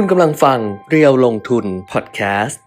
[0.00, 0.58] คุณกำลังฟัง
[0.90, 2.60] เรียวลงทุนพอดแคสต์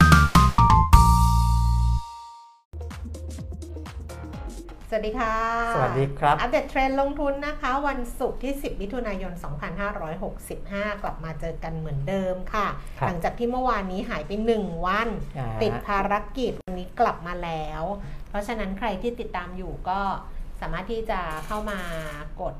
[4.89, 5.35] สวัสดีค่ะ
[5.75, 9.33] สวัสดีครับ อัปเดตเทรนด์ลงทุนนะคะ วันศุกร์ที่ 10 มิถุนายน
[10.17, 12.67] 2565 กลับมาเจอกันเหมือนเดิมค่ะ
[12.99, 15.07] ครับหลังจากที่เมื่อวานนี้หายไป 1 วัน
[15.37, 17.83] อ่าติดภารกิจวันนี้กลับมาแล้ว
[18.29, 19.99] เพราะฉะนั้นใครที่ติดตามอยู่ก็
[20.61, 21.79] สามารถที่จะเข้ามา
[22.41, 22.55] กด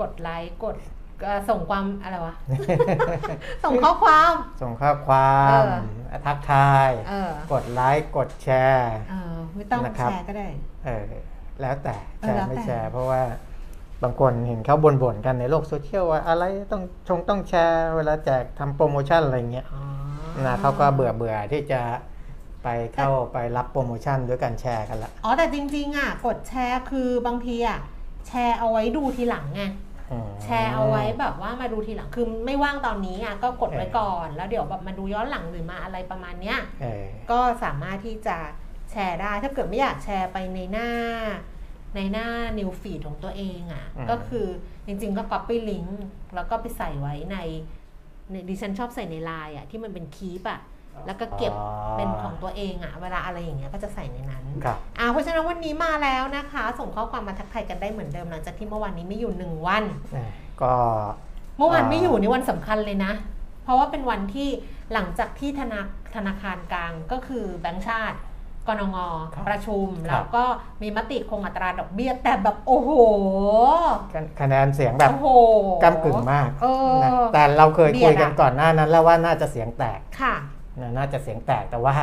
[0.00, 1.01] กดไลค์กดเอ่อ
[1.50, 2.34] ส่งความอะไรวะ
[3.64, 4.32] ส่งข้อความ
[4.62, 5.62] ส่งข้อความ
[6.08, 10.48] เออทักทายเออกดไลค์กดแชร์เออไม่ต้องนะครับแชร์ก็ได้
[10.84, 11.04] เออ
[11.60, 13.22] แล้วแต่เออแชร์แล้วไม่แต่แชร์ เพราะว่า
[14.02, 19.82] บางคนเห็นเขาบ่นๆกันในโลกโซเชียลว่าอะไรต้องชงต้องแชร์เวลาแจกทำโปรโมชั่นอะไรเงี้ยอ๋อ
[20.46, 21.80] นะเขาก็เบื่อเบื่อๆที่จะ
[22.64, 27.78] ไปเข้าไปรับโปรโมชั่นด้วยการแชร์กันละอ๋อแต่จริงๆอะกดแชร์คือบางทีอะ
[28.28, 29.72] แชร์เอาไว้ดูทีหลังไงอืม
[30.42, 38.36] แชร์เอาไว้แบบว่ามาดูทีหลังคือไม่ว่างตอนนี้อะก็กดไว้ก่อน แล้วเดี๋ยวแบบมาดูย้อนหลังหรือมาอะไรประมาณเนี้ยเออก็สามารถที่จะ
[38.90, 40.90] แชร์ได้ ถ้าเกิดไม่อยากแชร์ไปในหน้า
[41.96, 42.28] ในหน้า
[42.58, 44.46] new feed ของตัวเองอะก็คือ
[44.86, 45.90] จริงๆก็ copy link
[46.34, 47.38] แล้วก็ไปใส่ไว้ใน
[48.30, 50.60] ในดิฉันชอบใส่ในไลน์อะที่มันเป็นคีปอะ
[51.06, 51.52] แล้วก็เก็บ
[51.96, 60.30] เป็นของตัวเองอะเวลาอะไรอย่างเงี้ยก็จะใส่ในนั้นครับอ่าเพราะฉะนั้นวันนี้มาแล้วนะคะ ส่งข้อความมาทักทายกันได้เหมือนเดิมหลังจากที่เมื่อวานนี้ไม่อยู่หนึ่งวันเออ
[60.62, 60.72] ก็
[61.58, 63.12] เมื่อวานอ่าไม่อยู่นี่วันสำคัญเลยนะ
[63.64, 64.48] เพราะว่าเป็นวันที่
[64.92, 65.80] หลังจากที่ธนา
[66.14, 68.18] ธนาคารกลางก็คือแบงก์ชาติ
[68.68, 68.96] กนง
[69.48, 70.44] ประชุม แล้วก็
[70.82, 72.90] มีมติคงอัตราดอกเบี้ยแต่แบบโอ้โห
[74.40, 75.28] คะแนนเสียงแบบโอ้โห
[75.84, 80.34] กำกึ่งมากเออนะแต่เราเคยเบียดคุยกันอะก่อนหน้านั้นแล้วว่าน่าจะเสียงแตกค่ะ
[80.80, 81.94] นะน่าจะเสียงแตกแต่ว่า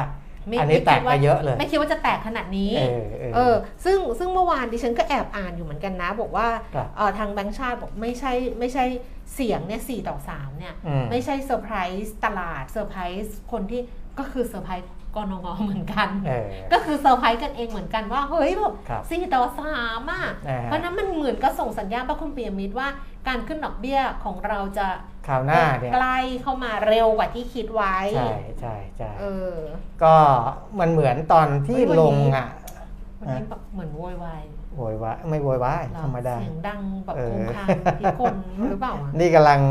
[0.48, 8.86] ไม่อันนี้ไม่แตคิกดไปว่าเยอะเลย ไม่คิดว่าจะแตกขนาดนี้เออเออเออซึ่งซึ่งเมื่อวานดิฉันก็แอบอ่านอยู่เหมือนกันนะ บอกว่าครับเอ่อทางแบงก์ชาติบอกไม่ใช่ไม่ใช่
[9.34, 13.82] เสียงเนี่ยสี่ต่อสามเนี่ยอืมไม่ใช่เซอร์ไพรส์ตลาดเซอร์ไพรส์คนที่
[14.20, 22.88] ก็คือเซอร์ไพรส์กนงเหมือนกันเออก็คือเซอร์ไพรส์กันเองเหมือนกันว่า เฮ้ยแบบครับสี่ต่อสามอะอ่าฮะเพราะฉะนั้นมันเหมือนก็ส่งสัญญาณป่ะคุณปียมิตรว่า
[23.28, 24.88] การขึ้นดอกเบี้ยของเราจะ
[25.28, 29.56] คราวหน้าเนี่ยใกล้เข้ามาเร็วกว่าที่คิดไว้ ใช่ใช่ใช่เออ
[30.04, 30.14] ก็
[30.80, 32.48] มันเหมือนตอนที่เฮ้ยวันลนี้งอะ
[33.20, 34.44] วันนี้แบบเหมือนโวยวาย
[34.76, 37.68] โวยวายไม่โวยวายเหรอธรรมดาเสียงดังแบบเออโคงคาง
[38.00, 38.36] ที่คน
[38.70, 39.62] หรือเปล่าอะนี่กำลัง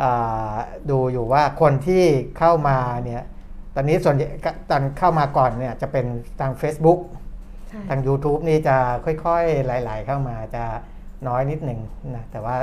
[0.00, 0.54] อ่า
[0.90, 2.04] ดูอยู่ว่าคนที่
[2.38, 3.22] เข้ามาเนี่ย
[3.74, 4.28] ตอนนี้ส่วนใหญ่
[4.70, 6.06] ตอนเข้ามาก่อนเนี่ยจะเป็น
[6.40, 7.00] ทาง Facebook
[7.68, 10.64] ใช่ทาง YouTube นี่จะค่อยๆไหลๆเข้ามาจะ
[11.28, 11.80] น้อยนิดหนึ่ง
[12.14, 12.56] นะแต่ว่า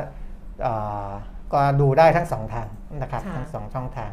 [0.64, 0.74] เอ่
[1.08, 1.10] อ
[1.54, 2.68] ก็ดูได้ทั้งสองทาง
[3.02, 4.12] นะครับค่ะทั้งสองช่องทาง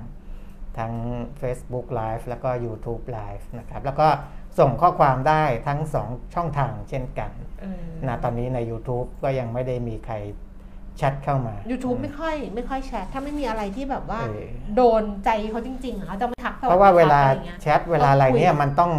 [0.78, 0.92] ทั้ง
[1.40, 4.08] Facebook Live แล้วก็ YouTube Live นะครับแล้วก็
[4.58, 10.14] ส่งข้อความได้ทั้งสองช่องทางเช่นกันเออนะตอนนี้ใน YouTube ก็ยังไม่ได้มีใคร
[10.98, 18.92] แชทเข้ามา YouTube ไม่ค่อยไม่ค่อยแชทถ้าไม่มีอะไรที่แบบว่าเออโดนใจเขาจริงๆอะเขาจะไม่ทักสสเพราะว่าเวลาอะไรงี้ยแชทเวลาอะไรเนี่ยต้องคุยมันต้อง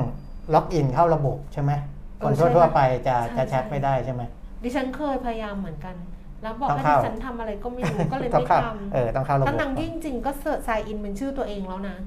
[0.54, 1.72] ล็อกอินเข้าระบบใช่ไหม
[2.20, 4.22] เอคอนใช่ทั่วๆไปจะใช่จะแชทใช่ไม่ได้ใช่ไหม
[4.64, 5.96] ดิฉันเคยพยายามเหมือนกัน
[6.44, 11.98] แล้วบอกต้องให้เข้าดิฉันทำอะไรก็ไม่รู้ก็เลยต้องไม่เข้าทเออต้องเข้าระำบบทั้งนั้นก่ที่อนจริงๆก็เสิร์ชไซอินเป็นชื่อตัวเองแล้วนะ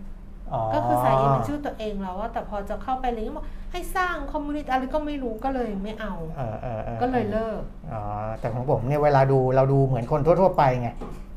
[0.53, 7.61] อ๋อก็คือไซอินเป็นชื่อตัวเองแล้วว่าแต่พอจะเข้าไปอะไรเงี้ยบอกให้สร้างคอมมูนิตี้อะไรก็ไม่รู้ก็เลยไม่เอาเออเออออก็เลยเลิก
[7.93, 8.03] อ๋อ
[8.41, 10.89] แต่ของผมเนี่ยเวลาดูเราดูเหมือนคนทั่ว ๆ ไปไง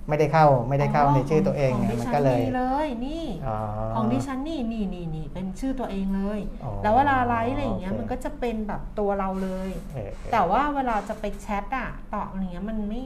[0.07, 3.57] ไม่ได้เข้าไม่ได้เข้าในชื่อตัวเองขไงดิมันฉัก็เลยมีเลยนี่อ๋อ
[3.95, 13.01] ของดิฉันนี่นี่นี่นี่เป็นชื่อตัวเองเลยอ๋อแล้วเวลาไลฟ์อะไรอย่างเงี้ยโอเคมันก็จะเป็นแบบตัวเราเลยเออเออแต่ว่าเวลาจะไปแชทอะตอบอะไรเงี้ยมันไม่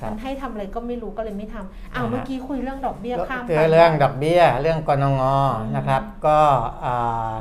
[0.00, 6.38] ครับมันให้ทำอะไรก็ไม่รู้ก็เลยไม่ทำอ้าวอ่าฮะเมื่อกี้คุยเรื่องดอกเบี้ยข้ามเจไปอเรื่องดอกเบี้ยเรื่องกนงมนะครับ ก็
[6.84, 7.32] อ่า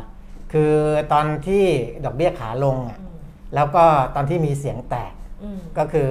[0.54, 0.74] คือ
[1.14, 1.64] ตอนที่
[2.06, 3.18] ดอกเบี้ยขาลงอะอืม
[3.56, 3.84] แล้วก็
[4.16, 5.14] ตอนที่มีเสียงแตก
[5.44, 6.10] อืมก็คือ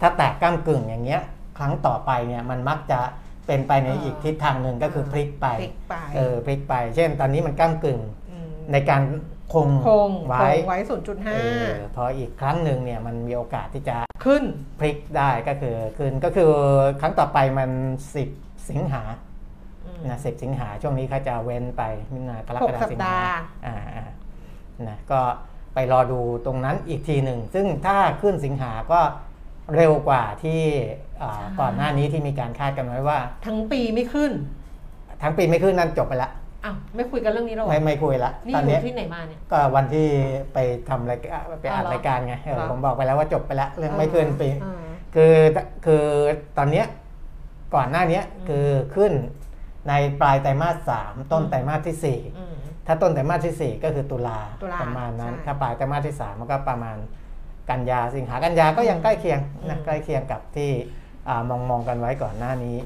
[0.00, 1.24] ถ้าแตกก้ามกึ่งอย่างเงี้ยค
[1.62, 3.00] รั้งต่อไปเนี่ยมันมักจะ
[3.46, 8.00] เป็นไปในอ่าอีกทิศทางหนึ่งก็คือพลิกไปพลิกไปเออพลิกไป เช่น ตอนนี้มันก้ามกึ่ง
[8.52, 9.02] มในการ
[9.52, 14.44] คงคงไว้คงไว้ศูนย์จุดเอห้าอพออีกครั้งหนึ่งเนี่ยมันมีโอกาสที่จะขึ้น
[14.80, 16.52] พลิกได้ก็คือคืนก็คือ
[17.00, 17.70] ครั้งต่อไปมัน
[18.22, 19.02] 10สิงหา
[19.86, 21.82] อืมนะสิสิงหาช่วงนี้เขาจะเว้นไป
[22.12, 24.08] มิถุนากรหกกฎาสัปสิงหาดาห์อ่าอ่า
[24.88, 25.20] นะก็
[25.74, 29.00] ไปรอดูตรงนั้นอีกทีหนึ่ง ซึ่งถ้าขึ้นสิงหาก็
[29.76, 30.60] เร็วกว่าที่
[31.22, 34.32] อ่าใช่ก่อนหน้านี้ที่มีการคาดกันไว้ว่า ทั้งปีไม่ขึ้น
[35.22, 36.30] ทั้งปีไม่ขึ้นนั่นจบไปละ
[36.64, 40.06] อ้าวไม่คุยกันเรื่องนี้หรอไม่ไม่คุยละนี่ตอนอยู่เนี้ยที่ไหนมาเนี่ยก็วันที่
[40.54, 40.58] ไป
[40.88, 44.82] ทำรายการไปอ่านอ๋อเหรอรายการไงเออเหรอผมบอกไปแล้วว่าจบไปแล้วเรื่องไม่ขึ้นปีอ่า
[45.14, 45.34] คือ
[45.86, 46.04] คือ
[46.58, 46.86] ตอนเนี้ย
[47.74, 49.12] ก่อนหน้าเนี้ยอืมคือขึ้น
[49.88, 52.54] ในปลายไตรมาสสามต้นอืมไตรมาสที่สี่อืม
[52.86, 56.96] ถ้าต้นไตรมาสที่สี่ก็คือตุลาตุลาประมาณนั้นใช่ถ้าปลายไตรมาสที่สามมันก็ประมาณ
[57.72, 60.70] กันยาสิงหากันยาก็ยังใกล้เคียงนะอืมใกล้เคียงกับที่
[61.28, 62.76] อ่ามองมองกันไว้ก่อนหน้านี้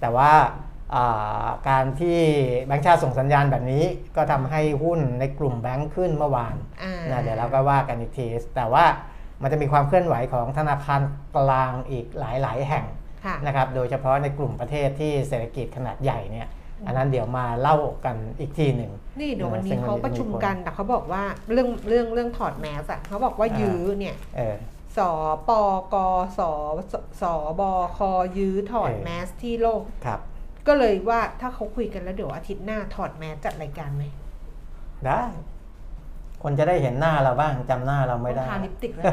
[0.00, 0.32] แต่ว่า
[0.94, 2.20] อ่าการที่
[2.66, 3.84] แบงก์ชาติส่งสัญญาณแบบนี้
[4.16, 8.26] ก็ทำให้หุ้นในกลุ่มแบงก์ขึ้นเมื่อวานอ่านะเดี๋ยวเราก็ว่ากันอีกที
[8.56, 8.84] แต่ว่า
[9.42, 11.00] มันจะมีความเคลื่อนไหวของธนาคาร
[11.36, 12.84] กลางอีกหลาย ๆ แห่ง
[13.24, 16.48] ค่ะนะครับโดยเฉพาะในกลุ่มประเทศที่เศรษฐกิจขนาดใหญ่เนี่ย
[16.86, 21.22] อันนั้นเดี๋ยวมาเล่ากันอีกทีหนึ่ง นี่เดี๋ยววันซึ่นี้งมันเขาประชุมกันแต่เขาบอกว่า
[21.52, 24.56] เรื่องเรื่องเรื่องถอดแมสอะเขาบอกว่าอ่ายื้ยื้อเนี่ยเออ
[24.96, 24.98] ส
[25.48, 25.50] ป
[25.94, 25.96] ก
[26.38, 26.40] ส
[26.92, 27.24] สส
[27.60, 27.62] บ
[27.96, 27.98] ค
[28.38, 30.20] ยื้อถอดเออแมสที่โลกครับ
[30.66, 34.04] ก็เลยว่าถ้าเขาคุยกันแล้วเดี๋ยวอาทิตย์หน้าถอดแมสจัดรายการไหม
[35.06, 35.22] ได้
[36.42, 39.04] คนจะได้เห็นหน้าเราบ้างจำหน้าเราไม่ได้ต้องทาลิปสติกแล้ว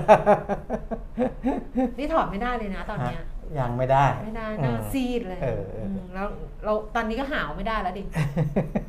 [1.98, 3.26] นี่ถอดไม่ได้เลยนะตอนเนี้ยฮะ
[3.60, 6.28] ยังไม่ได้ ไม่ได้หน้าอืมซีดเลยเออเอออืมแล้ว
[6.64, 8.04] เราตอนนี้ก็หาวไม่ได้แล้วดิ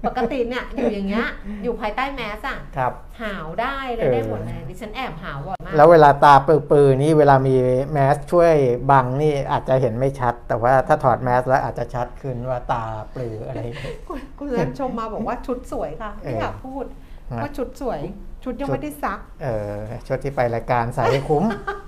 [0.07, 1.27] ปกติเนี่ยอยู่อย่างเงี้ย
[1.63, 6.35] อยู่ภายใต้แมสอะครับ หาวได้เลยเออได้หมดเลยดิฉันแอบหาวบ่อยมาก แล้วเวลาตา
[6.71, 7.57] ปือๆนี่เวลามี
[7.93, 8.55] แมสช่วย
[8.91, 12.85] บังนี่อาจจะเห็นไม่ชัด แต่ว่าถ้าถอดแมสแล้วอาจจะชัดขึ้นว่าตา
[13.15, 13.61] ปลืออะไร
[14.09, 16.85] คุณคุณเรนชมมาบอกว่าชุดสวยค่ะไม่อยากพูด
[17.33, 18.01] ฮะว่าชุดสวย
[18.45, 19.77] ชุดยังชุดไม่ได้ซัก เออ
[20.09, 21.88] ชุดที่ไปรายการใส่ให้คุ้มนั่นนะฮ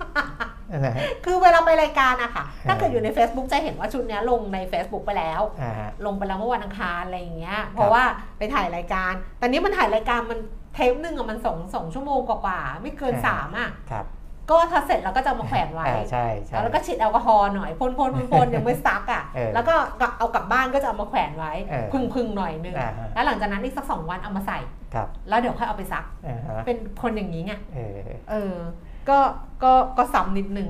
[1.25, 8.03] คือเวลาไปรายการอะค่ะ ถ้าเออเกิดอยู่ใน Facebook จะเห็นว่าชุดเนี้ยลงใน Facebook ไปแล้วอ่าฮะลงไปแล้วเมื่อวันอังคารอะไรอย่างเงี้ย เพราะว่า
[8.37, 10.39] ไปถ่ายรายการ แต่นี้มันถ่ายรายการมัน
[10.75, 14.05] เทปหนึ่งอะมันสองสองชั่วโมงกว่าๆไม่เกินอ่าสามอะครับ
[14.49, 19.73] ก็ถ้าเสร็จเราก็จะเอามาแขวนไว้อ่าใช่ใช่แล้วก็ฉีดแอลกอฮอล์หน่อยพ่นพ่นพ่นพ่นยังไม่ซักอะเออแล้วก็
[20.17, 24.59] เอากลับบ้านก็จะเอามาแขวนไว้เออพึ่งพึ่งๆหน่อยนึงอ่าฮะแล้วหลังจากนั้นอีกสักสองวันเอามาใส่
[24.93, 27.97] ครับแล้วเดี๋ยวค่อยเอาไปซักอ่าฮะเป็นคนอย่างนี้ไงเออ
[28.29, 28.53] เออ
[29.09, 29.19] ก็
[29.63, 30.67] ก็ก็ซ้ำนิดหนึ่ง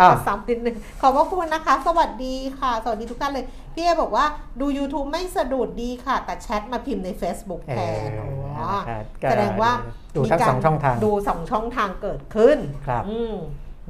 [0.00, 4.24] อ้าวซ้ำนิดหนึ่งขอบพระคุณนะคะ สวัสดีค่ะ สวัสดีทุกท่านเลย พี่เอบอกว่า
[4.60, 9.72] ดู YouTube ไม่สะดุดดีค่ะ แต่แชทมาพิมพ์ใน Facebook แทนเอออ๋อครับก็แสดงว่า
[10.16, 13.34] ดูทั้งมีกรสองช่องทางดูสองช่องทางเกิดขึ้นครับอืม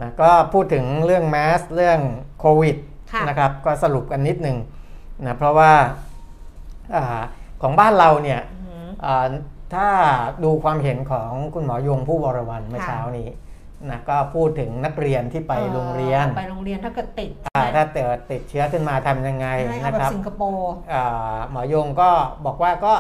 [0.01, 1.99] นะก็พูดถึงเรื่องแมสเรื่อง
[2.41, 2.77] โควิด
[3.13, 4.57] ค่ะนะครับ ก็สรุปกันนิดหนึ่ง
[5.27, 5.73] นะเพราะว่า
[6.95, 7.23] อา
[7.63, 9.27] ของบ้านเราเนี่ยอือหืออ่า
[9.75, 9.87] ถ้า
[10.45, 13.29] ดูความเห็นของคุณหมอยงผู้วรวันเมื่อค่ะเช้านี้
[13.91, 19.47] นะก็พูดถึงนักเรียนที่ไปโรงเรียน ไปโรงเรียนถ้าเกิดติดอ่าถ้าเกิดติดเชื้อขึ้นมาทำยังไง
[19.83, 22.11] ให้เอานะแบครับบสิงคโปร์อ่าหมอยงก็
[22.47, 22.95] บอกว่าก็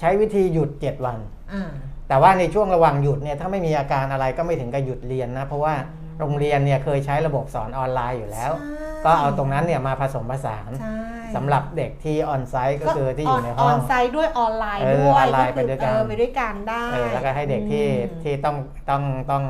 [0.00, 1.18] ใช้วิธีหยุด 7 วัน
[1.52, 1.70] อ่า
[2.08, 5.74] แต่ว่าในช่วงระหว่างหยุดเนี่ยถ้าไม่มีอาการอะไรก็ไม่ถึงกับหยุดเรียนนะ เพราะว่า
[6.20, 11.00] โรงเรียนเนี่ยเคยใช้ระบบสอนออนไลน์อยู่แล้วใช่ก็เอาตรงนั้นเนี่ยมาผสมผสานใช่
[11.36, 18.56] สำหรับเด็กที่ออนไซต์ก็คือที่อยู่ในห้องนไซต์ด้วยออนไลน์เออด้วยออนไลน์ไปด้วยกันเออไปด้วยกันได้เออแล้วก็ให้เด็กที่อืมที่ต้อง
[18.90, 19.44] ต้องต้อง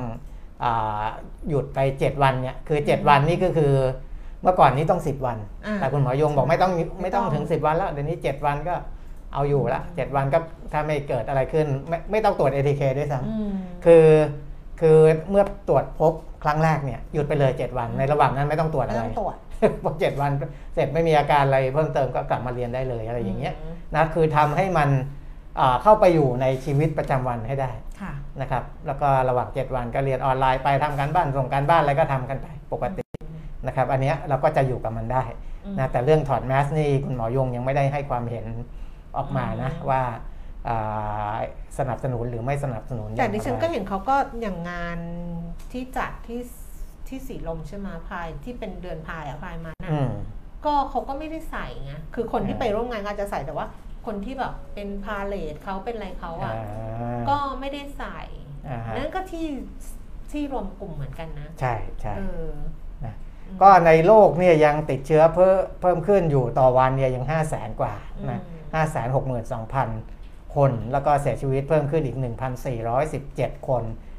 [0.64, 1.06] อา
[1.48, 3.72] หยุดไป 7 วันเนี่ยคือ 7 วันนี่ก็คือ
[4.42, 8.74] เมื่อก่อนนี้ต้อง 10 วันอ่าแต่คุณหมอยงบอกไม่ต้องไม่ต้องไม่ต้องถึง 10 วันแล้วเดี๋ยวนี้ 7 วันก็
[9.34, 10.38] เอาอยู่ละ7วันก็
[10.72, 13.50] ถ้าไม่เกิดอะไรขึ้น ไม่ไม่ต้องตรวจ ATK ด้วยซ้ำอืม
[13.84, 14.06] คือ
[14.80, 14.98] คือ
[15.30, 16.12] เมื่อตรวจพบ
[16.44, 19.36] ครั้งแรกเนี่ยหยุดไปเลย 7 วันในระหว่างนั้นไม่ต้องตรวจไม่อะไรต้องตรวจ
[19.82, 20.32] พอเจ็ดวัน
[20.74, 24.88] เสร็จไม่มีอาการอะไรเพิ่มเติมก็กลับมาเรียนได้เลยอะไรอย่างเงี้ยอืมนะคือทำให้มัน
[25.60, 27.70] อ่าเข้าไปอยู่ในชีวิตประจำวันให้ได้
[28.00, 33.04] ค่ะนะครับแล้วก็ระหว่าง 7 วันก็เรียนออนไลน์ไปทำการบ้านส่งการบ้านอะไรก็ทำกันไปปกติ
[33.66, 35.24] นะครับอันเนี้ยเราก็จะอยู่กับมันได้
[35.64, 38.46] อืมนะแต่เรื่องถอดแมสนี่คุณหมอยงยังไม่ได้ให้ความเห็น
[39.16, 40.02] ออกมานะอืมว่า
[40.68, 41.36] อ่า
[41.78, 44.98] สนับสนุนหรือไม่สนับสนุนแต่ดิฉันก็อย่างไรเห็นเขาก็อย่างงาน
[45.72, 46.40] ที่จัดที่
[47.12, 50.10] ที่สีลมใช่ไหมพายที่เป็นเดือนพายอะพายมันอะอืม
[50.64, 53.66] ก็เขาก็ไม่ได้ใส่ไงคือคนที่อ่าไปร่วมงานก็อาจจะใส่แต่ว่า
[54.06, 58.18] คนที่แบบเป็นพาเลทเขาเป็นอะไรเขาอะอ่าก็ไม่ได้ใส่
[58.68, 59.46] อ่าฮะนั่นก็ที่
[60.30, 62.50] ที่รวมกลุ่มเหมือนกันนะ ใช่ใช่เออ
[63.04, 63.14] นะ
[63.46, 67.94] อืมก็ในโลกเนี่ยยังติดเชื้อเพิ่มเพิ่มขึ้นอยู่ต่อวันเนี่ยยัง 5 0 0แสนกว่า
[68.30, 69.88] นะอืมห้าแสนหกหมื่นสองพัน
[70.56, 72.16] คน แล้วก็เสียชีวิตเพิ่มขึ้นอีก
[72.92, 74.11] 1,417 คนอ่า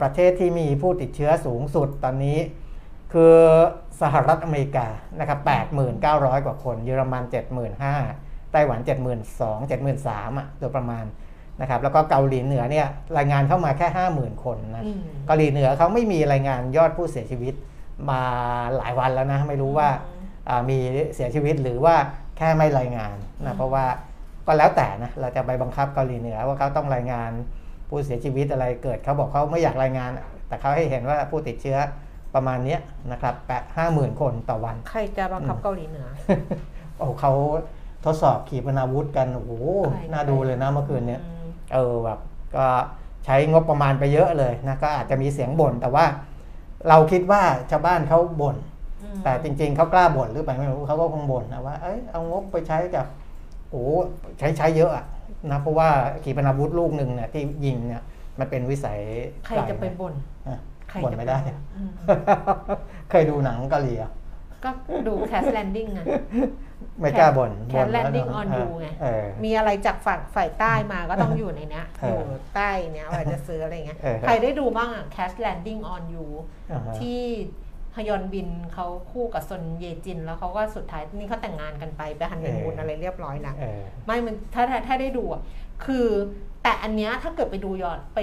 [0.00, 2.38] ประเทศที่มีผู้ติดเชื้อสูงสุดตอนนี้
[3.12, 3.36] คือ
[4.00, 4.86] สหรัฐอเมริกา
[5.20, 5.38] นะครับ
[5.92, 7.22] 8,900 กว่าคน เยอรมัน
[7.88, 8.88] 75,000ไต้หวัน 72,000
[9.70, 11.04] 73,000อะโดยประมาณ
[11.60, 12.86] นะครับแล้วก็เกาหลีเหนือเนี่ย
[13.18, 17.54] รายงานเข้ามาแค่ 50,000 คนนะอืมเกาหลีเหนือเขาไม่มีรายงานยอดผู้เสียชีวิต
[18.10, 18.22] มา
[18.76, 19.88] หลายวันแล้วนะไม่รู้ว่า
[20.48, 20.78] อ่ามี
[21.14, 21.94] เสียชีวิตหรือว่า
[22.36, 23.84] แค่ไม่รายงานอืนะมเพราะว่า
[24.46, 27.30] ก็แล้วแต่นะเราจะไปบังคับเกาหลีเหนือว่าเขาต้องรายงาน
[27.90, 30.10] ผู้เสียชีวิตอะไรเกิดเขาบอกเขาไม่อยากรายงาน
[30.48, 31.78] แต่เขาให้เห็นว่าผู้ติดเชื้อ
[32.34, 32.80] ประมาณเนี้ย
[33.12, 36.08] นะครับแปดห้าหมื่นคนต่อวัน ใครจะบังคับเกาหลีเหนือ
[36.98, 37.32] โอ้เขา
[38.04, 39.52] ทดสอบขีปนาวุธกัน โอ้โห
[39.92, 42.18] ใครน่าดูเลยนะเมื่อคืนเนี้ยอืมเออแบบ
[42.56, 42.66] ก็
[43.24, 46.04] ใช้งบประมาณไปเยอะเลยนะ ก็อาจจะมีเสียงบ่น แต่ว่า
[46.88, 48.56] เราคิดว่าชาวบ้านเขาบ่น
[49.02, 53.06] อืมแต่จริงๆเขากล้าบ่นหรือเปล่าไม่รู้เขาก็คงบ่นนะว่า เอ้ยเอางบไปใช้กับ
[53.70, 53.84] โอ้
[54.38, 55.04] ใช้ใช้เยอะอะ
[55.50, 55.88] นะเพราะว่า
[56.24, 58.02] ขีปนาวุธลูกหนึ่งเนี่ยที่ยิงเนี่ย
[58.38, 58.98] มันเป็นวิสัย
[59.46, 60.14] ใครจะไปบ่น
[60.48, 60.58] อะ
[60.90, 61.38] ใครบ่นจะไม่ได้
[61.76, 61.90] อืม
[63.10, 64.10] เคยดูหนังเกาหลีอะ
[64.64, 64.70] ก็
[65.08, 66.06] ดูแคสแลนดิ้งอะ
[67.00, 76.26] ไม่กล้าบ่นแคบ่สนแลนแล้วดิ้งเะออนยูไงเออมีอะไรจากฝั่งฝ่ายใต้มาก็ต้องอยู่ในเนี้ยเอออยู่ใต้เนี้ยว่าจะซื้ออะไรเงี้ยเออใครได้ดูบ้างอะ Cash Landing on You
[76.72, 77.20] อ่าฮะที่
[77.96, 85.42] ฮยอนบินเขาคู่กับซนเยจิน แล้วเขาก็สุดท้ายนี่เขาแต่งงานกันไปไปฮันนีมูนอะไรเรียบร้อยนะเออไม่มันถ้าถ้าถ้าได้ดูอะ
[85.84, 86.06] คือ
[86.62, 88.20] แต่อันเนี้ยถ้าเกิดไปดูย้อนไป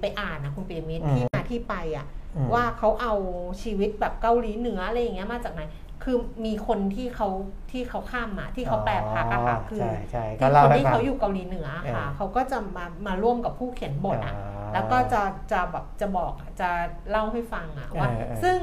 [0.00, 3.14] ไปอ่านนะคุณปีมิตรอืมที่มาที่ไปอะอืมว่าเขาเอา
[3.62, 5.62] ชีวิตแบบเกาหลีเหนืออะไรอย่างเงี้ยมาจากไหน
[6.04, 7.28] คือมีคนที่เขา
[7.70, 15.22] ที่เขาข้ามมาที่เขาแปลพักอะค่ะคือใช่ใช่ก็ที่เล่าคนให้ที่ฟังเขาอยู่เกาหลีเหนือค่ะเออเขาก็จะมามาร่วมกับผู้เขียนบทอะอ่าแล้วก็จะ
[15.52, 16.70] จะแบบจะบอกจะ
[17.10, 18.58] เล่าให้ฟังอะว่าเออเออซึ่ง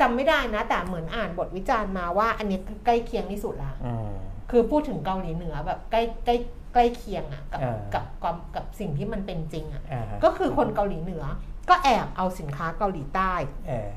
[0.00, 4.10] จำไม่ได้นะ แต่เหมือนอ่านบทวิจารณ์มาว่า อันนี้ใกล้เคียงที่สุดละอืม
[4.50, 6.36] คือพูดถึงเกาหลีเหนือแบบใกล้ใกล้
[6.74, 11.24] ใกล้เคียงอะกับเออกับกับกับสิ่งที่มันเป็นจริงอะอ่าฮะก็คือคนเกาหลีเหนือ
[11.68, 13.32] ก็แอบเอาสินค้าเกาหลีใต้
[13.68, 13.90] เออ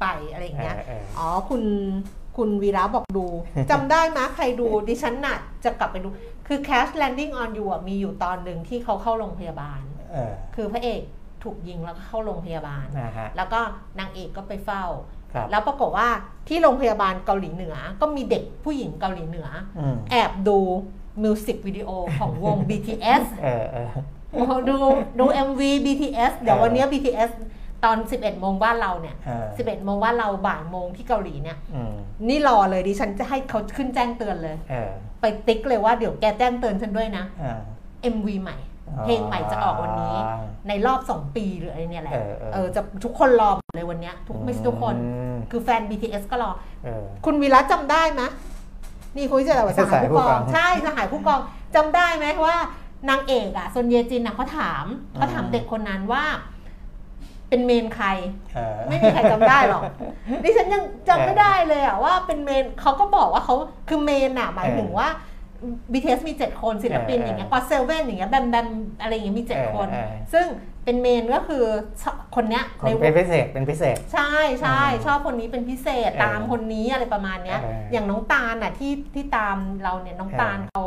[0.00, 1.62] ไปอะไรอย่างเงี้ยเออเอออ๋อคุณ
[2.36, 3.26] คุณวีระบอกดู
[3.70, 6.08] จำได้ไหมใครดูดิฉันน่ะจะกลับไปดู
[6.46, 9.80] คือ Cash Landing on You อะมีอยู่ตอนหนึ่งที่เขาเข้าโรงพยาบาล
[10.12, 11.00] เออคือพระเอก
[11.44, 13.60] ถูกยิงแล้วก็เข้าโรงพยาบาลนะฮะแล้วก็
[13.98, 15.15] นางเอกก็ไปเฝ้าครับ
[15.50, 16.08] แล้วปรากฏว่า
[16.48, 20.58] ที่โรงพยาบาลเกาหลีเหนือ ก็มีเด็กผู้หญิงเกาหลีเหนืออืมแอบดู
[21.22, 23.88] มิวสิกวิดีโอของวง BTS เออเออ
[24.32, 24.76] โอ้โหดู
[25.18, 27.30] ดู MV BTS เดี๋ยววันเนี้ย BTS
[27.84, 31.94] ตอน 11 โมงบ้านเราเนี่ยเออ11 โมงบ้านเราบ่ายโมงที่เกาหลีเนี่ยอืม
[32.28, 34.90] นี่รอเลยดิฉันจะให้เขาขึ้นแจ้งเตือนเลยเออ
[35.20, 37.60] ไปติ๊กเลยว่าเดี๋ยวแกแจ้งเตือนฉันด้วยนะอ่า
[38.14, 38.56] MV ใหม่
[39.04, 40.16] เพลงใหม่จะออกวันนี้
[40.68, 46.50] ในรอบ 2 ปีหรืออะไรเนี่ยแหละ เออเออเออจะทุกคนรอหมดเลยวันเนี้ยทุกไม่ใช่ทุกคนอืมคือแฟน BTS ก็รอ
[46.84, 48.22] เออคุณวีระจำได้ไหม
[49.16, 51.40] นี่คุยจะอะไรสหายผู้กองสหายผู้กอง ใช่สหายผู้กอง
[51.74, 52.56] จำได้ไหมว่า
[53.10, 56.24] นางเอกอะซนเยจินนะเขาถามเขาถามอืมเด็กคนนั้นว่า
[57.48, 58.08] เป็นเมนใคร
[58.54, 59.82] เออไม่มีใครจำได้หรอก
[60.42, 63.54] ดิฉันยังจำไม่ได้เลยอะว่าเป็นเมนเขาก็บอกว่าเขา
[63.88, 65.08] คือเมนอะหมายถึงว่า
[65.92, 68.68] BTS มี 7 คนศิลปินเออออย่างเงี้ยก็เซเว่นอย่างเงี้ยแบมแบม
[69.00, 70.46] อะไรอย่างเงี้ยมีเออ7คนเออซึ่ง
[70.84, 71.64] เป็นเมนก็คือ
[72.36, 74.32] คนเนี้ยคในนวเป็นงพิเศษเป็นพิเศษ ใช่
[74.62, 80.84] ใช่อืมชอบคนนี้เป็นพิเศษเออตามคนนี้อะไรประมาณเนี้ยเออออย่างน้องตาลน่ะที่ที่ตามเราเนี่ยน้องเออตาลเขา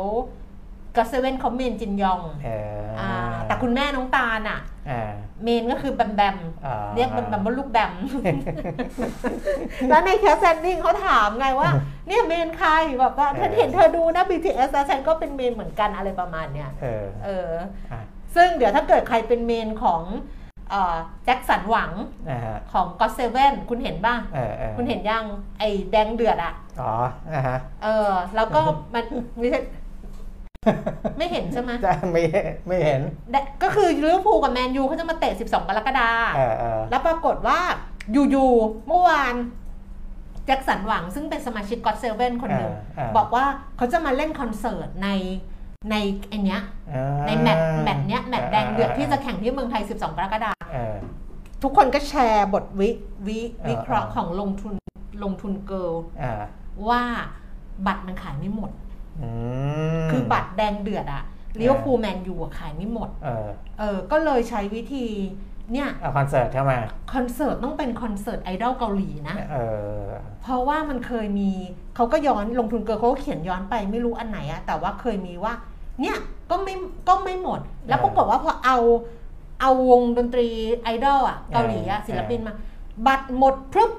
[0.96, 2.48] ก็เซเว่นเขาเมนจินยองเอ
[2.80, 3.10] ออ่า
[3.50, 7.92] แต่คุณแม่น้องตาลอะอ่าเมนก็คือแบมแบมอ่าเรียกแบมแบมว่าลูกแบม
[9.88, 11.70] แล้วในแคสแซนดิ้งเขาถามไงว่า
[12.06, 17.50] เนี่ยเมนใครแบบว่าฉันเห็นเธอดูนะ BTS แล้วฉันก็เป็นเมนเหมือนกันอะไรประมาณเนี้ยเออเออ
[17.92, 18.00] อะ
[18.34, 20.02] ซึ่งเดี๋ยวถ้าเกิดใครเป็นเมนของ
[21.24, 21.92] แจ็คสันหวัง
[22.30, 25.24] นะฮะของก็เซเว่นคุณเห็นป่ะเออเออคุณเห็นยัง
[25.58, 26.92] ไอ้แดงเดือดอะอ๋อ
[27.34, 28.60] นะฮะ เออ แล้วก็
[28.94, 29.04] มัน
[30.64, 30.82] ไม่ใช่
[31.16, 32.22] ไม่เห็นใช่ไหมจะไม่
[32.66, 33.00] ไม่เห็น
[33.30, 37.58] แดก็คือลิเวอร์พูลกับแมนยูเขาจะมาเตะ 12 กรกฎาคมเออเออแล้วปรากฏว่า
[38.30, 39.34] อยู่ๆเมื่อวาน
[40.46, 43.44] แจ็คสันหวังซึ่งเป็นสมาชิก GOT7คนหนึ่งอ่าอ่าบอกว่า
[43.76, 45.08] เขาจะมาเล่นคอนเสิร์ตใน
[45.90, 45.94] ใน
[46.28, 46.60] ไอเนี้ย
[46.92, 50.96] อ่าในแมตช์แมตช์เนี้ยแมตช์แดงเดือดที่จะแข่งที่เมืองไทย 12 กรกฎาคมเออ
[51.62, 52.88] ทุกคนก็แชร์บทวิ
[53.26, 53.38] วิ
[53.68, 54.74] วิเคราะห์อ่าของลงทุน
[55.22, 56.32] ลงทุนเกิร์ลอ่า
[56.88, 57.02] ว่า
[57.86, 58.89] บัตรมันขายไม่หมดอืม
[60.10, 61.22] คือบัตรแดงเดือดอะ
[61.60, 63.48] ลิเวอร์พูลแมนยูอะขายไม่หมด เออ
[63.78, 65.06] เออ ก็เลยใช้วิธี
[65.72, 66.78] เนี่ยเอาคอนเสิร์ตเข้ามา
[67.14, 69.56] คอนเสิร์ตต้องเป็นคอนเสิร์ตไอดอลเกาหลีนะ เอ
[70.02, 70.06] อ
[70.42, 71.50] เพราะว่ามันเคยมี
[71.96, 75.52] เขาก็ย้อนลงทุนเกินเขาก็เขียนย้อนไปไม่รู้อันไหนอะแต่ว่าเคยมีว่า
[76.00, 76.16] เนี่ย
[76.50, 76.74] ก็ไม่
[77.08, 78.78] ก็ไม่หมด แล้วปรากฏว่าพอเอา
[79.60, 80.46] เอาวงดนตรี
[80.82, 82.54] ไอดอลอะเกาหลีอะเออศิลปินมา
[83.06, 83.92] บัตรหมดพรึบ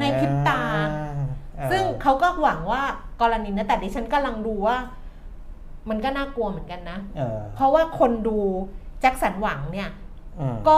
[0.00, 1.23] ในพริบตาเออ
[1.70, 2.82] ซึ่งเขาก็หวังว่า
[3.20, 4.76] กรณีนะแต่ดิฉันกำลังดูว่า
[5.88, 8.38] มันก็น่ากลัวเหมือนกันนะเออเพราะว่าคนดู
[9.00, 9.90] แจ็คสันหวังเนี่ย
[10.40, 10.76] อืมก็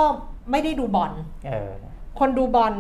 [0.50, 1.12] ไม่ได้ดูบอล
[1.47, 1.71] เออ
[2.18, 2.75] คนดูบอล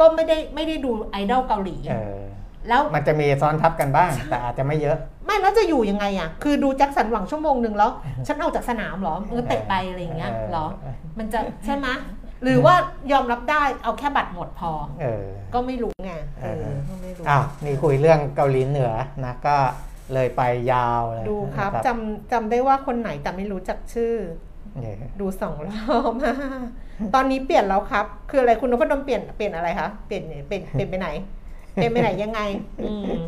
[0.00, 2.20] ก็ไม่ได้ไม่ได้ดูไอดอลเกาหลีเออ
[2.68, 7.90] แล้วมันจะมีซ้อนทับกันบ้าง แต่อาจจะไม่เยอะ ไม่แล้วจะอยู่ยังไงอะ คือดูแจ็คสันหวังชั่วโมงหนึ่งแล้ว
[8.26, 10.66] ฉันเอาจากสนามเหรอเออเตะไปอะไรอย่างเงี้ยเหรอ
[11.18, 11.88] มันจะใช่ไหม
[12.42, 12.74] หรือว่า
[13.12, 15.24] ยอมรับได้เอาแค่บัตรหมดพอเออ
[15.54, 18.92] ก็ไม่รู้ไงเออเออก็ไม่รู้อ้าวนี่คุยเรื่องเกาหลีเหนือ
[19.24, 19.56] นะก็
[20.14, 20.42] เลยไป
[20.72, 24.14] ยาวเลยดูครับนะจำจำได้ว่าคนไหนแต่ไม่รู้จักชื่อ
[24.80, 26.12] เนี่ยดูสองรอบ
[27.14, 31.08] ตอนนี้เปลี่ยนแล้วครับ คืออะไรคุณนพดลเปลี่ยนเปลี่ยนอะไรคะเปลี่ยนเปลี่ยนเปลี่ยนไปไหน
[31.74, 32.40] เปลี่ยนไปไหนยังไง
[32.84, 33.20] อืม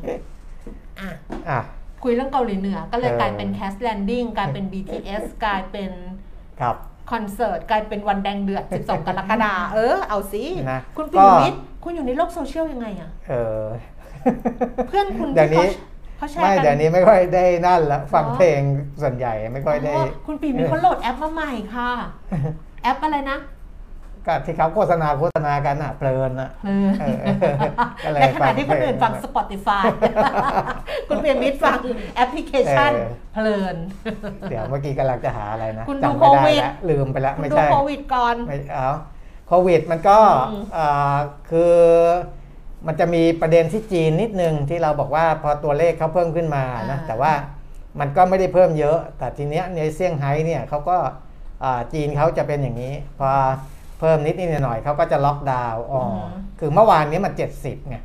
[1.01, 1.11] อะ
[1.49, 1.61] อะ
[2.03, 5.91] คุยเรื่องเกาหลีเหนือ ก็เลยเออกลายเป็น Cast Landing กลายเป็น BTS กลายเป็น
[6.61, 6.77] ครับ
[7.11, 13.65] คอนเสิร์ตกลายเป็นวันแดงเดือด 12 กรกฎาคมเออ เอาสิ นะคุณปิก็ยมิตรคุณอยู่ในโลกโซเชียลยังไงอะเออ
[14.89, 15.77] เพื่อนคุณเดี๋ยวนี้ ที่
[16.17, 18.61] เขาเขาแชร์ไม่กันเดี๋ยวนี้ไม่ค่อยได้นั่นละฟังอ๋อเพลง
[19.03, 21.91] ส่วนใหญ่ไม่ค่อยได้ อ๋อคุณปีมิตรเขาโหลดแอปมาใหม่ค่ะ
[22.83, 23.39] แอปอะไรนะ
[24.27, 27.05] ก็ที่เขาโฆษณาโฆษณากันอะเพลินอะเออเอ
[27.53, 27.57] อ
[28.05, 29.85] ก็เลยในขณะที่คนอื่นฟังเพลิ Spotify
[31.09, 31.79] คุณเปียมิตรฟัง
[32.17, 33.77] แอปพลิเคชันเออเพลิน
[34.51, 38.91] เดี๋ยวเมื่อกี้กำลังจะหาอะไรนะคุณดูจำไม่ได้โควิดแล้วลืมไปแล้วคุณไม่ดูใช่โควิดก่อนไม่เอา
[39.49, 40.19] โควิดมันก็
[40.51, 41.17] อืมเอ่อ
[41.51, 41.75] คือ
[42.87, 47.33] มันจะมีประเด็นที่จีนนิดนึงที่เราบอกว่าพอตัวเลขเขาเพิ่มขึ้นมานะแต่ว่า
[48.01, 50.97] มันก็ไม่ได้เพิ่มเยอะ แต่ทีเนี้ยในเซี่ยงไฮ้เนี่ยเขาก็
[51.65, 53.31] อ่าจีนเขาจะเป็นอย่างนี้ พอ
[54.01, 56.05] เพิ่มนิดนิดหน่อยๆเขาก็จะล็อกดาวน์อ๋ออ
[56.59, 57.97] คือเมื่อวานนี้มัน 70ไง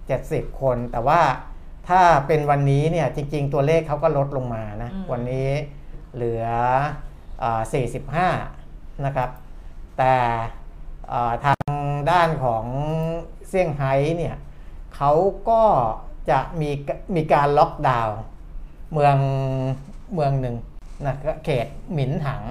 [0.00, 1.20] 70 คน แต่ว่า
[1.88, 5.50] ถ้าเป็นวันนี้เนี่ยจริง ๆ ตัวเลขเขาก็ลดลงมานะอืมวันนี้
[6.14, 6.44] เหลือ
[7.42, 7.60] อ่า
[8.34, 9.30] 45 นะครับ
[9.98, 10.14] แต่
[11.08, 11.58] เอ่อทาง
[12.10, 12.64] ด้านของ
[13.48, 14.36] เซี่ยงไฮ้เนี่ย
[14.96, 15.12] เขา
[15.48, 15.62] ก็
[16.30, 16.70] จะมี
[17.16, 18.18] มีการล็อกดาวน์
[18.92, 19.16] เมือง
[20.14, 20.56] เมืองหนึ่ง
[21.06, 22.42] นะก็เขตหมินถัง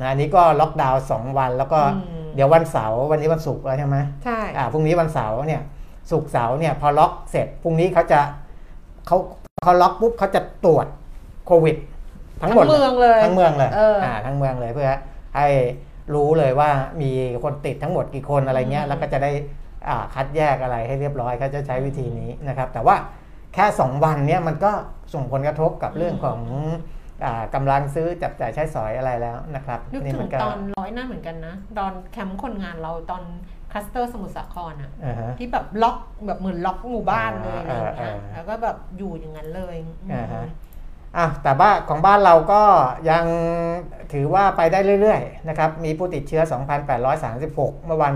[0.00, 5.62] นะอันนี้ก็ล็อกดาวน์สองวัน แล้วก็อืมเดี๋ยววันเสาร์วันนี้วันศุกร์แล้วใช่ไหมใช่อ่าพรุ่งนี้วันเสาร์เนี่ย
[6.10, 8.20] ศุกร์เสาร์เนี่ยพอล็อกเสร็จพรุ่งนี้เขาจะ
[9.06, 9.16] เขา
[9.64, 10.86] เขาล็อกปุ๊บเขาจะตรวจ
[11.46, 11.76] โควิด
[12.42, 14.90] ทั้งหมดเมืองเลยทั้งเมืองเลยเอออ่ทั้งเมืองเลยเพื่อ
[15.36, 15.46] ให้
[16.14, 16.70] รู้เลยว่า
[17.02, 17.10] มี
[17.44, 19.30] คนติดทั้งหมดกี่คนอะไรเงี้ยอืมแล้วก็จะได้
[19.88, 22.96] อ่าคัดแยกอะไรให้เรียบร้อยเขาจะใช้วิธีนี้นะครับ แต่ว่า
[23.54, 24.72] แค่ 2 วันเนี่ยมันก็
[25.14, 26.78] ส่งผลกระทบกับเรื่องของอา
[27.54, 33.22] กำลังซื้อจับจ่ายใช้สอยอะไรแล้วนะครับมันก็นึกถึงตอนร้อยหน้าเหมือนกันนะ ตอนแคมป์คนงานเราตอน
[33.70, 40.44] คลัสเตอร์สมุทรสาครอะอ่าฮะที่แบบล็อกแบบเหมือนล็อกหมู่บ้านเลยอะไรอย่างเงี้ยอ่าอ่าแล้วก็แบบอยู่อย่างนั้นเลยอืมอ่าฮะ
[41.16, 42.62] อะแต่ว่าของบ้านเราก็
[43.10, 43.24] ยัง
[44.12, 46.42] ถือว่าไปได้เรื่อยๆนะครับมีผู้ติดเชื้อ
[47.14, 48.12] 2,836 เมื่อวาน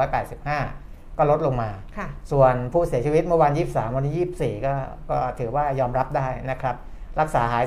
[0.00, 4.74] 3,185 ก็ลดลงมาค่ะส่วนผู้เสียชีวิตเมื่อวาน23 วันนี้ 24 ก็
[5.10, 6.76] ก็ถือว่ายอมรับได้นะครับ
[7.20, 7.64] รักษาหาย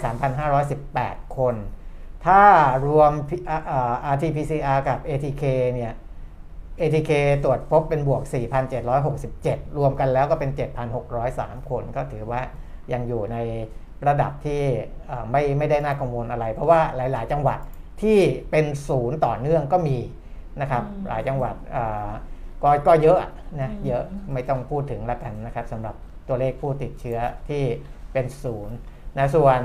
[0.66, 1.56] 3,518 คน
[2.26, 2.42] ถ้า
[2.88, 5.94] รวม P- อ่าอ่า RT-PCR กับ ATK เนี่ย
[6.80, 7.12] ATK
[7.44, 8.24] ตรวจพบเป็นบวก
[9.00, 10.52] 4,767 รวมกันแล้วก็เป็น
[11.10, 12.42] 7,603 คน ก็ถือว่า
[12.94, 13.38] ยังอยู่ใน
[14.08, 14.62] ระดับที่
[15.08, 17.60] เอ่อไม่ไม่ได้น่ากังวลอะไร เพราะว่าหลาย ๆ จังหวัด
[18.02, 18.20] ที่
[18.52, 19.98] เป็นศูนย์ต่อเนื่องก็มี
[20.62, 22.10] นะครับอืมหลายจังหวัดเอ่อ
[22.64, 23.20] ก็ก็เยอะ
[23.62, 24.04] นะอืมเยอะ
[24.34, 25.96] ไม่ต้องพูดถึงแล้วกันนะครับสำหรับ
[26.28, 27.64] ตัวเลขผู้ติดเชื้อที่
[28.14, 28.78] เป็นศูนย์
[29.18, 29.60] นะส่วน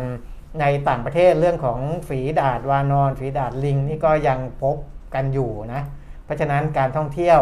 [0.60, 4.76] ในต่างประเทศเรื่องของฝีดาดวานอนฝีดาดลิงนี่ก็ยังพบ
[5.14, 5.82] กันอยู่นะ
[6.24, 7.40] เพราะฉะนั้นการท่องเที่ยว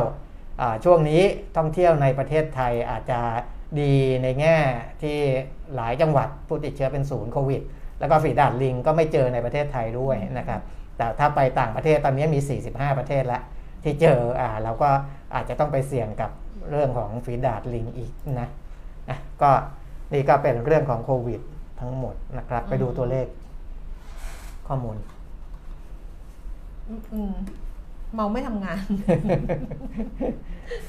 [0.84, 1.22] ช่วงนี้
[1.56, 3.20] ท่องเที่ยวในประเทศไทยอาจจะ
[3.80, 4.56] ดีในแง่
[5.02, 5.18] ที่
[5.74, 7.62] หลายจังหวัดผู้ติดเชื้อเป็นศูนย์โควิด
[8.00, 10.60] แล้วก็ฝีดาดลิงก็ไม่เจอในประเทศไทยด้วยนะครับ
[10.96, 12.40] แต่ถ้าไปต่างประเทศตอนนี้มี
[12.70, 13.42] 45 ประเทศแล้ว
[13.84, 14.90] ที่เจออ่าเราก็
[15.34, 16.30] อาจจะต้องไปเสี่ยงกับ
[16.70, 19.50] เรื่องของฝีดาดลิงอีกนะะก็
[20.12, 21.40] นี่ก็เป็นเรื่องของโควิด
[21.80, 23.26] ทั้งหมดนะครับ ไปดูตัวเลข
[24.66, 24.96] ข้อมูล
[26.88, 27.32] อืมอืม
[28.14, 28.80] เมาไม่ทำงาน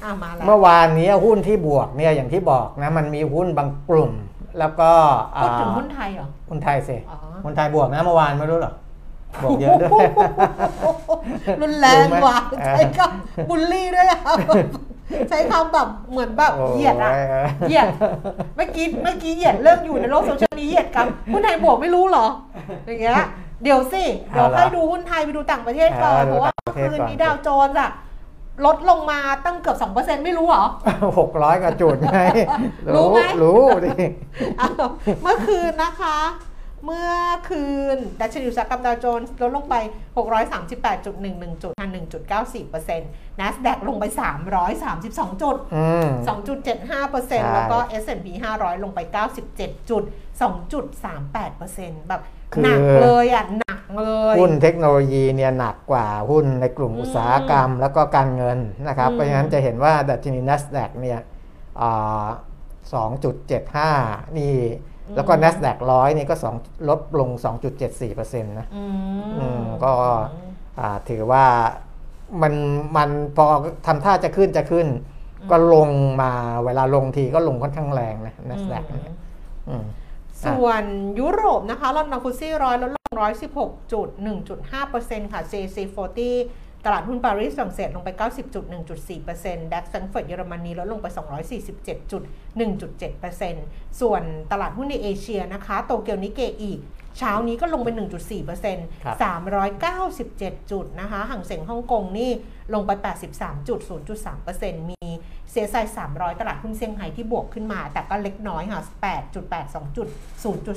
[0.02, 4.12] อ่ามาแล้วเมื่อวานนี้หุ้นที่บวกเนี่ยอย่างที่บอกนะ มันมีหุ้นบางกลุ่ม
[4.58, 4.90] แล้วก็
[5.36, 8.72] อ่าพูดถึงหุ้นไทยเหรอ หุ้นไทยสิอ๋อ หุ้นไทยบวกนะเมื่อวานไม่รู้หรอ
[9.42, 10.06] บวกเยอะด้วย
[11.60, 14.20] รุนแรงรู้ไหมว่ะเออใช้คำบุลลี่ด้วยอะ
[15.28, 17.12] ใช้คำแบบเหมือนแบบโอ้เหยียดอะ
[17.68, 17.86] เหยียด
[18.56, 22.26] เมื่อกี้เมื่อกี้เหยียดเรื่องอยู่ในโลกโซเชียล มีเหยียดกันหุ้นไทยบวกไม่รู้เหรอ
[22.86, 23.14] อย่างเงี้ย
[23.62, 27.90] เดี๋ยวสิ เดี๋ยวเอาละค่อยดูหุ้นไทยไปดูต่างประเทศก่อนเออดูเพราะว่าต่างประเทศคืนก่อนนี้ดาวโจนส์อะ
[28.66, 30.64] ลดลงมาตั้งเกือบสองเปอร์เซ็นต์ไม่รู้เหรอ
[31.18, 32.20] หกร้อยกว่าจุดไง
[32.94, 33.90] รู้ไหมรู้ดิ
[34.60, 34.84] อ้าว
[35.22, 36.16] เมื่อคืนนะคะ
[36.84, 37.12] เมื่อ
[37.48, 37.64] คื
[37.96, 39.74] น ดัชนีอุตสาหกรรมดาวโจนส์ลดลงไป
[40.60, 44.04] 638.11 จุด1.94% NASDAQ ลงไป
[44.72, 46.06] 332 จุดอืม
[46.78, 48.26] 2.75%แล้วก็ S&P
[48.58, 48.98] 500 ลงไป
[49.44, 50.02] 97 จุด
[51.20, 52.20] 2.38%แบบ
[52.52, 61.20] คือหนักเลยอะ หนักเลย หุ้นเทคโนโลยีเนี่ยหนักกว่าหุ้นในกลุ่มอืมอุตสาหกรรมแล้วก็การเงินนะครับอืมเพราะฉะนั้นจะเห็นว่าดัชนี NASDAQ เนี่ย
[61.80, 62.26] อ่า
[62.98, 64.54] 2.75 นี่
[65.16, 67.30] แล้วก็ NASDAQ ร้อยนี่ก็2ลดลง
[67.90, 68.84] 2.74%นะอื
[69.38, 69.92] อืมมก็
[70.80, 71.44] อ่าถือว่า
[72.42, 72.54] มัน
[72.96, 73.44] มันพอ
[73.86, 74.86] ทำท่าจะขึ้นจะขึ้น
[75.50, 75.90] ก็ลง
[76.22, 76.32] มา
[76.64, 79.16] เวลาลงทีก็ลงค่อนข้างแรงนะ NASDAQ เนี่ย
[79.68, 79.84] อืม
[80.44, 80.82] ส่วน
[81.20, 83.00] ยุโรปนะคะลอนดอนฟุตซี่ร้อยลดลง
[83.52, 84.08] 116จุด
[84.68, 88.08] 1.5%ค่ะ CAC 40 ตลาดหุ้นปารีสฝรั่งเศสลงไป
[88.90, 96.72] 90.1.4%ดัคซังเฟิร์ตเยอรมนีลดลงไป 247.1.7%ส่วนตลาดหุ้นในเอเชียนะคะ โตเกียวนิเกอี
[97.18, 97.88] เช้านี้ก็ลงไป
[98.46, 99.16] 1.4%ครับ
[100.28, 102.30] 397 จุดนะคะห่างเสียงฮ่องกงนี่
[102.74, 102.90] ลงไป
[103.70, 104.99] 83.0.3%มี
[105.50, 105.76] เซียไซ
[106.08, 108.82] 300 ตลาดหุ้นเซี่ยงไฮ้ที่บวกขึ้นมา แต่ก็เล็กน้อยค่ะ
[109.34, 110.08] 8.82 จุด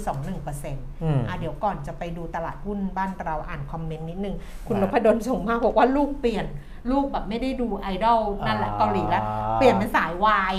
[0.07, 4.36] 0.21%อืมอะเดี๋ยวก่อนจะไปดูตลาดหุ้นบ้านเราอ่านคอมเมนต์นิดนึง
[4.67, 6.45] คุณนอ่าพดลส่งมาบอกว่าลูกเปลี่ยน
[6.91, 9.23] ลูกแบบไม่ได้ดูไอดอลนั่นแหละอ่าเกาหลีแล้ว
[9.57, 10.55] เปลี่ยนเป็นสายวาย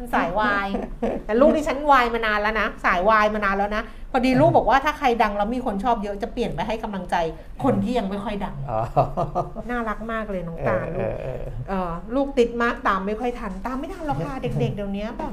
[0.00, 0.68] เป็นสายวาย
[1.26, 7.16] แต่ลูกที่ฉันวายมานานแล้วนะ สายวายมานานแล้วนะพอดีลูกบอกว่าถ้าใครดังแล้วมีคนชอบเยอะจะเปลี่ยนไปให้กำลังใจ
[7.64, 8.80] คนที่ยังไม่ค่อยดังอ๋อ
[9.70, 15.32] น่ารักมากเลยน้องเอตาอลเอลูกอเออเออลูกติดมากตามไม่ค่อยทัน ตามไม่ทันหรอกค่ะเด็ก ๆ เดี๋ยวนี้แบบ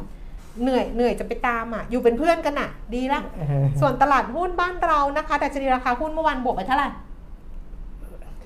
[0.62, 3.21] เหนื่อยเหนื่อยจะไปตามอะ อยู่เป็นเพื่อนกันอะ ดีละ
[3.82, 6.89] ส่วนตลาดหุ้นบ้านเรานะคะ แต่ชนีราคาหุ้นเมื่อวานบวกไปเท่าไหร่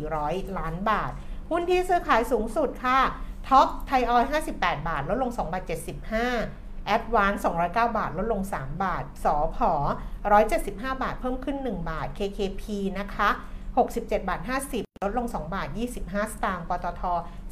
[0.01, 1.11] 8,400 ล้านบาท
[1.49, 2.99] หุ้นที่ซื้อขายสูงสุดค่ะ
[3.47, 4.23] ท็อปไทยออย
[4.55, 5.63] 58 บาท ลดลง2บาท
[6.27, 9.71] 75แอดวาน209 บาท ลดลง 3 บาท สอพอ
[10.37, 12.63] 175 บาท เพิ่มขึ้น 1 บาท KKP
[12.99, 13.29] นะคะ
[13.79, 15.67] 67 บาท 50 ลดลง 2 บาท
[15.99, 17.01] 25 สตางค์ ปตท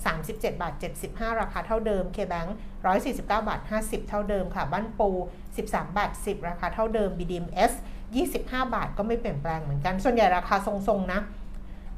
[0.02, 0.74] 37 บาท
[1.06, 2.50] 75 ราคาเท่าเดิม KBank
[2.90, 5.10] 149 บาท 50 เท่าเดิมค่ะ บ้านปู
[5.54, 7.74] 13 บาท 10 ราคาเท่าเดิม BDMs
[8.24, 11.20] 25 บาทก็ไม่เปลี่ยนแปลงเหมือนกัน ส่วนใหญ่ราคาทรงๆ นะ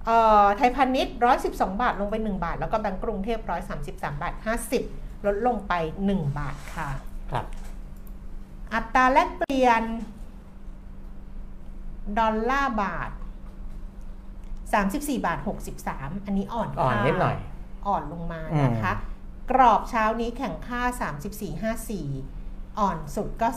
[0.06, 1.16] เอ่อไทยพาณิชย์
[1.48, 3.40] 112 บาท ลงไป 1 บาท แล้วก็แบงก์กรุงเทพ
[3.82, 4.34] 133 บาท
[4.80, 5.74] 50 ลดลงไป
[6.08, 6.90] 1 บาทค่ะ
[7.32, 7.46] ครับ
[8.74, 9.84] อัตราแลกเปลี่ยน
[12.18, 13.12] ดอลลาร์บาท
[14.72, 15.40] 34 บาท
[15.82, 17.36] 63 อันนี้อ่อนอ่อนค่านิดหน่อย
[17.88, 18.92] อ่อนลงมานะคะ
[19.52, 20.82] กรอบเช้านี้แข่งค่า
[22.02, 23.48] 34.54 อ่อนสุดก็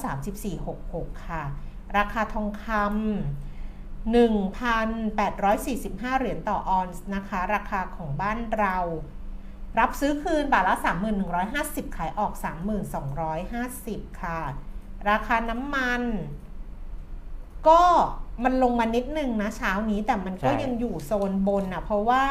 [0.57, 1.43] 34.66 ค่ะ
[1.97, 2.85] ราคาทองคำ
[4.15, 8.77] 1,845 เหรียญต่อออนซ์นะคะ ราคาของบ้านเรา
[9.79, 10.77] รับซื้อคืนบาทละ
[11.37, 12.33] 3,150 ขายออก
[13.47, 14.41] 3,250 ค่ะ
[15.11, 16.03] ราคาน้ำมัน
[17.69, 17.83] ก็
[18.45, 22.25] มันลงมานิดนึงนะเช้านี้แต่มันก็ใช่ยังอยู่โซนบนอะเพราะว่า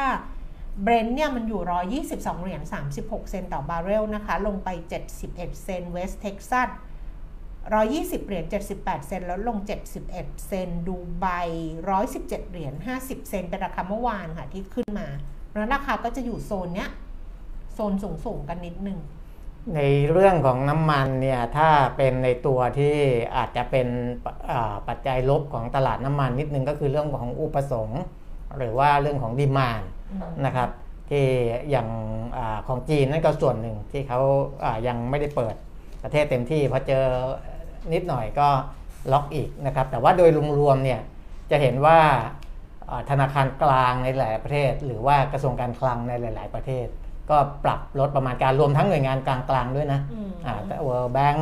[0.82, 2.62] เบรนท์เนี่ยมันอยู่ 122 เหรียญ
[2.96, 4.70] 36 เซนต์ต่อบาร์เรลนะคะ ลงไป
[5.18, 6.70] 71 เซนต์เวสเท็กซัส
[7.48, 9.58] 120 เหรียญ 78 เซนต์แล้วลง
[10.04, 11.26] 71 เซนต์ดูไบ
[11.84, 15.08] 117 เหรียญ 50 เซนต์เป็นราคาเมื่อวานค่ะที่ขึ้นมา
[15.48, 16.90] เพราะฉะนั้นราคาก็จะอยู่โซนเนี้ย
[17.74, 17.94] โซน
[18.26, 19.00] สูงๆกันนิดนึง
[19.76, 19.80] ใน
[20.12, 22.96] เรื่องของน้ำมันเนี่ยถ้าเป็นในตัวที่
[23.36, 23.88] อาจจะเป็น
[24.88, 28.02] ปัจจัยลบของตลาดน้ำมันนิดนึงก็คือเรื่องของอุปสงค์
[28.58, 29.82] หรือว่าเรื่องของดีมาน
[30.46, 30.70] นะครับ
[31.10, 31.26] ที่
[31.70, 31.90] อย่าง
[32.38, 34.20] อของจีนนั่นก็ส่วนหนึ่งที่เขา
[34.88, 35.56] ยังไม่ได้เปิด
[36.04, 37.06] ประเทศเต็มที่พอเจอ
[37.94, 38.48] นิดหน่อยก็
[39.12, 41.02] ล็อกอีกนะครับแต่ว่าโดยรวมๆเนี่ย
[41.52, 42.00] จะเห็นว่า
[43.10, 46.88] ธนาคารกลางในหลายประเทศ หรือว่ากระทรวงการคลังในหลาย ๆ ประเทศ
[47.30, 51.40] ก็ปรับลดประมาณการรวมทั้งหน่วยงานกลางๆด้วยนะอืมอ่าแต่ World Bank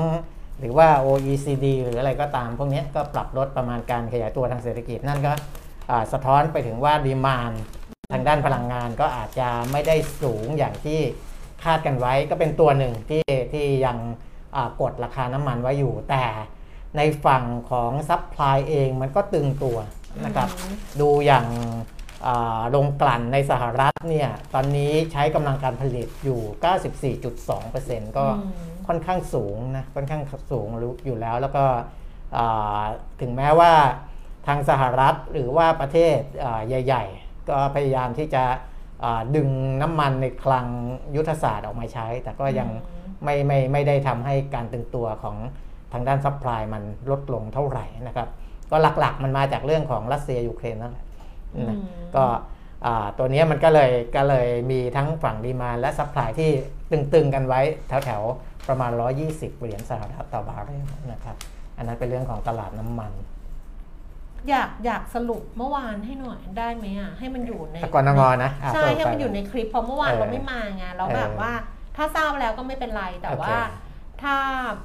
[0.60, 5.32] หรือว่า OECD หรืออะไรก็ตาม พวกเนี้ยก็ปรับลดประมาณการขยายตัวทางเศรษฐกิจนั่นก็
[5.90, 7.52] อ่าสะท้อนไปถึงว่า demand
[8.12, 11.00] ทางด้านพลังงานก็อาจจะไม่ได้สูงอย่างที่
[11.64, 13.98] คาดกันไว้ก็เป็นตัวหนึ่งที่ที่ยัง
[14.56, 16.24] อ่ากดราคาน้ำมันไว้อยู่ แต่
[16.98, 19.78] ในฝั่งของ supply เองมันก็ตึงตัว
[20.26, 21.91] นะครับอืมดูอย่างอ่า
[22.70, 26.40] โรงกลั่นในสหรัฐเนี่ยตอนนี้ใช้กำลังการผลิตอยู่
[27.24, 30.68] 94.2%ก็อืมค่อนข้างสูงนะค่อนข้างสูง
[31.06, 31.66] อยู่แล้วแล้วก็
[32.38, 32.84] อ่า
[33.22, 33.72] ถึงแม้ว่า
[34.48, 38.44] ทางสหรัฐหรือว่าประเทศอ่าใหญ่ ๆ ก็พยายามที่จะ
[39.04, 39.50] อ่าดึง
[39.82, 40.68] น้ำมันในคลัง
[41.16, 45.38] ยุทธศาสตร์ออกมาใช้ แต่ก็ยังอืมไม่ไม่ไม่ได้ทำให้การตึงตัวของ
[45.94, 48.30] ทางด้าน supply มันลดลงเท่าไหร่นะครับ
[48.72, 51.11] ก็หลักๆมันมาจากเรื่องของรัสเซียยูเครนนั่นแหละนะอืม
[52.16, 52.26] ก็
[52.86, 56.50] อ่าตัวเนี้ยมันก็เลยก็เลยมีทั้งฝั่ง demand และ supply ที่
[56.92, 57.62] ตึงๆกันไว้
[58.06, 58.92] แถวๆ ประมาณ
[59.26, 61.36] 120 เหรียญสหรัฐต่อบาร์เรลนะครับ
[61.78, 63.12] อันนั้นเป็นเรื่องของตลาดน้ำมัน
[64.50, 71.52] อยากอยากสรุปเมื่อวานให้หน่อยได้ไหมอะให้มันอยู่ในตะกอนงอนะอะใช่สรุปให้มันไปอยู่ในคลิปเพราะเมื่อวานเออเราไม่มาไงเราเออแบบว่า
[71.98, 73.58] ถ้าทราบแล้วก็ไม่เป็นไรแต่โอเคว่า
[74.24, 74.36] ถ้า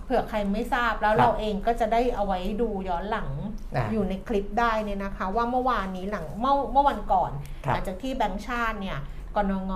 [0.04, 3.30] เผื่อใครไม่ทราบแล้วครับเราเองก็จะได้เอาไว้ดูย้อนหลัง
[3.76, 7.30] อะอยู่ในคลิปได้เนี่ยนะคะ ว่าเมื่อวานนี้หลังเมื่อเมื่อวันก่อน
[7.64, 8.98] ครับหลังจากที่แบงก์ชาติเนี่ย
[9.36, 9.72] กนง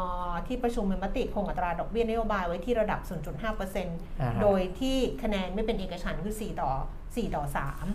[0.46, 6.70] ที่ประชุมมีมติคงอัตราดอกเบี้ยนโยบายไว้ที่ระดับ 0.5%อ่าฮะโดยที่คะแนนไม่เป็นเอกฉันท์คือ 4 ต่อ
[7.04, 7.44] 4 ต่อ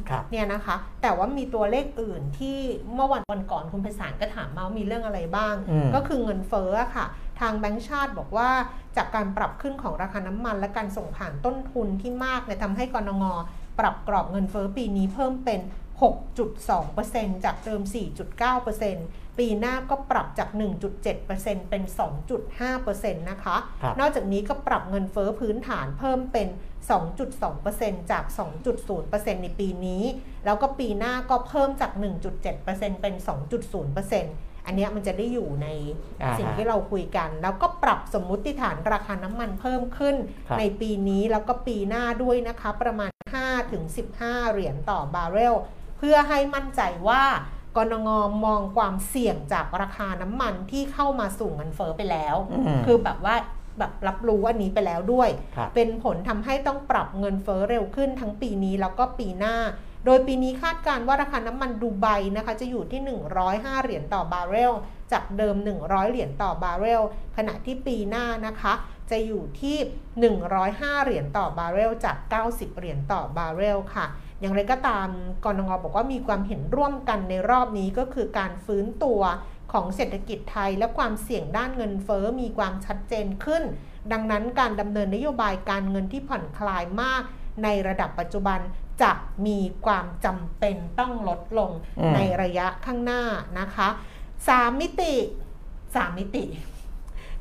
[0.09, 2.57] ครับ3เนี่ยนะคะ แต่ว่ามีตัวเลขอื่นที่
[2.93, 7.05] เมื่อวันวันก่อนคุณไพศาลก็ถามมาว่ามีเรื่องอะไรบ้างอืมก็คือเงินเฟ้ออะค่ะ
[7.39, 8.49] ทางแบงก์ชาติบอกว่า
[8.97, 13.23] จากการปรับขึ้นของราคาน้ำมันและการส่งผ่านต้นทุนที่มากเนี่ยทำให้กรง
[13.79, 15.61] ปรับกรอบเงินเฟ้อปีนี้เพิ่มเป็น
[16.03, 17.81] 6.2%จากเดิม
[18.59, 20.49] 4.9%ปีหน้าก็ปรับจาก
[21.09, 21.83] 1.7%เป็น
[22.37, 26.47] 2.5%นะคะครับนอกจากนี้ก็ปรับเงินเฟ้อพื้นฐานเพิ่มเป็น
[27.29, 28.23] 2.2%จาก
[28.83, 30.03] 2.0%ในปีนี้
[30.45, 31.91] แล้วก็ปีหน้าก็เพิ่มจาก
[32.41, 35.67] 1.7%เป็น 2.0% อันเนี้ยมันจะได้อยู่ใน
[36.21, 40.15] อ่าฮะสิ่งที่เราคุยกัน แล้วก็ปรับสมมุติฐานราคาน้ำมันเพิ่มขึ้น
[40.47, 43.11] ครับในปีนี้แล้วก็ปีหน้าด้วยนะคะ ประมาณ
[43.81, 45.55] 5-15 เหรียญต่อบาร์เรล
[45.97, 47.23] เพื่อให้มั่นใจว่า
[47.77, 53.35] กนง.มองความเสี่ยงจากราคาน้ำมันที่เข้ามาสู่เงินเฟ้อไปแล้วอืมคือแบบว่า
[53.79, 59.55] แบบรับรู้อันนี้ไปแล้วด้วยครับเป็นผลทำให้ต้องปรับเงินเฟ้อเร็วขึ้นทั้งปีนี้แล้วก็ปีหน้า
[60.05, 63.01] โดยปีนี้คาดการณ์ว่าราคาน้ำมันดูไบนะคะจะอยู่ที่
[63.41, 64.73] 105 เหรียญต่อบาร์เรล
[65.11, 67.01] จากเดิม 100 เหรียญต่อบาร์เรล
[67.37, 68.73] ขณะที่ปีหน้านะคะ
[69.11, 69.77] จะอยู่ที่
[70.41, 74.05] 105 เหรียญต่อบาร์เรล จาก 90 เหรียญต่อบาร์เรลค่ะ
[74.41, 75.07] อย่างไรก็ตาม
[75.45, 79.21] กรงบอกว่ามีความเห็นร่วมกันในรอบนี้ก็คือการฟื้นตัว
[79.71, 83.63] ของเศรษฐกิจไทยและความเสี่ยงด้านเงินเฟ้อมีความชัดเจนขึ้น
[84.11, 87.21] ดังนั้นการดำเนินนโยบายการเงินที่ผ่อนคลายมาก
[87.63, 88.59] ในระดับปัจจุบัน
[89.01, 89.11] จะ
[89.45, 93.23] มีความจำเป็นต้องลดลงอืมในระยะข้างหน้า
[93.59, 93.87] นะคะ
[94.47, 95.13] สามมิติ
[95.95, 96.43] สามมิติ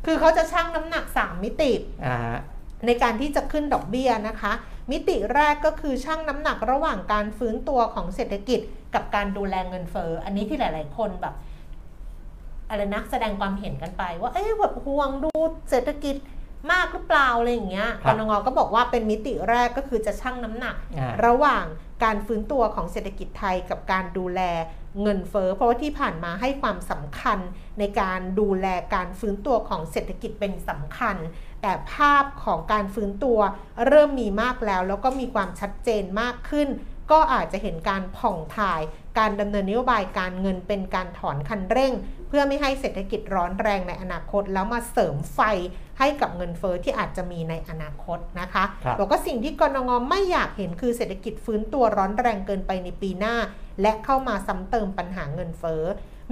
[0.05, 1.73] คือเขาจะชั่งน้ำหนัก3มิติ
[2.07, 2.39] อ่าฮะ
[2.87, 4.53] ในการที่จะขึ้นดอกเบี้ยนะคะ
[4.91, 8.61] มิติแรกก็คือชั่งน้ำหนักระหว่างการฟื้นตัวของเศรษฐกิจ
[8.95, 11.35] กับการดูแลเงินเฟ้ออันนี้ที่หลาย ๆ คนแบบ
[12.69, 15.33] อะไรนะแสดงความเห็นกันไปว่าเอ๊ะแบบห่วงดู
[15.71, 16.17] เศรษฐกิจ
[16.73, 21.65] มากหรือเปล่าอะไรอย่างเงี้ยครักบนงก็บอกว่าเป็นมิติแรกก็คือจะชั่งน้ำหนักอ่าระหว่าง
[22.05, 24.41] การฟื้นตัวของเศรษฐกิจไทยกับการดูแล
[25.03, 27.39] เงินเฟ้อเพราะว่าที่ผ่านมาให้ความสำคัญ
[27.79, 31.17] ในการดูแลการฟื้นตัวของเศรษฐกิจเป็นสำคัญ
[31.63, 33.39] แต่ภาพของการฟื้นตัว
[33.89, 36.69] เริ่มมีมากแล้ว แล้วก็มีความชัดเจนมากขึ้น
[37.13, 38.81] ก็อาจจะเห็นการผ่องถ่าย
[39.19, 41.93] การดำเนินนโยบายการเงินเป็นการถอนคันเร่ง
[42.29, 45.41] เพื่อไม่ให้เศรษฐกิจร้อนแรงในอนาคต แล้วมาเสริมไฟ
[45.99, 53.37] ให้กับเงินเฟอ้อที่อาจจะมีในอนาคตนะคะครับบอกว่าสิ่งที่กรงงไม่อยากเห็นคือเศรษฐกิจฟื้นตัวร้อนแรงเกินไปในปีหน้า
[53.83, 55.83] และเข้ามาซ้ำเติมปัญหาเงินเฟ้อ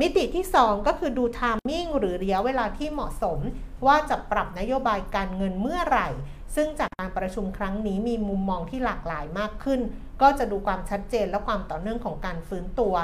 [0.00, 3.38] มิติที่ 2 ก็คือดูทามมิ่งหรือระยะเวลาที่เหมาะสม
[3.86, 6.08] ว่าจะปรับนโยบายการเงินเมื่อไหร่
[6.54, 9.80] ซึ่งจากการประชุมครั้งนี้มีมุมมองที่หลากหลายมากขึ้น
[10.22, 12.94] ก็จะดูความชัดเจนและความต่อเนื่องของการฟื้นตัว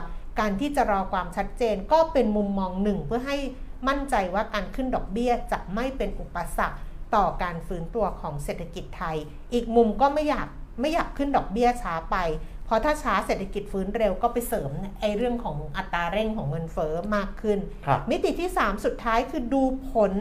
[0.41, 3.39] การที่จะรอความชัดเจนก็เป็นมุมมองหนึ่งเพื่อให้
[3.89, 6.79] มั่นใจว่าการขึ้นดอกเบี้ยจะไม่เป็นอุปสรรค
[7.15, 9.17] ต่อการฟื้นตัวของเศรษฐกิจไทย
[9.53, 10.49] อีกมุมก็ไม่อยาก
[10.81, 12.17] ไม่อยากขึ้นดอกเบี้ยช้าไป
[12.65, 20.13] เพราะถ้าช้าเศรษฐกิจฟื้นเร็วก็ไปเสริมไอ้เรื่องของอัตราเร่งของเงินเฟ้อมากขึ้นครับมิติที่ 3 สุดท้ายคือดูผล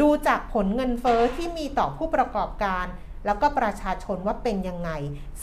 [0.00, 2.86] ดูจากผลเงินเฟอ้อที่มีต่อผู้ประกอบการ
[3.24, 4.90] แล้วก็ประชาชนว่าเป็นยังไง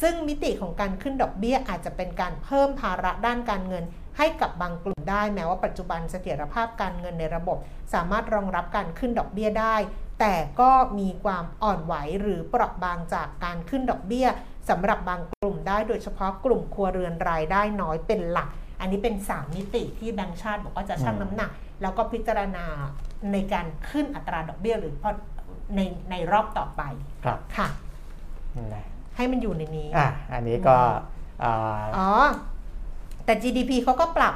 [0.02, 3.84] ซึ่งมิติของการขึ้นดอกเบี้ยอาจจะเป็นการเพิ่มภาระด้านการเงิน
[4.18, 7.58] ให้กับบางกลุ่มได้แม้ว่าปัจจุบันเสถียรภาพการเงินในระบบ
[7.94, 9.76] สามารถรองรับการขึ้นดอกเบี้ยได้
[10.20, 14.28] แต่ก็มีความอ่อนไหวหรือเปราะบางจากการขึ้นดอกเบี้ย
[14.70, 22.66] สำหรับบางกลุ่มได้โดยเฉพาะกลุ่มครัวเรือนรายได้น้อยเป็นหลัก อันนี้เป็น 3 มิติที่แบงก์ชาติบอกว่าจะชั่งน้ำหนัก แล้วก็พิจารณา
[23.32, 25.10] ในการขึ้นอัตราดอกเบี้ยหรือพอ
[25.76, 25.80] ใน
[26.12, 26.82] ในรอบต่อไป
[27.26, 27.68] ครับค่ะ
[28.74, 30.78] นะให้มันอยู่ในนี้อะอันนี้ก็
[31.44, 32.10] อ่าอ๋อ
[33.26, 34.36] แต่ GDP เขาก็ปรับ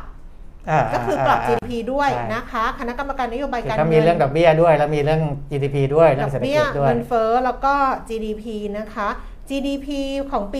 [0.77, 7.73] าก็คือปรับา GDP ด้วยใช่นะคะ คณะกรรมการนโยบายคือการถ้ามีเรื่องดอกเบี้ยด้วย แล้วมีเรื่อง GDP ด้วยเรื่ดอองกเศรษฐเบี้กิยจด้วยเงินเฟ้อแล้วก็
[8.09, 8.43] GDP
[8.77, 9.07] นะคะ
[9.49, 9.87] GDP
[10.31, 10.59] ของปี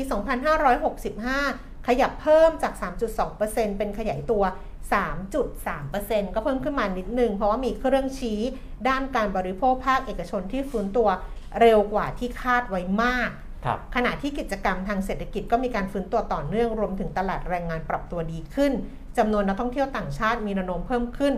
[0.74, 2.74] 2565 ขยับเพิ่มจาก
[3.26, 4.44] 3.2%เป็นขยายตัว
[4.94, 8.40] 3.3%ก็เพิ่มขึ้นมานิดนึง เพราะว่ามีเครื่องชี้
[8.88, 11.10] ด้านการบริโภคภาคเอกชนที่ฟื้นตัว
[11.62, 13.30] เร็วกว่าที่คาดไว้มาก
[13.66, 18.72] ครับขณะที่กิจกรรมทางเศรษฐกิจก็มีการฟื้นตัวต่อเนื่องรวมถึงตลาดแรงงานปรับตัวดีขึ้น
[19.18, 21.34] จำนวนนักท่องเที่ยวต่างชาติมีแนวโน้มเพิ่มขึ้น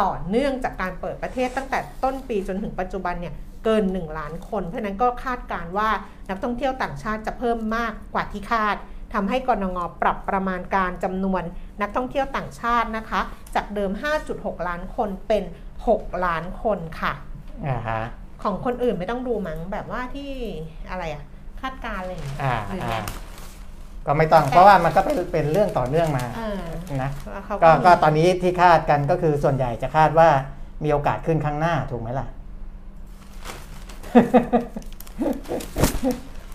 [0.00, 5.90] ต่อเนื่องจากการเปิดประเทศตั้งแต่ต้นปีจนถึงปัจจุบันเนี่ยเกิน 1 ล้านคน เพราะฉะนั้นก็คาดการณ์ว่า
[6.28, 8.76] นักท่องเที่ยวต่างชาติจะเพิ่มมากกว่าที่คาด
[9.14, 11.42] ทำให้กรงปรับประมาณการจำนวน
[11.82, 13.20] นักท่องเที่ยวต่างชาตินะคะ
[13.54, 13.90] จากเดิม
[14.30, 15.44] 5.6 ล้านคนเป็น
[15.84, 17.12] 6 ล้านคนค่ะ
[17.68, 18.00] อ่าฮะ
[18.42, 20.30] ของคนอื่นไม่ต้องดูมั้งแบบว่าที่
[20.90, 21.24] อะไรอะ
[21.60, 23.02] คาดการณ์อะไรอย่างเงี้ยอ่าหรือไงอ่า
[24.06, 26.60] ก็ไม่ต้องเพราะว่ามันก็เป็นเป็นเรื่องต่อเนื่องมาเออ
[27.02, 30.28] นะแล้วเขาก็มีก็ตอนนี้ที่คาดกันก็คือส่วนใหญ่จะคาดว่า
[30.84, 32.26] มีโอกาสขึ้นข้างหน้าถูกไหมล่ะ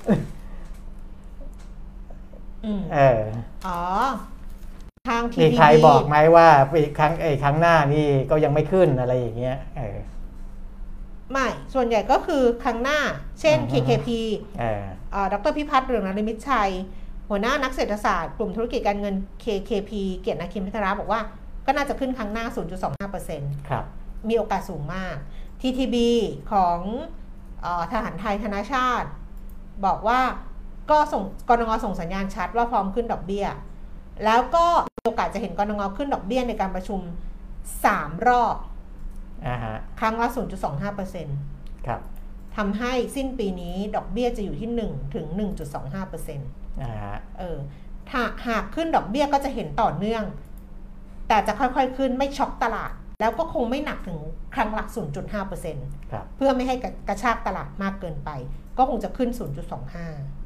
[0.07, 0.21] อืม
[2.93, 3.21] เออ
[3.67, 3.79] อ๋อ
[5.09, 6.47] ทางมี TPP ใครบอกไหมว่า
[6.81, 9.97] อีกครั้งไอ้ครั้งหน้านี่ก็ยังไม่ขึ้นอะไรอย่างเงี้ยเออ
[11.31, 12.99] ไม่ ส่วนใหญ่ก็คือครั้งหน้า
[13.41, 14.07] เช่นอืม KKP
[14.59, 16.71] เออเอ่อดรพิพัฒน์เรืองนริมิตชัย
[17.29, 21.21] หัวหน้านักเศรษฐศาสตร์กลุ่มธุรกิจการเงิน KKP เกียรตินาคิมพัทราบอกว่า
[21.65, 22.45] ก็น่าจะขึ้นครั้งหน้า
[23.07, 23.85] 0.25%ครับ
[24.29, 25.15] มีโอกาสสูงมาก
[25.61, 25.95] TTB
[26.51, 26.79] ของ
[27.61, 29.07] เออทหารไทยธนาชาติ
[29.85, 30.19] บอกว่า
[30.91, 33.45] ก็ส่งกรงส่งสัญญาณชัดว่าพร้อมขึ้นดอกเบี้ย
[34.25, 34.65] แล้วก็
[34.97, 36.99] มีโอกาสจะเห็นกรงขึ้นดอกเบี้ยในการประชุม
[37.63, 38.55] 3 รอบ
[39.47, 40.27] อ่าฮะครั้งละ
[41.07, 42.01] 0.25%ครับ
[42.57, 45.25] ทำให้สิ้นปีนี้ดอกเบี้ยจะอยู่ที่ 1 ถึง
[45.83, 47.57] 1.25%อ่าฮะเออ
[48.09, 50.23] ถ้าหากขึ้นดอกเบี้ยก็จะเห็นต่อเนื่อง
[51.27, 52.91] แต่จะค่อยๆขึ้นไม่ช็อกตลาด
[53.21, 54.19] แล้วก็คงไม่หนักถึง
[54.55, 54.83] ครั้งละ
[55.47, 56.75] 0.5%ครับเพื่อไม่ให้
[57.07, 58.29] กระชากตลาดมากเกินไป
[58.77, 60.42] ก็คงจะขึ้น 0.25อ่าฮะเออ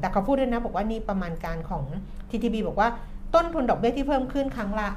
[0.00, 1.84] แต่เขาพูดด้วยนะบอกว่านี่ประมาณการของ
[2.30, 2.88] TTB บอกว่า
[3.34, 4.88] ต้นทุนดอกเบี้ยที่เพิ่มขึ้นครั้งละ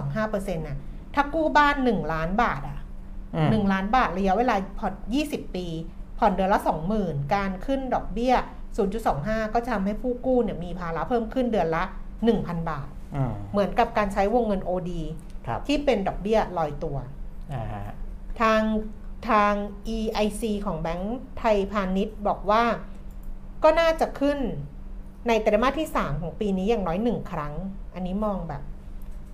[0.00, 0.78] 0.25%น่ะ
[1.14, 2.78] ถ้ากู้บ้าน 1 ล้านบาทอะ
[3.34, 4.94] อืมหนึ่งล้านบาทระยะเวลาผ่อน
[5.26, 5.66] 20 ปี
[6.18, 6.60] ผ่อนเดือนละ
[6.96, 8.34] 20,000 การขึ้นดอกเบี้ย
[8.94, 11.84] 0.25 ก็จะทำให้ผู้กู้เนี่ยมีภาระเพิ่มขึ้นเดือนละ
[12.26, 14.90] 1,000 บาทอืมเหมือนกับการใช้วงเงิน OD
[15.46, 16.96] ครับที่เป็นดอกเบี้ยลอยตัว
[17.54, 17.84] อ่าฮะ
[18.40, 18.60] ทาง
[19.30, 19.52] ทาง
[19.96, 22.62] EIC ของแบงก์ไทยพาณิชย์บอกว่า
[23.64, 24.38] ก็น่าจะขึ้น
[25.28, 27.54] ในไตรมาสที่ 3 ของปีนี้อย่างน้อยหนึ่งครั้ง
[27.94, 28.62] อันนี้มองแบบ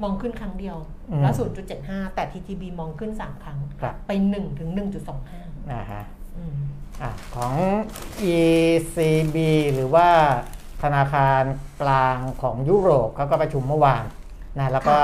[0.03, 0.77] มองขึ้นครั้งเดียว
[1.23, 1.35] แล้ว
[1.75, 4.71] 0.75 แต่ TTB มองขึ้น 3 ครั้งครับไป 1 ถึง
[5.21, 6.03] 1.25อ่าฮะ
[6.37, 6.59] อืม
[7.03, 7.55] อะของ
[8.37, 9.37] ECB
[9.75, 10.09] หรือว่า
[10.83, 11.43] ธนาคาร
[11.83, 14.05] กลางของยุโรปเขาก็ประชุมเมื่อวาน
[14.59, 14.97] นะแล้วก็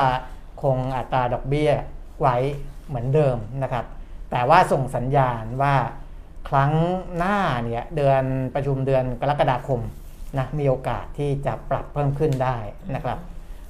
[0.63, 1.71] คงอัตราดอกเบี้ย
[2.21, 2.37] ไว้
[2.87, 3.85] เหมือนเดิมนะครับ
[4.31, 5.75] แต่ว่าส่งสัญญาณว่า
[6.49, 6.73] ครั้ง
[7.17, 9.81] หน้าเนี่ยเดือนประชุมเดือนกรกฎาคม
[10.39, 12.57] นะมีโอกาสที่จะปรับเพิ่มขึ้นได้
[12.95, 13.19] นะครับ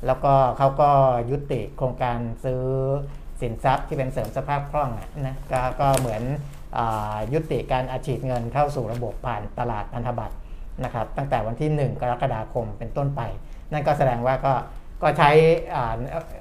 [0.06, 0.90] แล้วก็เขาก็
[1.30, 2.62] ยุติโครงการซื้อ
[3.40, 4.90] สินทรัพย์ที่เป็นเสริมสภาพคล่อง
[5.26, 6.22] นะกก็เหมือน
[6.78, 6.80] อ
[7.32, 10.36] ยุติการอัดฉีดเงินเข้าสู่ระบบผ่านตลาดพันธบัตร
[10.84, 13.20] นะครับ ตั้งแต่วันที่ 1 กรกฎาคมเป็นต้นไป
[13.72, 14.52] นั่นก็แสดงว่าก็
[15.02, 15.30] ก็ใช้
[15.74, 15.94] อ่า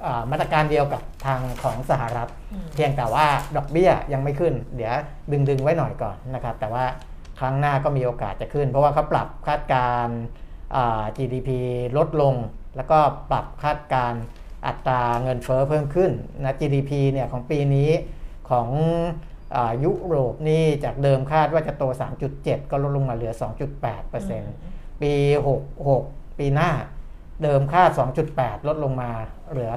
[0.06, 3.26] อ่ามาตรการเดียวกับทางของสหรัฐอืมเพียงแต่ว่า
[3.58, 4.96] ดอกเบี้ยยังไม่ขึ้น เดี๋ยว
[5.32, 6.86] ดึงดึงๆไว้หน่อยก่อนนะครับแต่ว่า
[7.40, 10.18] ครั้งหน้าก็มีโอกาสจะขึ้น เพราะว่าเขาปรับคาดการณ์
[10.76, 11.50] อ่า GDP
[11.98, 12.36] ลดลง
[12.76, 13.00] แล้วก็
[13.32, 14.22] ปรับคาดการณ์
[14.68, 16.12] อัตราเงินเฟ้อเพิ่มขึ้น
[16.44, 17.90] นะ GDP เนี่ยของปีนี้
[18.50, 18.70] ของ
[19.58, 21.84] อายุโรปนี่จากเดิมคาดว่าจะโต
[22.28, 23.34] 3.7 ก็ลดลงมาเหลือ
[24.18, 25.14] 2.8%ปี
[25.78, 26.72] 66 ปีหน้า
[27.44, 27.90] เดิมคาด
[28.30, 29.12] 2.8 ลดลงมา
[29.52, 29.72] เหลือ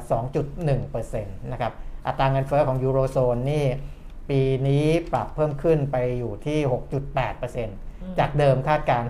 [0.53, 1.73] 2.1%นะครับ
[2.07, 3.67] อัตราเงินเฟ้อของยูโรโซนนี่
[4.31, 6.59] ปีนี้ปรับเพิ่มขึ้นไปอยู่ที่
[7.39, 9.09] 6.8%จากเดิมคาดการณ์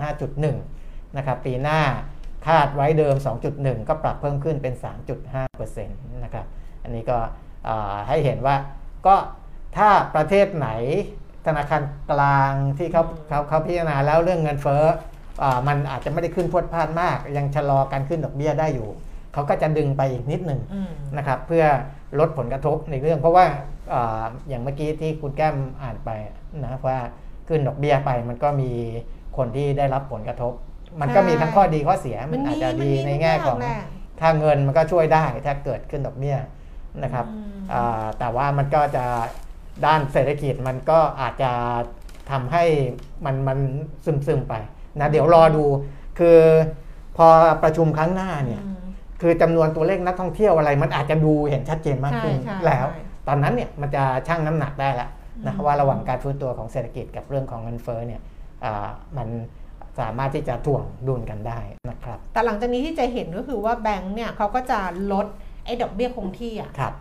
[0.57, 1.81] 5.1 นะครับ ปีหน้า
[2.47, 3.17] คาดไว้เดิม
[3.53, 4.75] 2.1 ก็ปรับเพิ่มขึ้นเป็น
[5.35, 6.47] 3.5%นะครับ
[6.83, 7.19] อันนี้ก็
[7.69, 8.57] อ่าให้เห็นว่า
[9.07, 9.17] ก็
[9.77, 10.69] ถ้าประเทศไหน
[11.47, 15.16] ธนาคารกลางที่เขาเขาเขาพิจารณาแล้วเรื่องเงินเฟ้ออา
[15.69, 18.89] มันอาจจะไม่ได้ขึ้นพรวดพลาดมาก ยังชะลอการขึ้นดอกเบี้ยได้อยู่
[19.33, 21.65] เขาก็จะดึงไปอีกนิดหนึ่งอืมนะครับ เพื่อ
[22.19, 23.45] ลดผลกระทบในเรื่อง เพราะว่า
[23.93, 26.11] อาอย่างเมื่อกี้ที่คุณแก้มอ่านไป
[26.65, 26.99] นะว่า
[27.49, 28.71] ขึ้นดอกเบี้ยไปมันก็มี
[29.37, 30.53] คนที่ได้รับผลกระทบ
[31.01, 33.81] มันก็มีทั้งข้อดีข้อเสียมันอาจจะดีในแง่ของทุกย่าแหละ
[34.21, 36.37] ถ้าเงินมันก็ช่วยได้ถ้าเกิดขึ้นดอกเบี้ย
[37.03, 39.05] นะครับอืมอ่าแต่ว่ามันก็จะ
[39.87, 41.53] ด้านเศรษฐกิจมันก็อาจจะ
[42.31, 42.65] ทำให้
[43.25, 43.59] มันมัน
[44.05, 44.55] ซึมซึมๆไป
[45.01, 45.65] นะเดี๋ยวรอดู
[46.19, 46.39] คือ
[47.17, 47.27] พอ
[47.63, 48.85] ประชุมครั้งหน้าเนี่ยอืม
[49.21, 55.11] คือจำนวนตัวเลขนักท่องเที่ยวอะไร มันอาจจะดูเห็นชัดเจนมากขึ้นใช่ใช่แล้วใช่ตอนนั้นเนี่ยมันจะชั่งน้ำหนักได้แล้ว
[55.47, 58.21] นะอืมว่าระหว่างการฟื้นตัวของเศรษฐกิจกับเรื่องของเงินเฟ้อเนี่ย
[58.65, 59.29] อ่ามัน
[60.01, 61.59] สามารถที่จะถ่วงดุลกันได้
[61.91, 64.81] นะครับแต่หลังจากนี้ที่จะเห็นก็คือว่าแบงก์เนี่ยเขาก็จะ
[65.13, 65.27] ลด
[65.65, 66.95] ไอ้ดอกเบี้ยคงที่อะครับ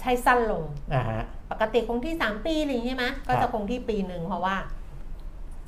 [0.00, 0.62] ใช้สั้นลง
[0.94, 4.56] อ่าฮะปกติคงที่ 3 ปีอะไรอย่างงี้ใช่ไหมครับก็จะคงที่ปีหนึ่งเพราะว่า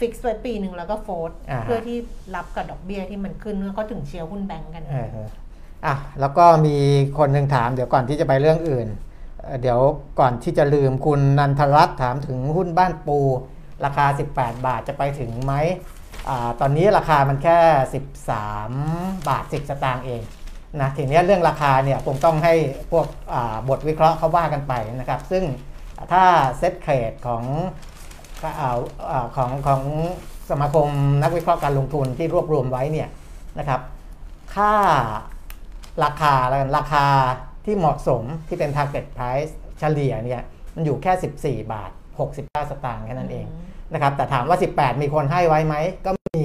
[0.03, 1.99] fix ไว้ปีหนึ่งแล้วก็ float อ่าฮะเพื่อที่
[2.35, 5.09] รับกับดอกเบี้ยที่มันขึ้นเขาถึงเชียร์หุ้นแบงก์กันเออ
[5.87, 6.77] อะแล้วก็มี
[7.19, 8.89] คนหนึ่งถามเดี๋ยวก่อนที่จะไปเรื่องอื่น
[9.41, 9.81] เอ่อเดี๋ยว
[10.21, 13.19] ก่อนที่จะลืมคุณนันทรัตน์ถามถึงหุ้นบ้านปู
[13.85, 15.55] ราคา 18 บาทจะไปถึงไหม
[16.29, 17.59] อาตอนนี้ราคามันแค่
[18.43, 20.23] 13 บาท 10 สตางค์เอง
[20.81, 22.55] นะทีนี้เรื่องราคาเนี่ยคงต้องให้
[22.91, 25.45] พวกาบทวิเคราะห์เขาว่ากันไปนะครับ ซึ่ง
[26.13, 26.25] ถ้า
[26.59, 27.92] เซ็ตเทรดของอาอา
[29.37, 29.83] ของของ
[30.51, 30.89] สมาคม
[31.23, 33.09] นักวิเคราะห์การลงทุนที่รวบรวมไว้เนี่ย
[33.59, 33.81] นะครับ
[34.55, 34.73] ค่า
[36.05, 37.07] ราคาแล้วกันราคา
[37.65, 40.43] ที่เหมาะสมที่เป็น target price เฉลี่ยเนี่ย
[40.75, 41.13] มันอยู่แค่
[41.63, 41.91] 14 บาท
[42.31, 43.47] 65สตางค์แค่นั้นเอง
[43.93, 45.75] นะครับแต่ถามว่า 18 มีคนให้ไว้ไหม
[46.07, 46.41] ก็มี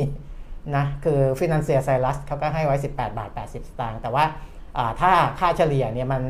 [0.76, 4.26] นะคือ Financial c i r u s เขาก็ให้ไว้ 18 บาท 80 สตางค์แต่ว่า
[5.02, 6.22] ถ้าค่าเฉลี่ยเนี่ยมัน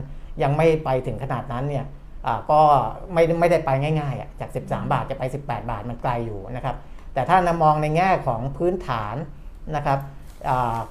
[0.43, 1.85] ยังไม่ไปถึงขนาดนั้นเนี่ย
[2.51, 2.61] ก็
[3.13, 6.75] ไม่ไม่ได้ไปง่ายๆจาก 13 บาทจะไป 18 บาทมันไกลอยู่นะครับ
[7.13, 9.15] แต่ถ้านมองในแง่ของพื้นฐาน
[9.75, 9.99] นะครับ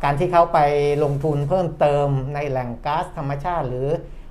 [0.05, 0.59] การที่เขาไป
[1.05, 3.89] ลงทุนเพิ่มเติมในแหล่งก๊าซธรรมชาติ หรือ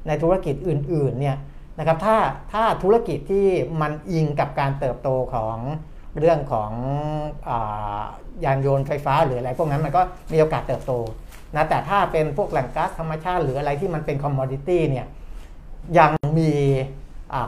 [0.08, 1.38] ในธุรกิจอื่นๆเนี่ย
[1.80, 2.18] นะครับถ้า
[2.54, 3.48] ถ้าธุรกิจที่
[3.82, 5.58] มันอิงกับการเติบโตของ
[6.20, 6.72] เรื่องของ
[7.50, 7.52] อ
[8.46, 10.02] ยานยนต์ไฟฟ้าหรืออะไรพวกนั้นมันก็
[10.34, 10.94] มีโอกาสเติบโต
[11.56, 15.06] นะแต่ถ้าเป็นพวกแหล่งก๊าซธรรมชาติ หรืออะไรที่มันเป็นคอมมอดิตี้เนี่ย
[16.00, 16.52] ยังมี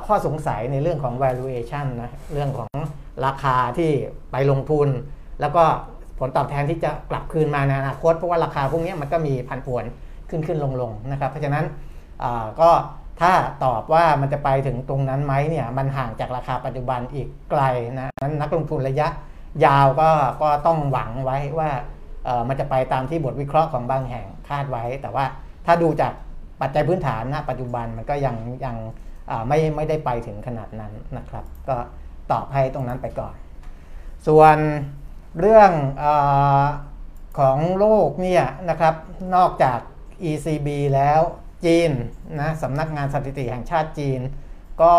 [0.05, 2.71] ข้อสงสัยในเรื่องของ valuation นะเรื่องของ
[3.25, 3.91] ราคาที่
[4.31, 4.87] ไปลงทุน
[5.41, 5.63] แล้วก็
[6.19, 9.85] ผลตอบแทนที่จะกลับคืนมาในอนาคตเพราะว่าราคาพวกนี้มันก็มีพันผวน
[10.29, 11.65] ขึ้นขึ้นลงลงนะครับ เพราะฉะนั้น
[12.61, 12.69] ก็
[13.21, 13.33] ถ้า
[13.65, 17.61] ตอบว่ามันจะไปถึงตรงนั้นไหมเนี่ยมันห่างจากราคาปัจจุบันอีกไกล
[17.99, 19.07] นะนั้นนักลงทุนระยะ
[19.65, 20.09] ยาวก็
[20.41, 21.69] ก็ต้องหวังไว้ว่า
[22.47, 25.25] มันจะไปตามที่บทวิเคราะห์ของบางแห่งคาดไว้ แต่ว่า
[25.65, 26.13] ถ้าดูจาก
[26.61, 28.35] ปัจจัยพื้นฐานนะปัจจุบันมันก็ยัง
[28.65, 28.75] ยัง
[29.47, 31.75] ไม่ไม่ได้ไปถึงขนาดนั้นนะครับ ก็
[32.31, 33.35] ตอบให้ตรงนั้นไปก่อน
[34.27, 34.57] ส่วน
[35.39, 36.05] เรื่องอ
[37.39, 38.95] ของโลกเนี่ยนะครับ
[39.35, 39.79] นอกจาก
[40.29, 41.21] ECB แล้ว
[41.65, 41.91] จีน
[42.39, 44.19] นะสำนักงานสถิติแห่งชาติจีน
[44.81, 44.95] ก็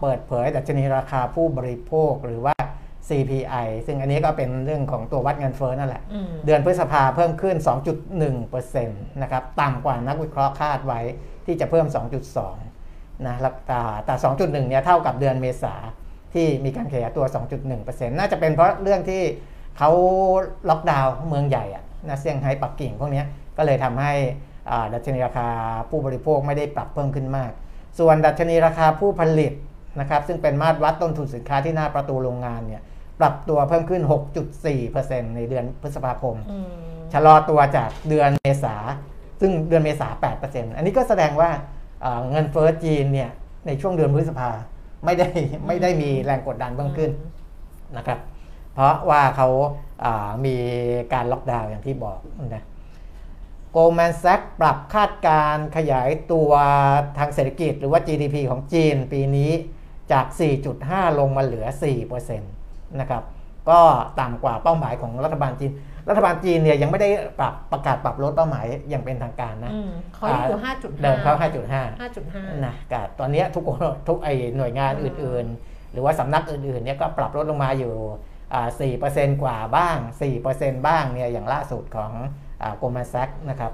[0.00, 2.54] เปิดเผยดัชนีราคาผู้บริโภคหรือว่า
[3.08, 6.02] CPI ซึ่งอันนี้ก็เป็นเรื่องของตัววัดเงินเฟ้อนั่นแหละ
[6.46, 7.56] เดือนพฤษภาเพิ่มขึ้น
[8.20, 11.00] 2.1%นะครับ ต่ำกว่านักวิเคราะห์คาดไว้
[11.46, 11.86] ที่จะเพิ่ม
[12.56, 13.36] 2.2 นะ
[13.66, 15.74] แต่แต่ 2.1 เนี่ยเท่ากับเดือนเมษา
[16.34, 17.24] ที่มีการขยายตัว
[17.70, 19.22] 2.1%น่าจะเป็นเพราะเรื่องที่
[19.78, 19.90] เขา
[20.68, 23.22] ล็อกดาวน์เมืองใหญ่อะนะเซี่ยงไฮ้ปักกิ่งพวกนี้
[23.56, 24.12] ก็เลยทำให้
[24.94, 25.48] ดัชนีราคา
[25.90, 27.52] ผู้บริโภคไม่ได้ปรับเพิ่มขึ้นมาก
[27.98, 29.52] ส่วนดัชนีราคาผู้ผลิต
[30.00, 32.82] นะครับซึ่งเป็นมาตรวัดต้นทุนสินค้าที่หน้าประตูโรงงานเนี่ย
[33.20, 34.02] ปรับตัวเพิ่มขึ้น
[34.68, 36.36] 6.4%ในเดือนพฤษภาคม
[37.12, 38.74] ชะลอตัวจากเดือนเมษา
[39.40, 40.08] ซึ่งเดือนเมษา
[40.42, 41.50] 8%อันนี้ก็แสดงว่า
[42.30, 43.30] เงินเฟ้อจีนเนี่ย
[43.66, 44.50] ในช่วงเดือนพฤษภา
[45.04, 45.28] ไม่ได้
[45.66, 47.10] ไม่ได้มีแรงกดดันเพิ่มขึ้น
[47.96, 48.18] นะครับ
[48.74, 50.56] เพราะว่าเขาามี
[51.12, 52.18] การล็อกดาวน์อย่างที่บอก
[52.54, 52.64] นะ
[53.72, 56.50] โกลแมนแซกปรับคาดการขยายตัว
[57.18, 59.50] ทางเศรษฐกิจหรือว่า GDP ของจีนปีนี้
[60.12, 60.26] จาก
[60.72, 62.55] 4.5 ลงมาเหลือ 4%
[63.00, 63.22] นะครับ
[63.70, 63.80] ก็
[64.20, 65.72] ต่ำกว่าเป้าหมายของรัฐบาลจีน
[66.08, 67.08] รัฐบาลจีนเนี่ยยังไม่ได้
[67.40, 69.72] ปรับประกาศปรับลดเป้าหมายอย่างเป็นทางการนะ
[70.14, 73.64] เขาอยู่5.5เดิมเขา5.5 5.5นะกตอนนี้ทุก
[74.08, 77.94] ทุกไอหน่วยงานอื่นๆ หรือว่าสำนักอื่นๆเนี่ยก็ปรับลดลงมาอยู่
[79.00, 79.98] 4%กว่าบ้าง
[80.42, 82.12] 4%บ้างเนี่ยอย่างล่าสุดของ
[82.76, 83.72] โกลแมนแซกนะครับ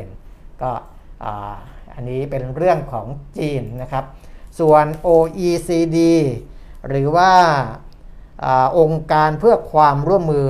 [0.00, 0.70] 4%ก็
[1.94, 3.06] อันนี้เป็นเรื่องของ
[3.38, 4.04] จีนนะครับ
[4.60, 5.98] ส่วน OECD
[6.88, 7.30] หรือว่า
[8.46, 10.48] อองค์การเพื่อความร่วมมือ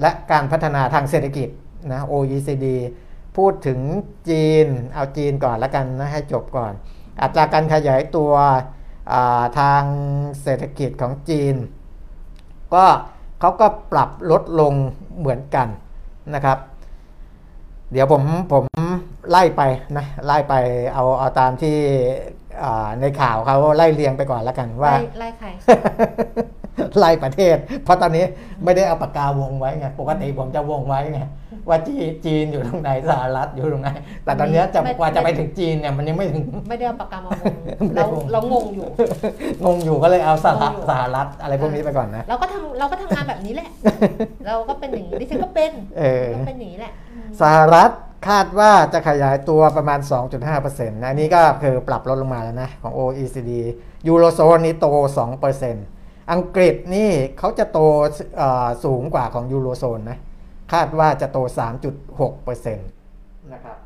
[0.00, 1.48] และการพัฒนาทางเศรษฐกิจ
[1.92, 2.66] นะ OECD
[3.36, 3.78] พูดถึง
[4.28, 6.72] จีนเอาจีนก่อนละกันนะให้จบก่อน
[7.22, 8.32] อัตราการขยายตัว
[9.58, 9.82] ทาง
[10.42, 11.54] เศรษฐกิจของจีน
[12.74, 12.84] ก็
[13.40, 14.74] เขาก็ปรับลดลง
[15.18, 15.68] เหมือนกัน
[16.34, 16.58] นะครับ
[17.92, 18.22] เดี๋ยวผม
[18.52, 18.64] ผม
[19.30, 19.62] ไล่ไป
[19.96, 20.54] นะไล่ไป
[20.94, 21.76] เอาเอาตามที่
[23.00, 25.48] ในข่าวเขาไล่เรียงไปก่อนแล้วกันว่าไล่ใคร
[26.98, 28.24] ไล่ประเทศ เพราะตอนนี้
[28.64, 31.20] ไม่ได้เอาปากกาวงไว้ไงปกติผมจะวงไว้ไง
[31.68, 31.78] ว่า
[32.24, 33.90] จีนอยู่ตรงไหนสหรัฐอยู่ตรงไหน
[34.24, 37.54] แต่ตอนนี้จะกว่าจะไปถึงจีนเนี่ยมันยังไม่ถึงไม่ได้เอาปากกามาวง
[37.94, 38.86] เราเรางงอยู่
[39.64, 43.68] งงอยู่ก็เลยเอาสหรัฐสหรัฐอะไรพวกนี้ไปก่อนนะเราก็ทำเราก็ทำงานแบบนี้แหละ
[44.46, 45.72] เราก็เป็นอย่างนี้ดิฉันก็เป็น
[46.34, 46.92] ก็เป็นอย่างนี้แหละ
[47.40, 47.90] สหรัฐ
[48.28, 50.00] คาดว่าจะขยายตัวประมาณ
[50.44, 53.50] 2.5%นะอันนี้ก็คือปรับลดลงมาแล้วนะของ OECD
[54.06, 54.86] ยูโรโซนนี้โต
[55.48, 56.01] 2%
[56.32, 57.78] อังกฤษนี่เขาจะโต
[58.84, 60.18] สูงกว่าของยูโรโซนนะ
[60.72, 61.38] คาดว่าจะโต
[62.00, 63.76] 3.6%นะครับ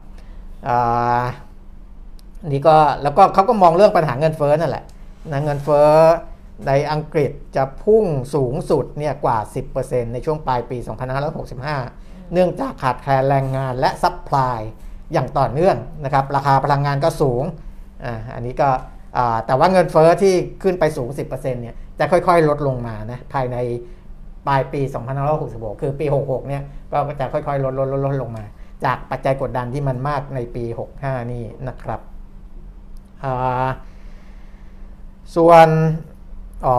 [2.51, 4.84] นี่ก็แล้วก็เขาก็มองเรื่องปัญหาเงินเฟ้อนั่นแหละ
[5.32, 5.89] นะเงินเฟ้อ
[6.66, 9.39] ในอังกฤษจะพุ่งสูงสุดเนี่ยกว่า
[9.76, 10.78] 10%ในช่วงปลายปี
[11.55, 14.61] 2565 เนื่องจากขาดแคลนแรงงานและ supply
[15.12, 17.43] อย่างต่อเนื่องนะครับ ราคาพลังงานก็สูง
[18.05, 18.68] อ่า อันนี้ก็
[19.47, 23.57] แต่ว่าเงินเฟ้อที่ขึ้นไปสูง 10%เนี่ย จะค่อยๆ ลดลงมานะภายใน
[24.47, 24.80] ปลายปี
[25.32, 28.44] 2566 คือปี 66 เนี่ยก็จะค่อยๆ ลดลดลดลดลงมา
[28.84, 30.64] จากปัจจัยกดดันที่มันมากในปี
[30.99, 32.01] 65 นี่นะครับ
[35.36, 35.68] ส่วน
[36.66, 36.78] อ๋อ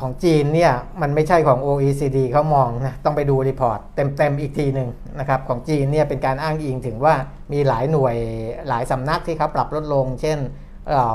[0.00, 4.88] ของจีนเนี่ย มันไม่ใช่ของ OECD เขามองนะ ต้องไปดู report เต็ม ๆ อีกทีหนึ่ง
[5.18, 7.14] นะครับ ของจีนเนี่ยเป็นการอ้างอิงถึงว่า
[7.52, 8.16] มีหลายหน่วย
[8.68, 10.38] หลายสำนักที่เขาปรับลดลง เช่น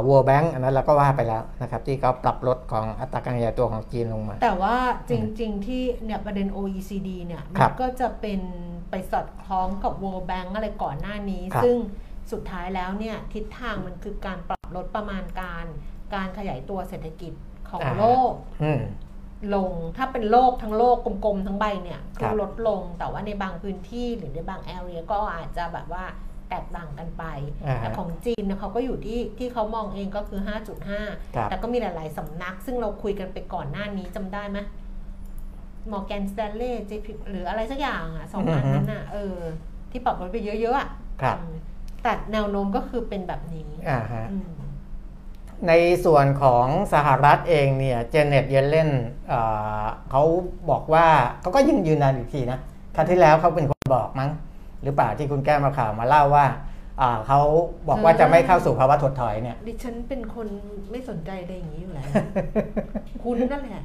[0.07, 4.77] World Bank อันนั้นเราก็ว่าไปแล้วนะครับที่เขาปรับลดของอัตราการขยายตัวของจีนลงมา แต่ว่า
[5.09, 8.41] จริง ๆ ที่เนี่ยประเด็น OECD เนี่ยครัมับนก็จะเป็น
[8.89, 11.77] ไปสอดคล้องกับ World Bank อะไรก่อนหน้านี้ครับซึ่ง
[12.31, 15.65] สุดท้ายแล้วเนี่ยทิศทางมันคือการปรับลดประมาณการ
[16.15, 17.33] การขยายตัวเศรษฐกิจ
[17.69, 18.81] ของอ่าโลกอืม
[19.55, 26.05] ลงถ้าเป็นโลกทั้งโลกกลมๆทั้งใบเนี่ยครัคือบลดลงแต่ว่าในบางพื้นที่หรือในบางแอเรียก็อาจจะแบบว่า
[26.49, 27.23] แตกต่างกันไป
[27.67, 34.59] อ่าฮะแต่ของจีนเนี่ยเขาก็อยู่ที่ที่เขามองเองก็คือครับ5.5 แต่ก็มีหลาย ๆสำนัก ซึ่งเราคุยกันไปก่อนหน้านี้จำได้ไหม
[35.91, 39.35] มอร์แกนสแตนเล่เจพหรืออะไรสักอย่างอะสองอันนั้นอะเออ
[39.91, 40.89] ที่ปรับลดไปเยอะ ๆ อะ
[41.21, 41.53] ครับอืม
[42.03, 44.49] แต่แนวโน้มก็คือเป็นแบบนี้อ่าฮะอืม
[45.67, 45.73] ใน
[46.05, 48.89] ส่วนของสหรัฐเองเนี่ยเจเน็ตเยเลน
[49.27, 49.41] เอ่
[49.81, 50.23] อเขา
[50.69, 51.07] บอกว่า
[51.41, 52.59] เขาก็ยังยืนยันอีกทีนะ
[52.95, 54.29] ครั้งที่แล้วเขาเป็นคนบอกมั้ง
[54.83, 56.45] หรือเปล่าที่คุณแก้วมาข่าวมาเล่าว่า
[57.01, 57.39] อ่าเขา
[57.87, 60.47] บอกว่าจะไม่เข้าสู่ภาวะถดถอยเนี่ย ดิฉันเป็นคน
[60.91, 62.07] ไม่สนใจอะไรอย่างนี้อยู่แล้ว
[63.23, 63.83] คุณนั่นแหละ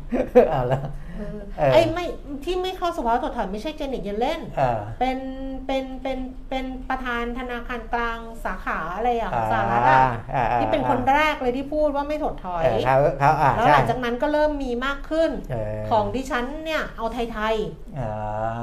[0.51, 0.81] เอาละ
[1.19, 2.05] เออเออไอ้ไม่
[2.45, 5.19] ที่ไม่เข้าสภาวะถดถอยไม่ใช่เจเน็ตเยเลนเออเป็น
[5.67, 6.19] เป็นเป็น
[6.49, 10.01] เป็นประธานธนาคารกลางสาขาอะไรอะของสหรัฐอะ
[10.35, 17.55] อ่าอ่าที่เป็นคนแรกเลยที่พูดว่าไม่ถดถอยเออเขาเขาอ่าแล้วใช่หลังจากนั้นก็เริ่มมีมากขึ้นเออของดิฉันเนี่ยเอาไทยไทย
[17.99, 18.13] อ่า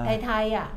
[0.06, 0.68] ไทยไทยอะ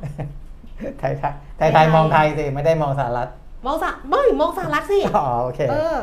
[1.00, 3.28] ไทยไทยไทยไทยมองไทยสิไม่ได้มองสหรัฐ
[3.66, 5.96] มองสะไม่มองสหรัฐสิอ๋อโอเคเออ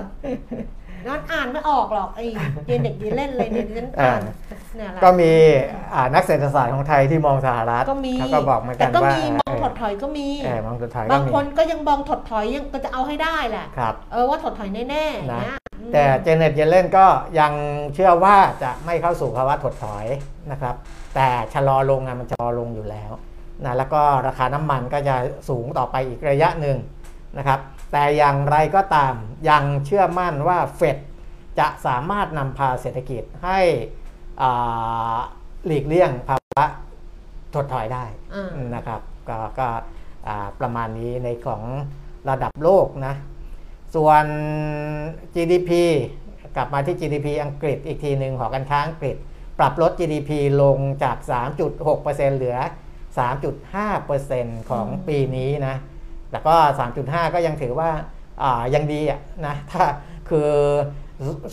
[1.08, 2.26] นั่นอ่านไม่ออกหรอกไอ้
[2.68, 4.22] เย็นเด็กเย็นเล่นเลยเนี่ยดิฉันอ่าน
[4.76, 5.32] เนี่ยแหละก็มี
[5.94, 17.06] อ่านักเศรษฐศาสตร์ของไทยที่มองสหรัฐก็มีเขาก็บอกเหมือนแต่กันก็ว่ามีมองถดเถอยก็มีเออมองถดถอยก็บางมีคนก็ยังมองถดถอยยังก็จะเอาให้ได้แหละครับเออว่าถดถอยแน่ๆอย่างนะเงี้ยอืมแต่เจเน็ตเยเลนก็
[17.40, 17.54] ยัง
[17.94, 20.06] เชื่อว่าจะไม่เข้าสู่ภาวะถดถอย
[20.52, 20.76] นะครับ
[21.16, 23.12] แต่ชะลอลงอะมันชะลอลงอยู่แล้ว
[23.66, 25.16] นะแล้วก็ราคาน้ำมันก็จะ
[25.50, 26.78] สูงต่อไปอีกระยะหนึ่ง
[27.38, 27.60] นะครับ
[27.92, 29.14] แต่อย่างไรก็ตาม
[29.50, 30.98] ยังเชื่อมั่นว่าเฟด
[31.60, 33.60] จะสามารถนำพาเศรษฐกิจให้
[34.42, 35.18] อ่า
[35.66, 36.66] หลีกเลี่ยงภาวะ
[37.54, 38.04] ถดถอยได้
[38.34, 39.68] อ่านะครับก็ก็
[40.28, 41.64] อ่าประมาณนี้ในของ
[42.30, 43.14] ระดับโลกนะ
[43.96, 44.26] ส่วน
[45.36, 45.72] GDP
[46.56, 49.16] กลับมาที่ GDP อังกฤษอีกทีหนึ่งหอการค้าอังกฤษ
[49.60, 50.32] ปรับลด GDP
[50.62, 51.18] ลงจาก
[51.78, 52.58] 3.6%เหลือ
[53.18, 55.76] 3.5%ของอืมปีนี้นะ
[56.30, 56.56] แต่ก็
[56.96, 57.90] 3.5 ก็ยังถือว่า
[58.42, 59.84] อ่ายังดีอะนะถ้า
[60.30, 60.50] คือ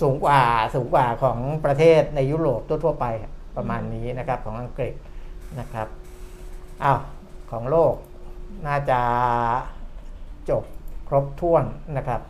[0.03, 0.41] สูงกว่า
[0.75, 3.07] สูงกว่าของประเทศในยุโรปทั่วๆไป
[3.57, 4.95] ประมาณนี้นะครับของอังกฤษ
[5.59, 5.89] นะครับ
[6.85, 7.01] อ้าว
[7.51, 7.95] ของโลก
[8.67, 9.01] น่าจะ
[10.51, 10.63] จบ
[11.09, 11.65] ครบถ้วน
[11.97, 12.21] นะครับ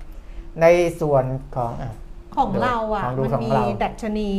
[0.61, 0.67] ใน
[1.01, 1.25] ส่วน
[1.57, 1.93] ของอะ
[2.37, 4.31] ของเราอะลองดูมันของมีเราดัชนี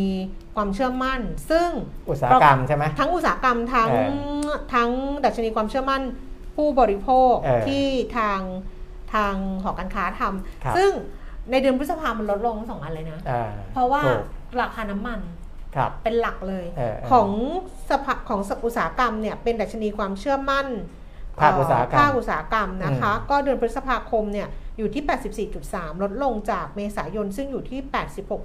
[0.60, 1.70] ความเชื่อมั่น ซึ่ง
[2.10, 3.99] อุตสาหกรรมใช่ไหมทั้งอุตสาหกรรมทั้งเอ
[4.74, 4.89] ทั้ง
[5.26, 6.01] ดัชนีความเชื่อมั่น
[6.55, 7.86] ผู้บริโภคเออที่
[8.18, 8.39] ทาง
[9.14, 10.91] ทางหอการค้าทครับำซึ่ง
[11.51, 14.22] ในเดือนพฤษภามันลดลงทั้งสองอันเลยนะอ่าเพราะว่าถูก
[14.62, 15.20] ราคาน้ำมัน
[15.76, 17.30] ครับเป็นหลักเลยเออเออของ
[17.89, 20.68] สภาของอุตสาหกรรมเนี่ยเป็นดัชนีความเชื่อมั่น
[21.42, 27.80] ภาคอุตสาหกรรมภาคอุตสาหกรรมนะคะอืมก็เดือนพฤษภาคมเนี่ยอยู่ที่ 84.3 ลดลงจากเมษายนซึ่งอยู่ที่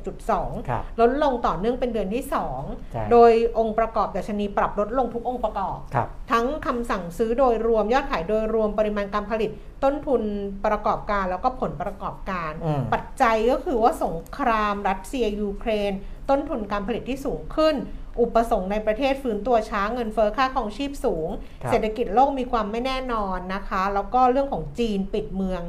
[0.02, 9.50] 86.2ครับลดลงต่อเนื่องเป็นเดือนที่ใช่2 โดยองค์ประกอบดัชนีปรับลดลงทุกองค์ประกอบครับทั้งคำสั่งซื้อโดยรวมยอดขายโดยรวมปริมาณการผลิต
[9.84, 10.22] ต้นทุน
[10.66, 15.92] ประกอบการแล้วก็ผลประกอบการอืมปัจจัยก็คือว่าสงครามรัสเซียยูเครน
[16.30, 17.74] ต้นทุนการผลิตที่สูงขึ้น
[18.20, 21.28] อุปสงค์ในประเทศฟื้นตัวช้าเงินเฟ้อค่าครองชีพสูง
[21.62, 25.64] ครับเศรษฐกิจโลกมีความไม่แน่นอนนะคะ แล้วก็เรื่องของจีนปิดเมือง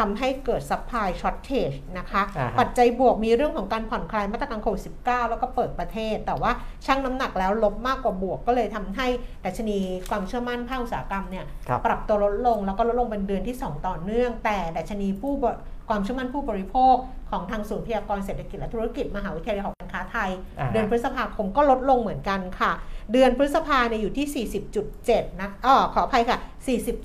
[0.00, 6.52] ทำให้เกิด supply shortage นะคะอ่าฮะปัจจัยบวกมีเรื่องของการผ่อนคลายมาตรการโควิด -19 แล้วก็เปิดประเทศ แต่ว่า
[6.86, 9.06] ชั่งน้ำหนักแล้วลบมากกว่าบวกก็เลยทำให้
[9.44, 9.78] ดัชนี
[10.10, 15.44] ความเชื่อมั่นภาคอุตสาหกรรมเนี่ยครับปรับตัวลดลงแล้วก็ลดลงเป็นเดือนที่ 2 ต่อเนื่อง แต่ดัชนีผู้บ
[15.92, 16.94] ความเชื่อมั่นผู้บริโภค
[17.30, 22.72] ของทางศูนย์พยากรณ์เศรษฐกิจและธุรกิจมหาวิทยาลัยหอการค้าไทยอ่าฮะเดือนพฤษภาคมก็ลดลงเหมือนกันค่ะ
[23.12, 24.46] เดือนพฤษภาเนี่ยอยู่ที่
[24.88, 26.38] 40.7 นะอ๋อขออภัยค่ะ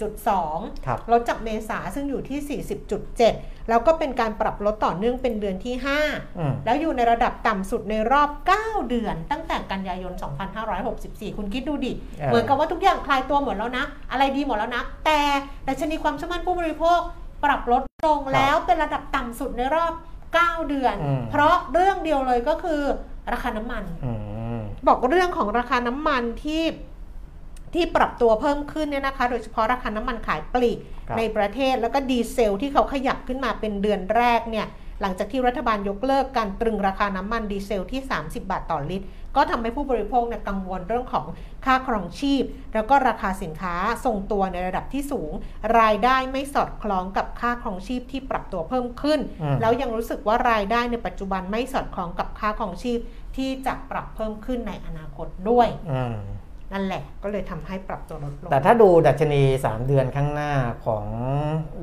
[0.09, 2.61] 40.2ครับลดจากเมษาซึ่งอยู่ที่
[3.09, 5.75] 40.7 แล้วก็เป็นการปรับลดต่อเนื่องเป็นเดือนที่
[6.05, 8.29] 5อืมแล้วอยู่ในระดับต่ำสุดในรอบ
[8.59, 10.13] 9 เดือน ตั้งแต่กันยายน
[10.75, 15.19] 2564 คุณคิดดูดิเออเหมือนกับว่าทุกอย่างคลายตัวหมดแล้วนะ อะไรดีหมดแล้วนะ แต่
[15.67, 16.99] ดัชนีความเชื่อมั่นผู้บริโภค
[17.45, 19.93] ปรับลด ลงแล้วเป็นระดับต่ำสุดในรอบ
[20.31, 22.81] 9 เดือนอืมเพราะเรื่องเดียวเลยก็คือ
[23.33, 24.13] ราคาน้ำมันอื
[24.57, 26.63] มบอกเรื่องของราคาน้ำมันที่
[27.73, 34.67] ที่ปรับตัวเพิ่มขึ้นเนี่ยนะคะ โดยเฉพาะราคาน้ำมันขายปลีกครับในประเทศแล้วก็ดีเซลที่เขาขยับขึ้นมาเป็นเดือนแรกเนี่ย
[35.01, 39.07] หลังจากที่รัฐบาลยกเลิกการตรึงราคาน้ำมันดีเซลที่ 30 บาทต่อลิตร
[39.37, 41.25] ก็ทำให้ผู้บริโภคเนี่ยกังวลเรื่องของ
[41.65, 43.75] ค่าครองชีพ แล้วก็ราคาสินค้า
[44.05, 45.31] ทรงตัวในระดับที่สูง
[45.79, 52.99] รายได้ไม่สอดคล้องกับค่าครองชีพที่ปรับตัวเพิ่มขึ้นอืมแล้วยังรู้สึกว่ารายได้ในปัจจุบันไม่สอดคล้องกับค่าครองชีพ
[53.35, 56.17] ที่จะปรับเพิ่มขึ้นในอนาคตด้วยอืม
[56.73, 60.51] นั่นแหละก็เลยทำให้ปรับตัวลดลง แต่ถ้าดูดัชนี 3 เดือนข้างหน้า
[60.85, 61.05] ของ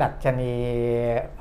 [0.02, 0.55] ดัชนี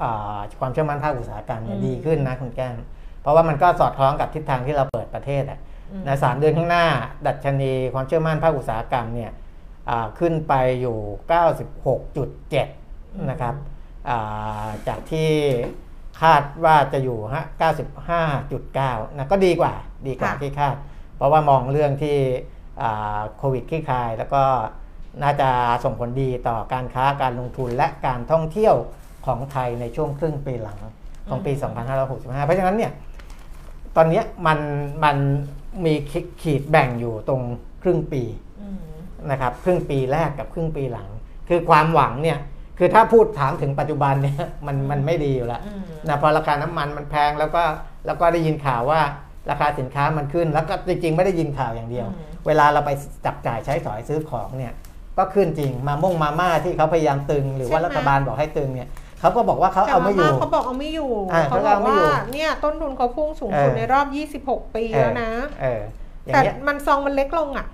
[0.02, 2.78] อ่าความเชื่อมั่นภาคอุตสาหกรรมเนี่ยอืมดีขึ้นนะคุณแก้ม
[3.22, 5.73] เพราะว่ามันก็สอดคล้องกับทิศทางที่เราเปิดประเทศอะอืม
[6.06, 6.86] ในสามเดือนข้างหน้า
[7.28, 9.32] ดัชนีความเชื่อมั่นภาคอุตสาหกรรมเนี่ย
[9.90, 10.98] อ่าขึ้นไปอยู่
[12.54, 13.56] 96.7 นะครับ
[14.10, 15.30] อ่าจากที่
[16.22, 17.44] คาดว่าจะอยู่ฮะ
[18.10, 19.74] 95.9 นะก็ดีกว่า
[20.08, 20.76] ดีกว่าค่ะที่คาด
[21.16, 22.18] เพราะว่ามองเรื่องที่
[22.82, 24.44] อ่าโควิดคลี่คลาย แล้วก็
[25.24, 25.50] น่าจะ
[25.84, 28.76] ส่งผลดีต่อการค้าการลงทุนและการท่องเที่ยว
[29.26, 30.80] ของไทยในช่วงครึ่งปีหลัง
[31.30, 31.52] ของปี
[32.00, 32.92] 2565 เพราะฉะนั้นเนี่ย
[33.96, 34.60] ตอนเนี้ยมัน
[35.04, 35.18] มัน
[35.86, 35.94] มี
[36.42, 37.42] ขีดแบ่งอยู่ตรง
[37.84, 38.24] ครึ่งปี
[38.62, 38.78] อืม
[39.32, 41.10] นะครับครึ่งปีแรกกับครึ่งปีหลัง
[41.50, 42.40] คือความหวังเนี่ย
[42.80, 47.64] คือถ้าพูดถามถึงปัจจุบันเนี่ยมันมันไม่ดีอยู่แล้วอืมนะพอราคาน้ำมันมันแพงแล้วก็
[48.06, 49.02] แล้วก็ได้ยินข่าวว่า
[49.50, 52.92] ราคาสินค้ามันขึ้น แล้วก็จริง ๆ ไม่ได้ยินข่าวอย่างเดียวอืมเวลาเราไป
[53.26, 54.74] จับจ่ายใช้สอยซื้อของเนี่ย
[55.18, 58.90] ก็ขึ้นจริงมาม่งมาม่าที่เขาพยายามตึง หรือว่ารัฐบาลบอกให้ตึงเนี่ย
[59.24, 64.08] เขาก็บอกว่าเขาเอาไม่อยู่แต่ว่เขาบอกเอาไม่อยู่อ่าเขาเขาบอกเอาไม่ว่าอยู่เนี่ยต้นทุนเขาพุ่งสูงสุดเออในรอบ
[64.50, 65.30] 26 ปีเออแล้วนะ
[65.62, 65.82] เออ
[66.26, 67.68] อย่างแต่เงี้ยมันซองมันเล็กลงอะ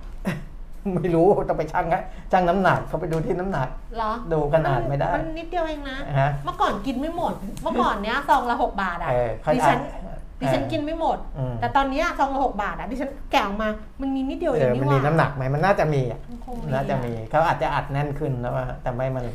[0.96, 7.34] ไม่รู้ต้องไปชั่งนะชั่งน้ำหนักเขาไปดูที่น้ำหนักเหรอดูขนาดไม่ได้ มันนิดเดียวเองนะฮะเมื่อก่อนกินไม่หมด
[7.64, 13.70] เมื่อก่อนเนี้ยซองละ6บาทอะเออเขาดิฉันอะ ดิฉันเออกินไม่หมด อืม แต่ตอนเนี้ยซองละ6บาทอะดิฉันแกะออกมา
[14.02, 19.26] มันมีนิดเดียวเอเองอนี่มันหมีว่าน้ำหนักไหมมันน่าจะมีอะมันคงน่าจะมีเขาอาจจะอัดแน่นขึ้นแล้วว่าแต่ไม่มัน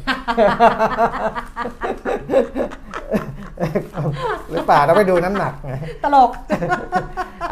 [4.50, 5.74] หรือเปล่าเราไปดูน้ำหนักไง
[6.04, 6.30] ตลก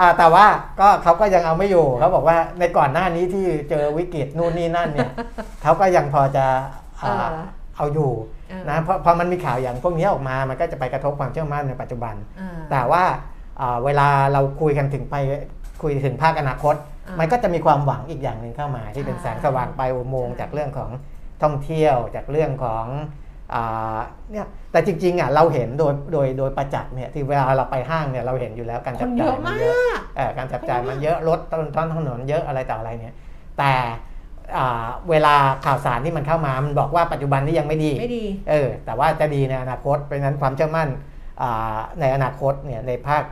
[0.01, 0.47] อ่าแต่ว่า
[0.81, 5.11] ก็เขาก็ยังเอาไม่อยู่เขาบอกว่าในก่อนหน้านี้ที่เจอวิกฤตนู่นนี่นั่นเนี่ย
[5.63, 6.47] เขาก็ยังพอจะ
[7.03, 7.45] อ่าเออ
[7.77, 8.13] เอาอยู่
[8.49, 13.31] เออ นะเพราะพอมันมีข่าวอย่างพวกนี้ออกมามันก็จะไปกระทบความเชื่อมั่นในปัจจุบัน อ่าแต่ว่าอ่า
[13.85, 15.17] เวลาเราคุยกันถึงไป
[15.83, 16.75] คุยถึงภาคอนาคต
[17.07, 20.91] อ่ามัมันก็จะมีความหวังอีกอย่างหนึ่งเข้ามา ที่เป็นใช่แสงสว่างไปลายอุโมงค์ใช่จากเรื่องของ
[21.43, 22.85] ท่องเที่ยวจากเรื่องของ
[23.55, 23.99] อ่า
[24.33, 33.15] เนี่ยแต่จริงๆอะเราเห็นโดยโดยโดยประจักษ์เนี่ยที่เวลาเราไปห้างเนี่ยเราเห็นอยู่แล้วการคจับนเยจ่ายอะมันมาเยอะกเอ่อการจับจ่ายคนเยอะมันเยอะรถต้นต้นถนนเยอะอะไรต่ออะไรเนี่ย
[33.59, 33.73] แต่
[34.57, 35.35] อ่าเวลา
[35.65, 40.89] ข่าวสารที่มันเข้ามา มันบอกว่าปัจจุบันนี้ยังไม่ดีไม่ดีเออแต่ว่าจะดีในอนาคตเพราะฉะนั้นความเชื่อมั่น
[41.43, 43.23] อ่าในอนาคตเนี่ยในภาค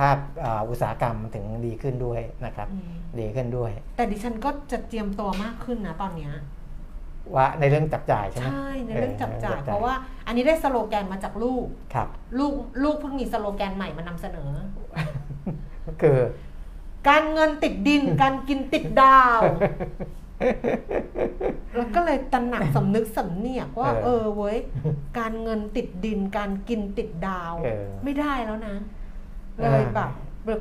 [0.00, 2.90] ภาคอ่าอุตสาหกรรมมันถึงดีขึ้นด้วยนะครับอืม
[3.20, 6.32] ดีขึ้นด้วย แต่ดิฉันก็จะเตรียมตัวมากขึ้นนะตอนเนี้ย
[7.34, 9.94] ว่าในเรื่องจับจ่ายใช่ไหมใช่ในเรื่องจับจ่ายเออเพราะว่า
[10.26, 14.50] อันนี้ได้สโลแกนมาจากลูกครับ ลูกลูกเพิ่งมีสโลแกนใหม่มานำเสนอ
[16.02, 16.18] คือ
[17.08, 19.40] การเงินติดดิน การกินติดดาว
[21.76, 24.58] แล้วก็เลยตระหนักสำนึกสำเนียกว่า เออเออเว้ย
[25.18, 28.76] การเงินติดดิน การกินติดดาวเออไม่ได้แล้วนะ
[29.60, 30.10] เอเลอยแบบ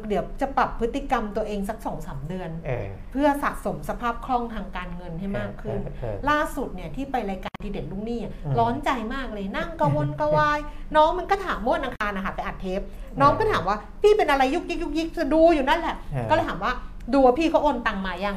[0.07, 10.59] เดี๋ยวจะปรับพฤติกรรมตัวเองสักสองสามเดือนเออเพื่อสะสมสภาพคล่องทางการเงินให้มากขึ้นเออเออ ล่าสุดเนี่ยที่ไปรายการทีเด็ดลุงนี่อะอืมร้อนใจมากเลยนั่งกระวนกระวาย
[10.95, 12.81] น้องมันก็ถามเมื่อวันอังคารนะคะไปอัดเทป
[13.21, 16.73] น้องก็ถามว่าพี่เป็นอะไรยุกยิกยุกยิกจะดูอยู่นั่นแหละ เออ ก็เลยถามว่า
[17.13, 18.35] ดูว่าพี่เขาโอนตังมายัง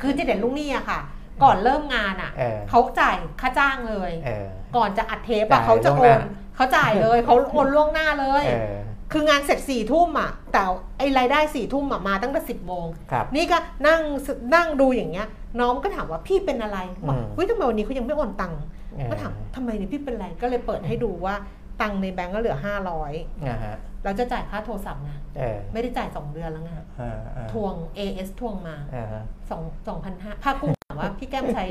[0.00, 1.00] คือทีเด็ดลุงนี่อะค่ะ
[1.42, 4.46] ก่อนเริ่มงานอะเออเขาจ่ายค่าจ้างเลย เออ
[4.76, 6.16] ก่อนจะอัดเทปจ่าอะยเขาจะล่โอวงหนน้า
[6.56, 8.76] เขาจ่ายเลยเขาโอนล่วงหน้าเลย เออ
[9.12, 10.62] คืองานเสร็จสี่ทุ่มอะแต่
[10.98, 15.26] ไอรายได้สี่ทุ่มอะมาตั้งแต่สิบโมงครับนี่ก็นั่งสนั่งดูอย่างเงี้ย
[15.60, 16.78] น้องก็ถามว่าพี่เป็นอะไร
[17.08, 18.60] บอกอืมเฮ้ยทำไมวันนี้เขายังไม่โอนตังค์
[18.96, 21.34] เออก็ถามทำไมเนี่ยพี่เป็นอะไรก็เลยเปิดให้ดูว่า
[21.80, 23.12] ตังค์ในแบงก์ก็เหลือห้าร้อย
[23.48, 29.06] นะฮะเราจะจ่ายค่าโทรศัพท์ไงเออไม่ได้จ่ายสองเดือนแล้วไงเออเออทวง AS ทวงมาเออ
[29.50, 31.64] สองสองพันห้าค่ากุ้งถามว่าพี่แก้มใช้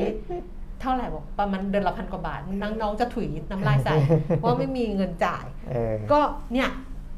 [0.81, 3.93] เท่าไหร่บอกประมาณเดือนละพันกว่าบาทน้องน้องจะถุยน้ำลายใส่
[4.43, 6.19] ว่าไม่มีเงินจ่ายเออก็
[6.53, 6.69] เนี่ย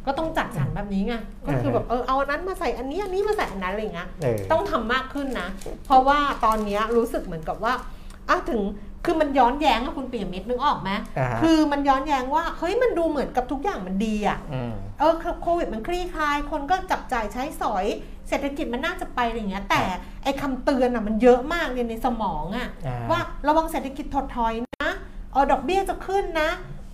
[0.06, 1.14] ก็ต้องจัดสรรแบบนี้ไง
[1.48, 5.48] ก็คือเออแบบเออเอาอันนั้นมาใส่อันนี้อันนี้มาใส่อันนั้นอะไรอย่างเงี้ยเออต้องทำมากขึ้นนะ
[5.86, 7.74] เพราะว่าตอนเนี้ยรู้สึกเหมือนกับว่า
[8.30, 8.62] อ้าวถึง
[9.06, 17.86] คือมันย้อนแย้งอะคุณเปียมิตรนึกออกไหมอ่าฮะคือมันย้อนแย้งว่าเฮ้ยมันดูเหมือนกับทุกอย่างมันดีอะอืมเออโควิดมันคลี่คลาย คนก็จับจ่ายใช้สอย
[18.30, 19.84] เศรษฐกิจมันน่าจะไปอะไรอย่างเงี้ย แต่
[20.24, 24.54] ไอ้คำเตือนอะมันเยอะมากเลยในสมองอะอ่าว่าระวังเศรษฐกิจถดถอย
[24.84, 24.90] นะ
[25.32, 26.50] เออดอกเบี้ยจะขึ้นนะ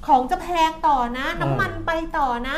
[0.07, 2.57] ของจะแพงต่อนะ น้ำมันไปต่อนะ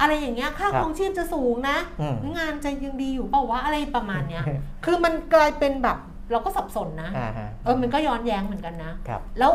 [0.00, 4.44] อะไรอย่างเงี้ยค่าครัคบรองชีพจะสูงนะอืมงานจะยังดีอยู่เปล่าวะอะไรประมาณเนี้ย
[4.84, 5.98] คือมันกลายเป็นแบบ
[6.32, 9.52] เราก็สับสนนะอ่าฮะเออมันก็ย้อนแย้งเหมือนกันนะครับแล้ว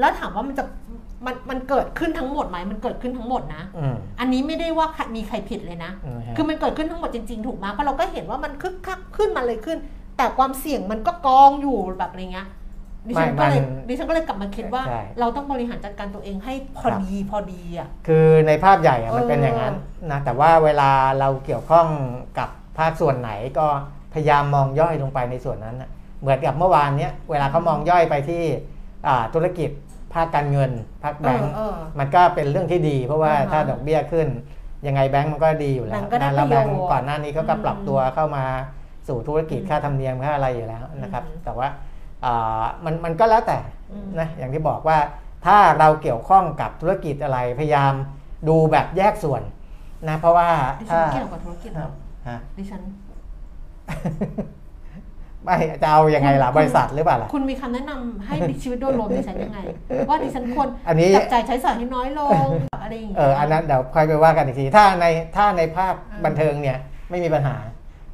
[0.00, 0.64] แล้วถามว่ามันจะ
[1.26, 9.78] มันมันเกิดขึ้นทั้งหมดไหมมันเกิดขึ้นทั้งหมดนะอืมอันนี้ไม่ได้ว่าใครมีใครผิดเลยนะอืมฮะคือมันเกิดขึ้นทั้งหมดจริง ๆ ถูกไหมเพราะเราก็เห็นว่ามันคึกคักขึ้นมาเลยขึ้น
[10.16, 12.46] แต่ความเสี่ยงมันก็กองอยู่แบบอะไรเงี้ย
[13.08, 19.74] ดิฉันก็เลยไม่มันดิฉันก็เลยกลับมาคิดว่าใช่เราต้องบริหารจัดการตัวเองให้พอดีพอดีอะคือในภาพใหญ่อะมันเออเป็นอย่างนั้น
[20.10, 21.86] นะแต่ว่าเวลาเราเกี่ยวข้อง
[22.38, 22.48] กับ
[22.78, 23.66] ภาคส่วนไหนก็
[24.14, 25.90] พยายามมองย่อยลงไปในส่วนนั้นน่ะ
[26.20, 28.42] เหมือนกับเมื่อวานเนี้ยเวลาเขามองย่อยไปที่
[29.06, 29.70] อ่าธุรกิจ
[30.14, 30.70] ภาคการเงิน
[31.04, 34.26] ภาคเอแบงอก์เออมันก็เป็นเรื่องที่ดี เพราะว่าอ่าฮะถ้าดอกเบี้ยขึ้น
[34.86, 38.44] ยังไงแบงก์มันก็ดีอยู่แล้แบวงก์ก็ได้นะแล้วแบงก์ประโยชน์ก่อนหน้านี้เขาก็อืมปรับตัวเข้ามา
[39.08, 41.76] สู่ธุรกิจอืมค่าธรรมเนียมค่าอะไรอยู่แล้วนะครับอืมแต่ว่าอ่า
[42.84, 43.58] มันมันก็แล้วแต่
[43.92, 44.98] อืมนะอย่างที่บอกว่า
[45.46, 47.92] ถ้าเราเกี่ยวข้องกับธุรกิจอะไรพยายาม
[48.48, 49.42] ดูแบบแยกส่วน
[50.08, 50.48] นะเพราะว่า
[50.80, 51.90] ดิฉัถ้านเกี่ยวกับธุรกิจเหรอ
[52.28, 52.82] ฮะดิฉัน
[55.44, 59.58] ไม่จะเอายังไงล่ะคุณบริษัทหรือเปล่าล่ะคุณมีคำแนะนำให้ชีวิตโดยรวมดิฉันยังไง
[60.08, 62.48] ว่าดิฉันควรอันนี้จับจ่ายใช้สอยให้น้อยลง
[62.82, 65.06] อะไรอย่างเงี้ยเอออันนั้นเดี๋ยวค่อยไปว่ากันอีกทีถ้าใน
[65.36, 66.78] ถ้าในภาคอ่าบันเทิงเนี่ย
[67.10, 67.56] ไม่มีปัญหา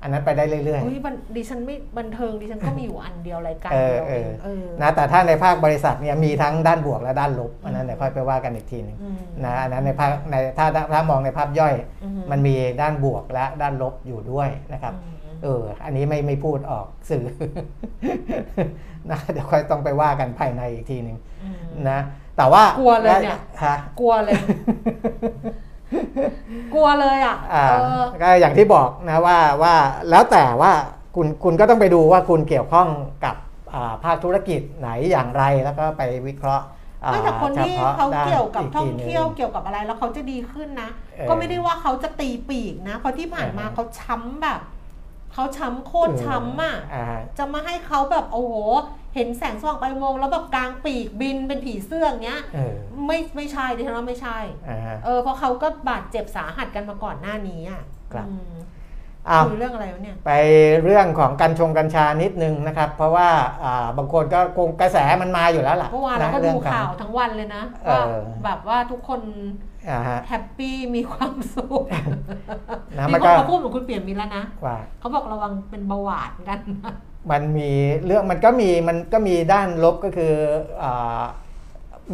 [0.03, 11.75] อันนั้นไปได้เรื่อยเฮ้ยบันดิฉันไม่บันเทิงดิฉันก็มีอยู่อันเดียวรายการเออเดียวเองเออเออๆนะแต่ถ้าในภาคบริษัทเนี่ยมีทั้งด้านบวกและด้านลบอันนั้นเดี๋ยวค่อยไปว่ากันอีกทีหนึงอืมนะอันนั้นในภาคในถ้าถ้ามองในภาพย่อย
[12.05, 17.25] อืมันมีด้านบวกและด้านลบอยู่ด้วยนะครับอืมเออ อันนี้ไม่ไม่พูดออกสื่อ
[19.11, 21.57] นะเดี๋ยวค่อยต้องไปว่ากันภายในอีกทีหนึ่งอืม
[21.91, 21.99] นะ
[22.37, 24.35] แต่ว่ากลัวเลยเนี่ยฮะกลัวเลย
[26.75, 29.75] กลัวเลยอะอ่าเออก็อย่างที่บอกนะว่าว่า
[30.11, 30.73] แล้วแต่ว่า
[31.17, 32.89] คุณคุณก็ต้องไปดูว่าคุณเกี่ยวข้อง
[33.25, 33.37] กับ
[33.75, 36.65] อ่าภาคธุรกิจไหนอย่างไรแล้วก็ไปวิเคราะห์
[37.05, 44.61] อ่าไม่แต่คนที่ฉพะเขาด้นเกี่ยวกับกท่องทีหนึ่เที่ยวเกี่ยวกับอะไรแล้วเขาจะดีขึ้นนะเออก็ไม่ได้ว่าเขาจะตีปีกนะเพราะที่ผ่านมาเออเขาช้ำแบบ
[45.33, 47.05] เขาช้ำโคตรช้ำอะอ่า
[47.39, 48.55] จะมาให้เขาแบบโอ้โห
[49.15, 52.75] เห็นแสงสว่างไปลายวง แล้วแบบกลางปีกบินเป็นผีเสื้ออย่างเงี้ยเออ
[53.07, 58.55] ไม่ไม่ใช่ดิฉันว่าไม่ใช่อ่าฮะเออเพราะเขาก็บาดเจ็บสาหัสกันมาก่อนหน้านี้อะครับอืม
[59.31, 60.33] อ้าวคุยเรื่องอะไรวะเนี่ยไป
[60.85, 63.29] เรื่องของกัญชงกัญชานิดนึงนะครับ เพราะว่า
[63.65, 68.15] อ่าบางคนก็คงกระแสมันมาอยู่แล้วล่ะเมื่อวานเราก็ะดูองของข่าวทั้งวันเลยนะเอว่าอ
[68.45, 69.72] แบบว่าทุกคนอ่าฮะ
[70.29, 71.85] แฮปปี้มีความสุข
[72.99, 76.95] นะมีมันคก็นมาพูดเหมือนคุณเปลี่ยนมีแล้วนะว่าเขาบอกระวังเป็นเบาหวานกันนะ
[77.31, 77.71] มันมี
[78.05, 80.33] เรื่องมันก็มีมันก็มีด้านลบก็คือ
[80.83, 81.23] อา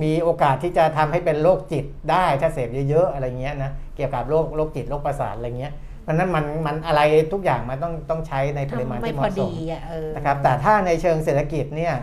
[0.03, 5.73] มีโอกาสที่จะทำให้เป็นโรคจิตได้ถ้าเสพเยอะๆอะไรเงี้ยนะเกี่ยวกับโรคโรคจิตโรคประสาทอะไรเงี้ย
[6.07, 7.01] มันนั้นมันมันอะไร
[7.33, 11.95] ทุกอย่างมันต้องต้องใช้ในปริมาณไม่ที่เหพอมาะสดีมอะเออนะครับแต่ถ้าในเชิงเศรษฐกิจเนี่ย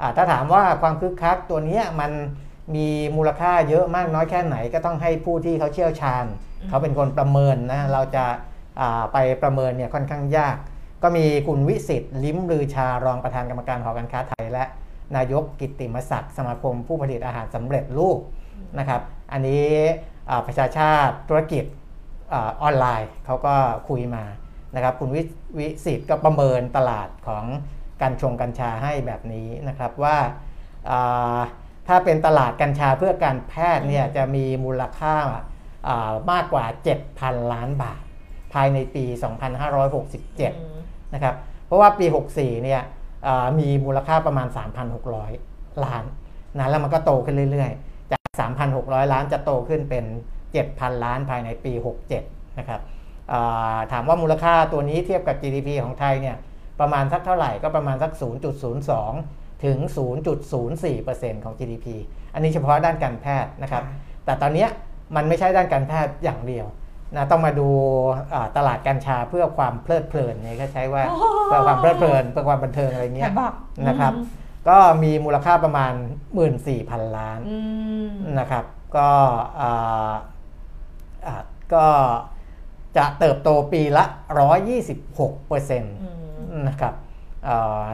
[0.00, 2.12] อ่าถ้าถามว่าความคึกคักตัวเนี้ยมัน
[2.74, 6.24] มีมูลค่าเยอะมากน้อยแค่ไหนก็ต้องให้ผู้ที่เขาเชี่ยวชาญ
[6.68, 8.24] เขาเป็นคนประเมินนะเราจะ
[8.80, 10.56] อ่าไปประเมินเนี่ยค่อนข้างยาก
[11.02, 14.64] ก็มีคุณวิสิทธิ์ลิ้มลือชารองประธานกรรมการหอการค้าไทย และ
[15.16, 18.18] นายกกิตติมศักดิ์สมาคมผู้ผลิตอาหารสำเร็จรูป
[18.78, 19.00] นะครับ
[19.32, 19.66] อันนี้
[20.30, 21.64] อ่าประชาชาติธุรกิจ
[22.32, 23.54] อาออนไลน์เขาก็
[23.88, 24.24] คุยมา
[24.74, 25.22] นะครับ คุณวิ
[25.58, 27.44] วิสิทธิ์ก็ประเมินตลาดของ
[28.02, 30.16] การชงกัญชาให้แบบนี้นะครับว่า
[30.90, 31.38] อ่า
[31.88, 35.14] ถ้าเป็นตลาดกัญชาเพื่อการแพทย์เนี่ยจะมีมูลค่า
[36.30, 36.64] มากกว่า
[37.08, 38.02] 7,000 ล้านบาท
[38.52, 39.04] ภายในปี
[39.88, 41.34] 2567 นะครับ
[41.66, 42.82] เพราะว่าปี 64 เนี่ย
[43.26, 44.48] อ่ามีมูลค่าประมาณ
[45.14, 46.04] 3,600 ล้าน
[46.58, 48.22] นะแล้วมันก็โตขึ้นเรื่อยๆ จาก
[48.70, 50.04] 3,600 ล้านจะโตขึ้นเป็น
[50.54, 51.72] 7,000 ล้านภายในปี
[52.16, 52.80] 67 นะครับ
[53.32, 56.36] อ่าถามว่ามูลค่าตัวนี้เทียบกับ GDP ของไทยเนี่ย
[56.80, 58.12] ประมาณสักเท่าไหร่ก็ประมาณสัก
[58.76, 59.76] 0.02 ถึง
[60.56, 61.86] 0.04%ของ GDP
[62.34, 63.82] อันนี้เฉพาะด้านการแพทย์นะครับ
[64.24, 64.68] แต่ตอนเนี้ย
[65.16, 66.66] มันไม่ใช่ด้านการแพทย์อย่างเดียว
[67.16, 67.68] นะต้องมาดู
[68.34, 73.52] อ่าตลาดกัญชาเพื่อความเพลิดเพลินเนี่ยก็ใช้ว่าโอ้เพื่อความเพลิดเพลินเพื่อความบันเทิงอะไรเงี้ยแต่บอก
[73.88, 74.26] นะครับอืม
[74.68, 75.92] ก็มีมูลค่าประมาณ
[76.54, 77.58] 14,000 ล้านอื
[78.06, 78.64] มนะครับ
[78.96, 79.08] ก็
[79.60, 80.12] อ่า
[81.26, 81.42] อ่า
[81.74, 81.86] ก็
[82.96, 84.04] จะเติบโตปีละ
[84.76, 86.94] 126เปอร์เซ็นต์อืมนะครับ
[87.44, 87.84] เอ่อ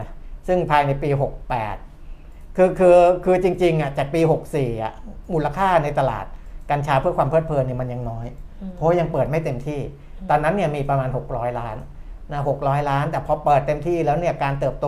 [0.46, 1.10] ซึ่งภายในปี
[1.82, 4.20] 68 คือคือคือจริงๆอะจากปี
[4.52, 4.92] 64อะ
[5.32, 6.26] มูลค่าในตลาด
[6.70, 8.26] กัญชาเพื่อความเพลิดเพลินเนี่ยมันยังน้อย
[8.60, 9.80] อืมเพราะยังเปิดไม่เต็มที่
[10.30, 11.76] ตอนนั้นเนี่ยมีประมาณ 600 ล้าน
[12.32, 14.86] นะ600 ล้าน แต่พอเปิดเต็มที่แล้วเนี่ยการเติบโต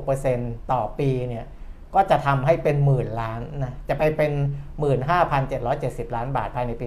[0.00, 1.44] 126%ต่อปีเนี่ย
[1.94, 4.32] ก็จะทำให้เป็นหมื่นล้านนะจะไปเป็น
[5.04, 6.86] 15,770 ล้านบาทภายในปี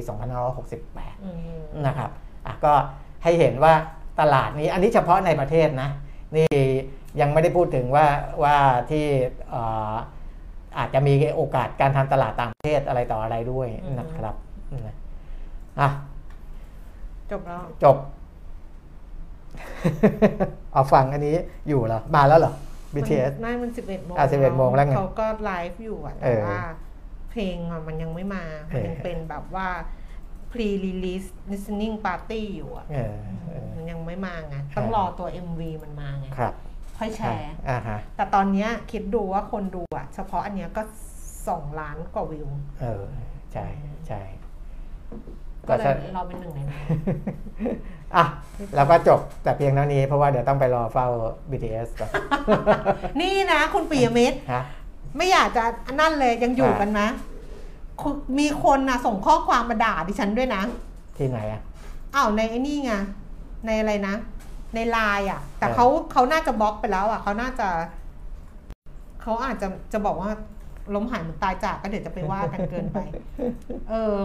[0.64, 2.10] 2568อืมนะครับ
[2.46, 2.74] อะก็
[3.24, 3.74] ให้เห็นว่า
[4.20, 5.90] ตลาดนี้อันนี้เฉพาะในประเทศนะ
[6.38, 6.48] นี่
[7.22, 8.08] ยังไม่ได้พูดถึงว่า
[8.44, 8.56] ว่า
[8.90, 9.06] ที่
[9.50, 9.94] เอ่อ
[10.78, 13.68] อาจจะมีโอกาสการทำตลาดต่างประเทศอะไรต่ออะไรด้วย
[14.00, 14.36] นะครับ
[14.86, 14.96] นะ
[15.80, 15.90] อะ
[17.32, 17.98] จบแล้วจบ
[20.74, 21.36] เอาฟังอันนี้
[21.68, 22.54] อยู่เหรอ มาแล้วเหรอ
[22.96, 26.62] BTS ไม่มันสิบเอ็ดโมงอะ11โมงแล้วไงเขาก็ไลฟ์อยู่อะเอแต่อว่า
[27.32, 29.68] เพลงอะมันยังไม่มา มันยังเออเป็นแบบว่า
[30.52, 33.16] pre release listening party อยู่อะเออ
[33.48, 36.54] เออมันยังไม่มาไง ต้องรอตัว MV มันมาไงครับ
[36.98, 40.82] ค่อยแชร์อ่าฮะแต่ตอนเนี้ยคิดดูว่าคนดูอะเฉพาะอันเนี้ยก็
[41.48, 42.48] สองล้านกว่าวิว
[42.82, 43.04] เออ
[43.54, 43.66] ใช่
[44.08, 44.22] ใช่
[45.68, 46.82] ก็เลยก็จะเราเป็นหนึ่งในนั้น
[48.16, 48.26] อะ
[48.76, 51.08] แล้วก็จบแต่เพียงเท่านี้เพราะว่าเดี๋ยวต้องไปรอเฝ้า
[51.52, 52.12] BTS ก่อน
[53.22, 54.64] นี่นะคุณปิยมิตรฮะ
[55.18, 55.64] ไม่อยากจะ
[56.00, 57.02] นั่นเลยยังอยู่กันไหม
[58.02, 60.62] คุณมีคนนะส่งข้อความมาด่าดิฉันด้วยนะ
[61.18, 61.62] ที่ไหนอะ
[62.16, 62.92] อ้าวในไอ้นี่ไง
[63.66, 64.16] ในอะไรนะ
[64.76, 67.68] ในไลน์อะ แต่เออเขาเขาน่าจะบล็อกไปแล้วอะเขาน่าจะ
[69.22, 70.32] เขาอาจจะจะบอกว่า
[70.96, 72.98] ล้มหายเหมือนตายจากก็เดี๋ยวจะไปว่ากันเกินไป
[73.90, 74.16] เออ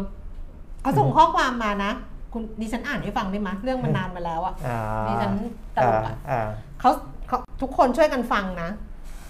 [0.82, 1.92] เขาส่งข้อความมานะ
[2.32, 5.32] คุณดิฉันอ่านให้ฟังได้ไหมยเรื่องมันนานมาแล้วอะอ่าดิฉัน
[5.76, 6.40] ตลกอะอ่า
[6.80, 6.90] เขา
[7.28, 8.70] เขาทุกคนช่วยกันฟังนะ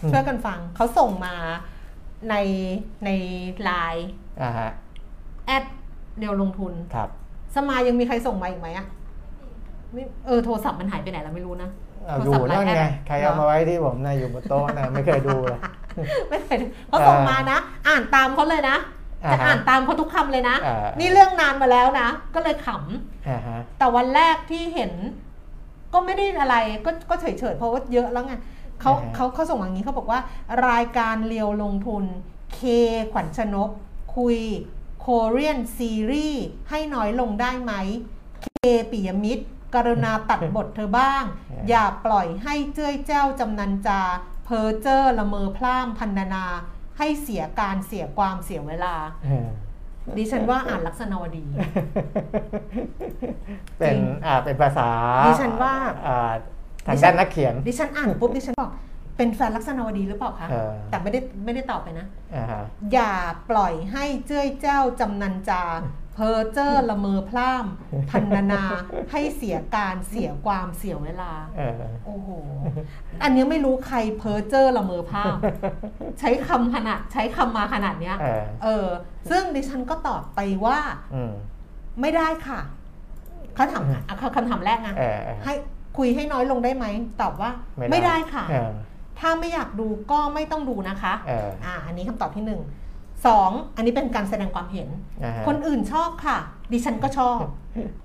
[0.02, 1.34] อืมช่วยกันฟัง เขาส่งมา
[2.30, 2.34] ใน
[3.04, 3.10] ใน
[3.62, 4.08] ไลน์
[4.42, 4.70] อ่าฮะ
[5.46, 5.64] แอด
[6.18, 7.08] เดียวลงทุนครับ
[7.56, 8.86] สมายยังมีใครส่งมาอีกไหมอะ
[9.92, 11.70] ไม่เออโทรศัพท์มันหายไปไหนแล้วไม่รู้นะ
[12.06, 15.58] เอาโทรอศัพยู่ท์นั่นหลายไงแอปใครเอาเหรอมาไว้ที่ผมนะอยู่บนโต๊ะนะไม่เคยดูเลย
[16.28, 18.76] ไม่เคยดูเขาส่งมานะ อ่านตามเขาเลยนะ
[19.24, 22.68] อ่าจะฮะอ่านตามเขาทุกคำเลยนะอ่านี่เรื่องนานมาแล้วนะ ก็เลยข
[23.28, 24.92] อ่าฮะำแต่วันแรกที่เห็น
[25.92, 28.34] ก็ไม่ได้อะไรก็ก็เฉยๆเพราะว่าเยอะแล้วไง
[28.80, 30.20] เขาเขาเขาส่งมาอย่างนี้เขาบอกว่า
[30.68, 32.04] รายการเรียวลงทุน
[32.54, 32.60] เค
[33.12, 33.70] ขวัญชนก
[34.16, 34.38] คุย
[35.00, 37.72] โคเรียนซีรีส์ให้น้อยลงได้ไหม
[38.42, 38.46] เค
[38.90, 39.44] ปิยมิตร
[39.74, 41.22] กรุณาตัดบทเธอบ้าง
[41.68, 44.00] อย่าปล่อยให้เจ้ยเจ้าจำนันจา
[44.44, 46.46] เพอเจอร์ละเมอพร่ำพันนานา
[46.98, 48.94] ให้เสียการเสียความเสียเวลา
[49.24, 49.48] เออ
[50.18, 51.44] ดิฉันว่าอ่านลักษณวดี
[53.78, 54.88] เป็นจริงอ่าเป็นภาษา
[55.26, 55.74] ดิฉันว่า
[56.06, 56.32] อ่า
[56.86, 58.70] ทางด้านนักเขียน ดิฉันอ่านปุ๊บดิฉันบอก
[59.16, 62.62] เป็นแฟนลักษณวดีหรือเปล่าคะเออแต่ไม่ได้ไม่ได้ตอบไปนะอ่าฮะ
[62.92, 63.14] อย่า
[63.50, 65.62] ปล่อยให้เจ้ยเจ้าจำนันจา
[66.14, 68.64] เพอเจอร์ละเมอพร่ำพันนานา
[69.12, 72.28] ให้เสียการเสียความเสียเวลาเออโอ้โห
[73.22, 75.36] อันเนี้ยไม่รู้ใครเพ้อเจอร์ละเมอภาพ
[76.20, 78.86] ใช้คำขนาดใช้คำมาขนาดเนี้ยเออเออ
[79.30, 80.78] ซึ่งดิฉันก็ตอบไปว่า
[81.14, 81.32] อืม
[82.00, 82.60] ไม่ได้ค่ะ
[83.54, 85.52] เขาถามอะเขาคำถามแรกนะเออเออให้
[85.96, 86.86] คุยให้น้อยลงได้ไหม
[87.20, 88.70] ตอบว่า ไม่ไม่ได้ได้ค่ะเออ
[89.18, 92.60] ถ้าไม่อยากดูก็ไม่ต้องดูนะคะเอออ่าอันนี้คำตอบที่หนึ่ง
[93.26, 94.88] สองอันนี้เป็นการแสดงความเห็น
[95.24, 96.38] อ่าฮะคนอื่นชอบค่ะ
[96.72, 97.38] ดิฉันก็ชอบ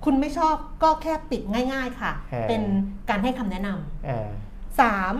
[0.04, 1.42] คุณไม่ชอบก็แค่ปิด
[1.72, 2.62] ง่าย ๆค่ะเออเป็น
[3.10, 4.28] การให้คำแนะนำเออ
[4.80, 5.14] สาม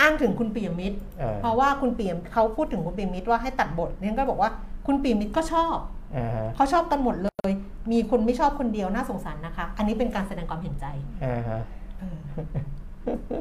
[0.00, 4.50] อ้างถึงคุณปียมิตรเออเพราะว่าคุณปียมเขาพูดถึงคุณปียมิตรว่าให้ตัดบทเนี่ยก็บอกว่า
[4.86, 5.76] คุณปียมิตรก็ชอบ
[6.16, 7.50] อ่าฮะเขาชอบกันหมดเลย
[7.92, 10.86] มีคนไม่ชอบคนเดียวน่าสงสารนะคะ อันนี้เป็นการแสดงความเห็นใจ
[11.24, 11.60] อ่าฮะ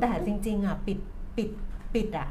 [0.02, 1.00] แต่จริง ๆ อะ ปิด
[1.38, 1.50] ปิด
[1.94, 2.28] ปิดอะ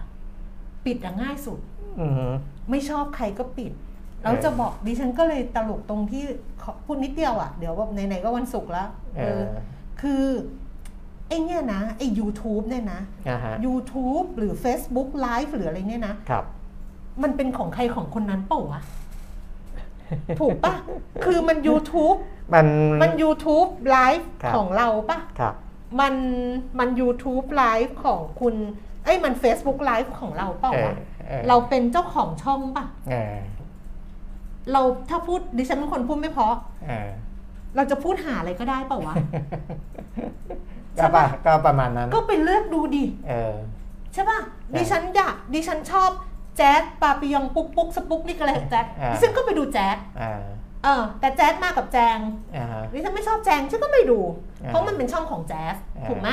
[0.84, 1.58] ปิดอะง่ายสุด
[2.00, 2.26] อือฮึ
[2.70, 3.72] ไม่ชอบใครก็ปิด
[4.22, 6.22] แล้วเออจะบอกดิฉันก็เลยตลกตรงที่
[6.62, 8.88] ขอพูดนิดเดียวอะ เดี๋ยวว่าไหนๆก็วันศุกร์แล้ว
[9.18, 9.42] เออ
[10.00, 10.24] คือ
[11.28, 16.44] ไอ้เนี่ยนะไอ้ YouTube เนี่ยนะอ่าฮะ YouTube หรือ Facebook Live หรืออะไรเนี่ยนะครับ
[17.22, 18.80] มันเป็นของใครของคนนั้นเปล่าวะ
[20.40, 20.74] ถูกปะ
[21.24, 22.18] คือมัน YouTube
[22.54, 22.66] มัน
[23.02, 25.54] มัน YouTube Live ครับของเราปะครับ
[26.00, 26.14] มัน
[26.78, 28.54] มัน YouTube Live ของคุณ
[29.04, 31.09] เอ้ยมัน Facebook Live ของเราเปล่าเออวะออ
[31.48, 33.36] เราเป็นเจ้าของช่องปะเออ
[34.72, 36.54] เราถ้าพูดดิฉันเป็นคนพูดไม่เพราะ
[36.88, 37.10] เออ
[37.76, 39.14] เราจะพูดหาอะไรก็ได้เปล่าวะ
[40.96, 43.54] ใช่ก็ปะปะก็ประมาณนั้น ก็ไปเลือกดูดิเออ
[44.14, 46.10] ใช่ปะใช่ดิฉันอยากดิฉันชอบ
[46.56, 50.42] แจ๊สปาปิยองปุ๊กปุ๊กสปุ๊กนี่ก็เลยแจ๊สอ่าดิฉันก็ไปดูแจ๊สอ่า
[50.84, 52.18] เออแต่แจ๊สมากับแจง
[52.56, 54.18] อ่าฮะดิฉันไม่ชอบแจงฉันก็ไม่ดู
[54.62, 55.76] อ่าเพราะมันเป็นช่องของแจ๊ส
[56.08, 56.28] ถูกไหม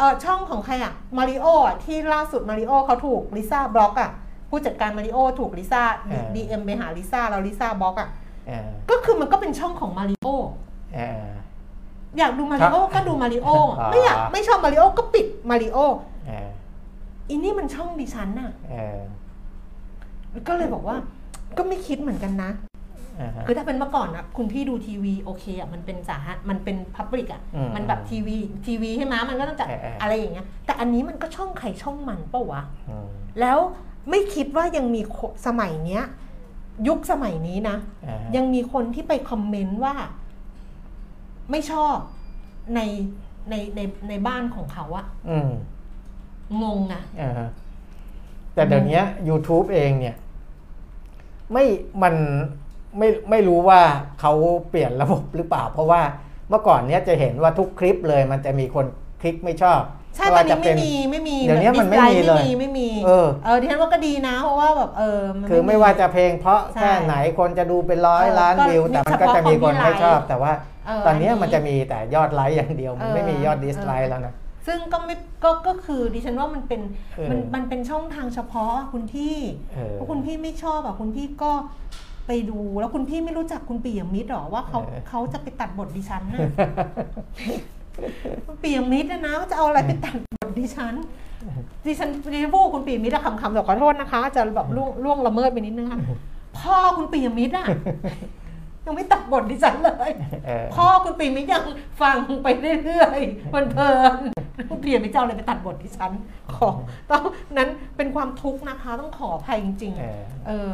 [0.00, 4.10] เออเออช่องของใครอะมาริโออะที่ล่าสุดมาริโอเขาถูกลิซ่าบล็อกอะ
[4.50, 5.82] ผู้จัดการมาริโอถูกลิซ่า
[6.34, 8.08] ดีเอ็มไปหาลิซ่าแล้วลิซ่าบล็อกอะ
[8.46, 10.26] เออก็คือมันก็เป็นช่องของมาริโอ
[10.94, 11.26] เออ
[12.18, 13.48] อยากดูมาริโอก็ดูมาริโอ
[13.78, 15.78] อ่าไม่อยากไม่ชอบมาริโอก็ปิดมาริโอ
[16.26, 16.48] เออ
[17.28, 19.00] อีนี่มันช่องดิฉันน่ะ เออ
[20.48, 20.96] ก็เลยบอกว่า
[21.56, 22.69] ก็ไม่คิดเหมือนกันนะอ่าฮะ
[23.46, 33.08] คือถ้าเป็นเมื่อก่อนนะคุณพี่ดูทีวีโอเคอะมันเป็นสาธารมันเป็นพับลิกอะอืมมันแบบทีวีทีวีใช่ไหมมันก็ต้องจัดเออเออออะไรอย่างเงี้ยแต่อันนี้มันก็ช่องใครช่องมันเปล่าวะอืม
[33.40, 33.58] แล้ว
[34.10, 36.04] ไม่คิดว่ายังมีโคสมัยเนี้ย
[36.88, 39.94] ยุคสมัยนี้นะอ่าฮะยังมีคนที่ไปคอมเมนต์ว่า
[41.50, 41.96] ไม่ชอบ
[42.74, 42.80] ใน
[43.50, 45.50] ในในในบ้านของเขาอะอืม
[46.62, 47.48] งงนะอ่าฮะ
[48.54, 50.16] แต่เดี๋ยวนี้ YouTube เองเนี่ย
[51.52, 51.64] ไม่
[52.02, 52.14] มัน
[52.98, 53.80] ไม่ไม่รู้ว่า
[54.20, 54.32] เขา
[54.70, 56.00] เปลี่ยนระบบหรือเปล่า เพราะว่า
[56.48, 58.86] เมื่อก่อนเนี้ยจะเห็นว่าทุกคลิปเลยมันจะมีคน
[59.20, 59.80] คลิกไม่ชอบ
[60.16, 70.52] ใช่ไม่ตอนว่าจะนี้เป็ไม่นมีไม่มีเดี๋ยวนี้มันไม่มีเลยไม่มีไม่มีเออเออดิฉันว่าก็ดีนะเพราะว่าแบบเออมันคือไม่ว่าจะเพลงเพราะใช่แค่ไหนคนจะดูเป็นร้อยเออล้านก็วิว แต่มันก็จะมีคนไม่ชอบ แต่ว่า
[70.86, 74.34] เออตอนเนี้ยอันนี้มันจะมีแต่ยอดไลค์อย่างเดียว มันไม่เออมียอดดิสไลเอค์อแล้วนะ
[74.66, 75.14] ซึ่งก็ไม่
[75.44, 76.80] ก็ก็คือดิฉันว่ามันเป็น
[77.16, 79.36] เออมันมันเป็นช่องทางเฉพาะคุณพี่
[79.74, 81.52] เออถ้าคุณพี่ไม่ชอบอะคุณพี่ก็
[82.26, 86.40] ไปดูแล้วคุณพี่ไม่รู้จักคุณปียมิตรหรอว่าเขาเออเขาจะไปตัดบทดิฉันน่ะ
[88.46, 90.94] คุณปียมิตรนะนะจะเอาอะไรไปตัดบทดิฉัน
[91.86, 96.00] ดิฉันดิฉันพูดคุณปียมิตรอะคำคำแต่ขอโทษนะคะ จะแบบล่วงล่วงละเมิดไปนิดนึงค่ะ
[96.58, 97.66] พ่อคุณปียมิตรอะ
[98.86, 100.10] ยังไม่ตัดบทดิฉันเลย
[100.46, 101.64] เออพ่อคุณปีมิตรยัง
[102.00, 102.48] ฟังไป
[102.84, 104.20] เรื่อยๆมันเพลิน
[104.68, 106.12] คุณปีมิตรจะเอาอะไรไปตัดบทดิฉัน
[106.52, 106.68] ขอ
[107.10, 107.22] ต้อง
[107.56, 110.70] นั้นเป็นความทุกข์นะคะ ต้องขออภัยจริงเออๆเออ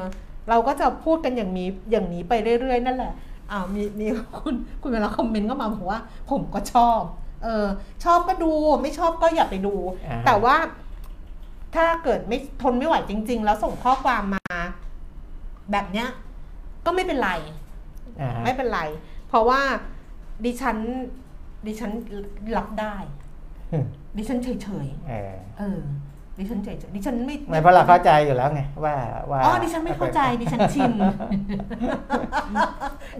[0.48, 3.12] เราก็จะพูดกันอย่างนี้อย่างนี้ไปเรื่อยๆ นั่นแหละ
[3.50, 4.06] อ้าวมีมี
[4.38, 7.00] คุณคุณเวลาคอมเมนต์ก็มาบอกว่า ผมก็ชอบ
[7.44, 7.66] เออ
[8.04, 9.74] ชอบก็ดูไม่ชอบก็อย่าไปดู
[10.06, 10.56] อ่าฮะแต่ว่า
[11.74, 14.56] ถ้าเกิดไม่ทนไม่ไหวจริง ๆ แล้วส่งข้อความมา
[15.72, 16.08] แบบเนี้ย
[16.86, 17.30] ก็ไม่เป็นไร
[18.20, 18.80] อ่าฮะไม่เป็นไร
[19.28, 19.60] เพราะว่า
[20.44, 20.76] ดิฉัน
[21.66, 21.90] ดิฉัน
[22.56, 22.96] รับได้
[24.16, 25.80] ดิฉันเฉยเออๆเออ
[26.38, 28.94] ดิฉันเฉยๆดิฉันไม่ไม่เพราะเราเข้าใจอยู่แล้วไงว่า
[29.30, 30.92] ว่าอ๋อดิฉันไม่เข้าใจดิฉันชิน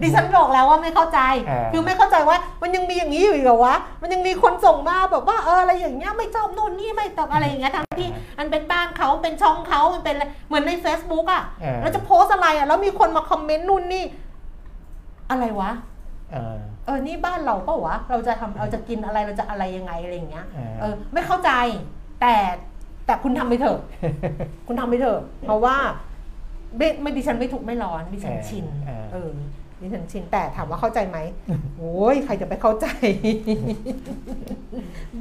[0.01, 8.09] ดิฉันบอกแล้วว่าไม่เข้าใจเออคือไม่เข้าใจว่า มันยังมีอย่างนี้อยู่อีกเหรอวะมันยังมีคนส่งมาแบบว่าเอออะไรอย่างเงี้ยไม่ชอบนู่นนี่ไม่ตอบอะไรอย่างเงี้ยทั้งที่
[8.39, 14.03] มันเป็นบ้านเขาเป็นช่องเขามันเป็นอะไรเหมือนใน Facebook อะเออเราจะโพสต์อะไรอะแล้วมีคนมาคอมเมนต์นู่นนี่
[15.29, 15.71] อะไรวะ
[16.31, 21.51] เออเออนี่บ้านเราเปล่าวะเราจะทำเราจะกินอะไรเราจะอะไรยังไงอะไรอย่างเงี้ยเออเออไม่เข้าใจ
[22.21, 22.35] แต่
[23.07, 23.79] แต่คุณทำไปเถอะ
[24.67, 25.75] คุณทำไปเถอะ เพราะว่า
[26.77, 29.29] ไม่ไม่ดิฉันไม่ถูกไม่ร้อนดิฉันเออชินเออ เออ
[29.81, 31.17] ดิฉันชินแต่ถามว่าเข้าใจไหม
[31.77, 32.87] โอ้ยใครจะไปเข้าใจ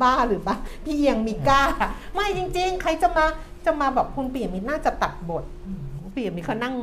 [0.01, 1.62] บ้าหรือบ้าพี่เอียงมีกล้า
[2.14, 3.24] ไม่จริง ๆ ใครจะมา
[3.66, 5.82] จะมาแบบคุณปียมิตรน่าจะตัดบทอืม
[6.14, 6.74] ปียมิตรเขานั่ง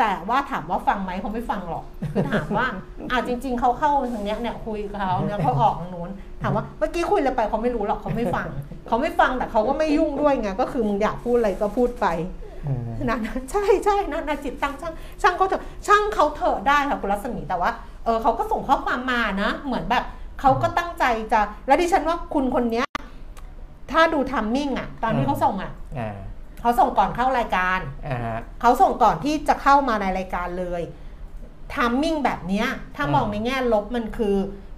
[0.00, 2.66] แต่ว่าถามว่าฟังไหมเขาไม่ฟังหรอก คือถามว่า
[3.10, 6.10] อ่าจริง ๆเขาเข้าทางเนี้ยเนี่ยคุยกับเขาเนี่ยเขาออกทางนู้น
[6.42, 8.46] ถามว่าเมื่อกี้คุยอะไรไปเขาไม่รู้หรอกเขาไม่ฟัง
[8.88, 12.06] เขาไม่ฟังแต่เขาก็ไม่ยุ่งด้วยไงก็คือมึงอยากพูดอะไรก็พูดไป
[12.66, 14.92] อืมนะนะใช่ใช่นะนะจิตตั้งช่าง
[15.22, 17.70] ช่างเขาเถอะช่างเขาเถอะได้ค่ะคุณรัศมีแต่ว่า
[18.04, 20.04] เออเขาก็ส่งข้อความมานะ เหมือนแบบ
[20.40, 22.86] เขาก็ตั้งใจจะ แล้วดิฉันว่าคุณคนเนี้ย
[23.92, 26.16] ถ้าดูทัมมิ่งอะ ตอนที่เขาส่งอะอ่า
[26.60, 30.82] เขาส่งก่อนเข้ารายการอ่าฮะเขาส่งก่อนที่จะเข้ามาในรายการเลย
[31.74, 34.36] ทัมมิ่งแบบเนี้ยถ้ามองในแง่ลบมันคือ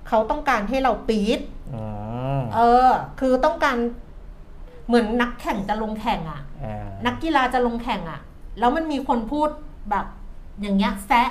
[0.09, 1.41] เขาต้องการให้เราปี๊ด
[1.75, 1.85] อื
[2.39, 2.89] มเออ
[3.21, 3.77] คือต้องการ
[4.87, 8.21] เหมือนนักแข่งจะลงแข่งอะอ่านักกีฬาจะลงแข่งอะ่ะ
[8.59, 9.49] แล้วมันมีคนพูด
[9.91, 10.07] แบบ
[10.61, 11.29] อย่างเงี้ยแซะ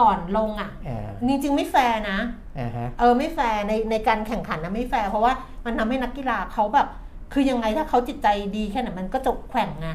[0.00, 2.18] ก่อนลงอะ่ะอ่าจริงๆไม่แฟร์นะ
[2.58, 5.32] อ่าฮะเออไม่แฟร์ในในการแข่งขันนะไม่แฟร์เพราะว่า
[5.64, 6.88] มันทำให้นักกีฬาเขาแบบ
[7.34, 9.88] คือยังไงถ้าเขาจิตใจดีแค่ไหนมันก็จะแข่งไง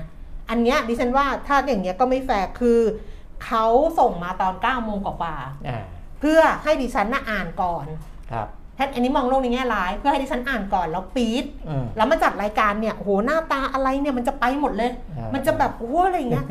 [0.50, 2.80] อันเนี้ยดิฉันว่าถ้าอย่างเงี้ยก็ไม่แฟร์คือ
[3.46, 3.66] เขา
[4.00, 5.36] ส่งมาตอน9ก้าโมงกว่า
[5.68, 7.86] อ่าๆเพื่อให้ดิฉันน่ะอ่านก่อน
[8.32, 16.46] ครับถ้าอันนี้มองโลกในแง่ร้าย เพื่อให้ดิฉันอ่านก่อนแล้วปี๊ดอืมแล้วมาจัดรายการเนี่ยโหหน้าตาอะไรเนี่ยมันจะไปหมดเลยอ่ามัมันจะแบบโอ้อะไรอย่างเงี้ย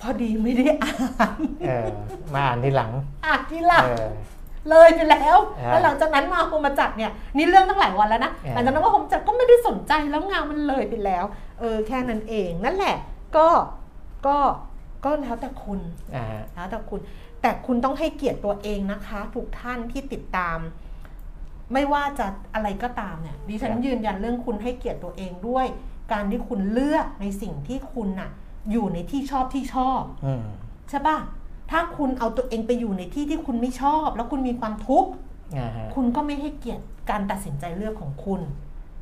[0.00, 0.92] พอดีไม่ได้อ่า
[1.36, 1.86] นเออ
[2.34, 2.90] มาอ่านทีหลัง
[3.26, 3.84] อ่านที่หลัง
[4.68, 11.24] เออเลยไปแล้วอ่าแล้วหลังจากนั้นมาพอมาจัดเนี่ยนี่เรื่องตั้งหลายวันแล้วนะอ่าหลังจากนั้นว่าผมจัดก็ไม่ได้สนใจแล้วงานมันเลยไปแล้ว
[11.60, 12.96] เออแค่นั้นเองนั่นแหละ
[13.36, 13.48] ก็
[14.26, 14.36] ก็
[15.04, 15.80] ก็แล้วแต่คุณ
[16.14, 17.00] อ่าฮะแล้วแต่คุณ
[17.42, 20.58] แต่คุณต้องให้เกียรติตัวเองนะคะ ทุกท่านที่ติดตาม
[21.72, 25.66] ไม่ว่าจะอะไรก็ตามเนี่ยดิฉันยืนยันเรื่องคุณให้เกียรติตัวเองด้วย
[26.12, 28.30] การที่คุณเลือกในสิ่งที่คุณน่ะ
[28.70, 30.44] อยู่ในที่ชอบที่ชอบอืม
[30.90, 31.16] ใช่ปะ
[31.70, 35.10] ถ้าคุณเอาตัวเองไปอยู่ในที่ที่คุณไม่ชอบ แล้วคุณมีความทุกข์
[35.58, 38.40] อ่าฮะคุณก็ไม่ให้เกียรติการตัดสินใจเลือกของคุณ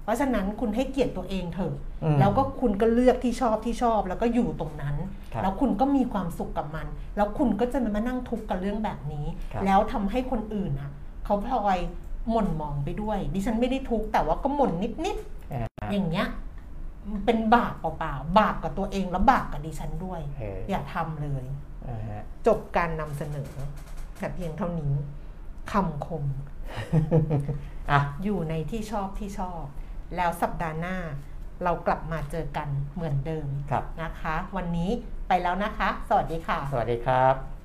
[0.02, 4.96] เพราะฉะนั้นคุณให้เกียรติตัวเองเถอะอืมแล้วก็คุณก็เลือกที่ชอบที่ชอบ แล้วก็อยู่ตรงนั้น
[5.32, 10.90] ครับแล้วคุณก็มีความสุขกับมัน แล้วคุณก็จะไมานั่งทุกข์กับเรื่องแบบนี้ครับแล้วทำให้คนอื่นอะ
[11.24, 11.78] เขาพลอย
[12.30, 14.72] หม่นหมองไปด้วย ดิฉันไม่ได้ทุกข์แต่ว่าก็หม่น
[15.04, 15.16] นิด
[15.52, 16.28] อ่าๆอย่างเงี้ย
[17.10, 21.67] มันเป็นบาปเปล่าๆบาปกับตัวเองแล้วบาปกับดิฉันด้วยเอออย่าทำเลยอ่าฮะ
[22.46, 23.50] จบการนำเสนอ
[24.18, 24.94] แต่เพียงเท่านี้
[25.72, 26.24] คำคม
[27.90, 29.64] อะอยู่ในที่ชอบที่ชอบ
[30.16, 30.96] แล้วสัปดาห์หน้า
[31.64, 34.90] เรากลับมาเจอกันเหมือนเดิมครับนะคะ วันนี้
[35.28, 37.57] ไปแล้วนะคะ สวัสดีค่ะ สวัสดีครับ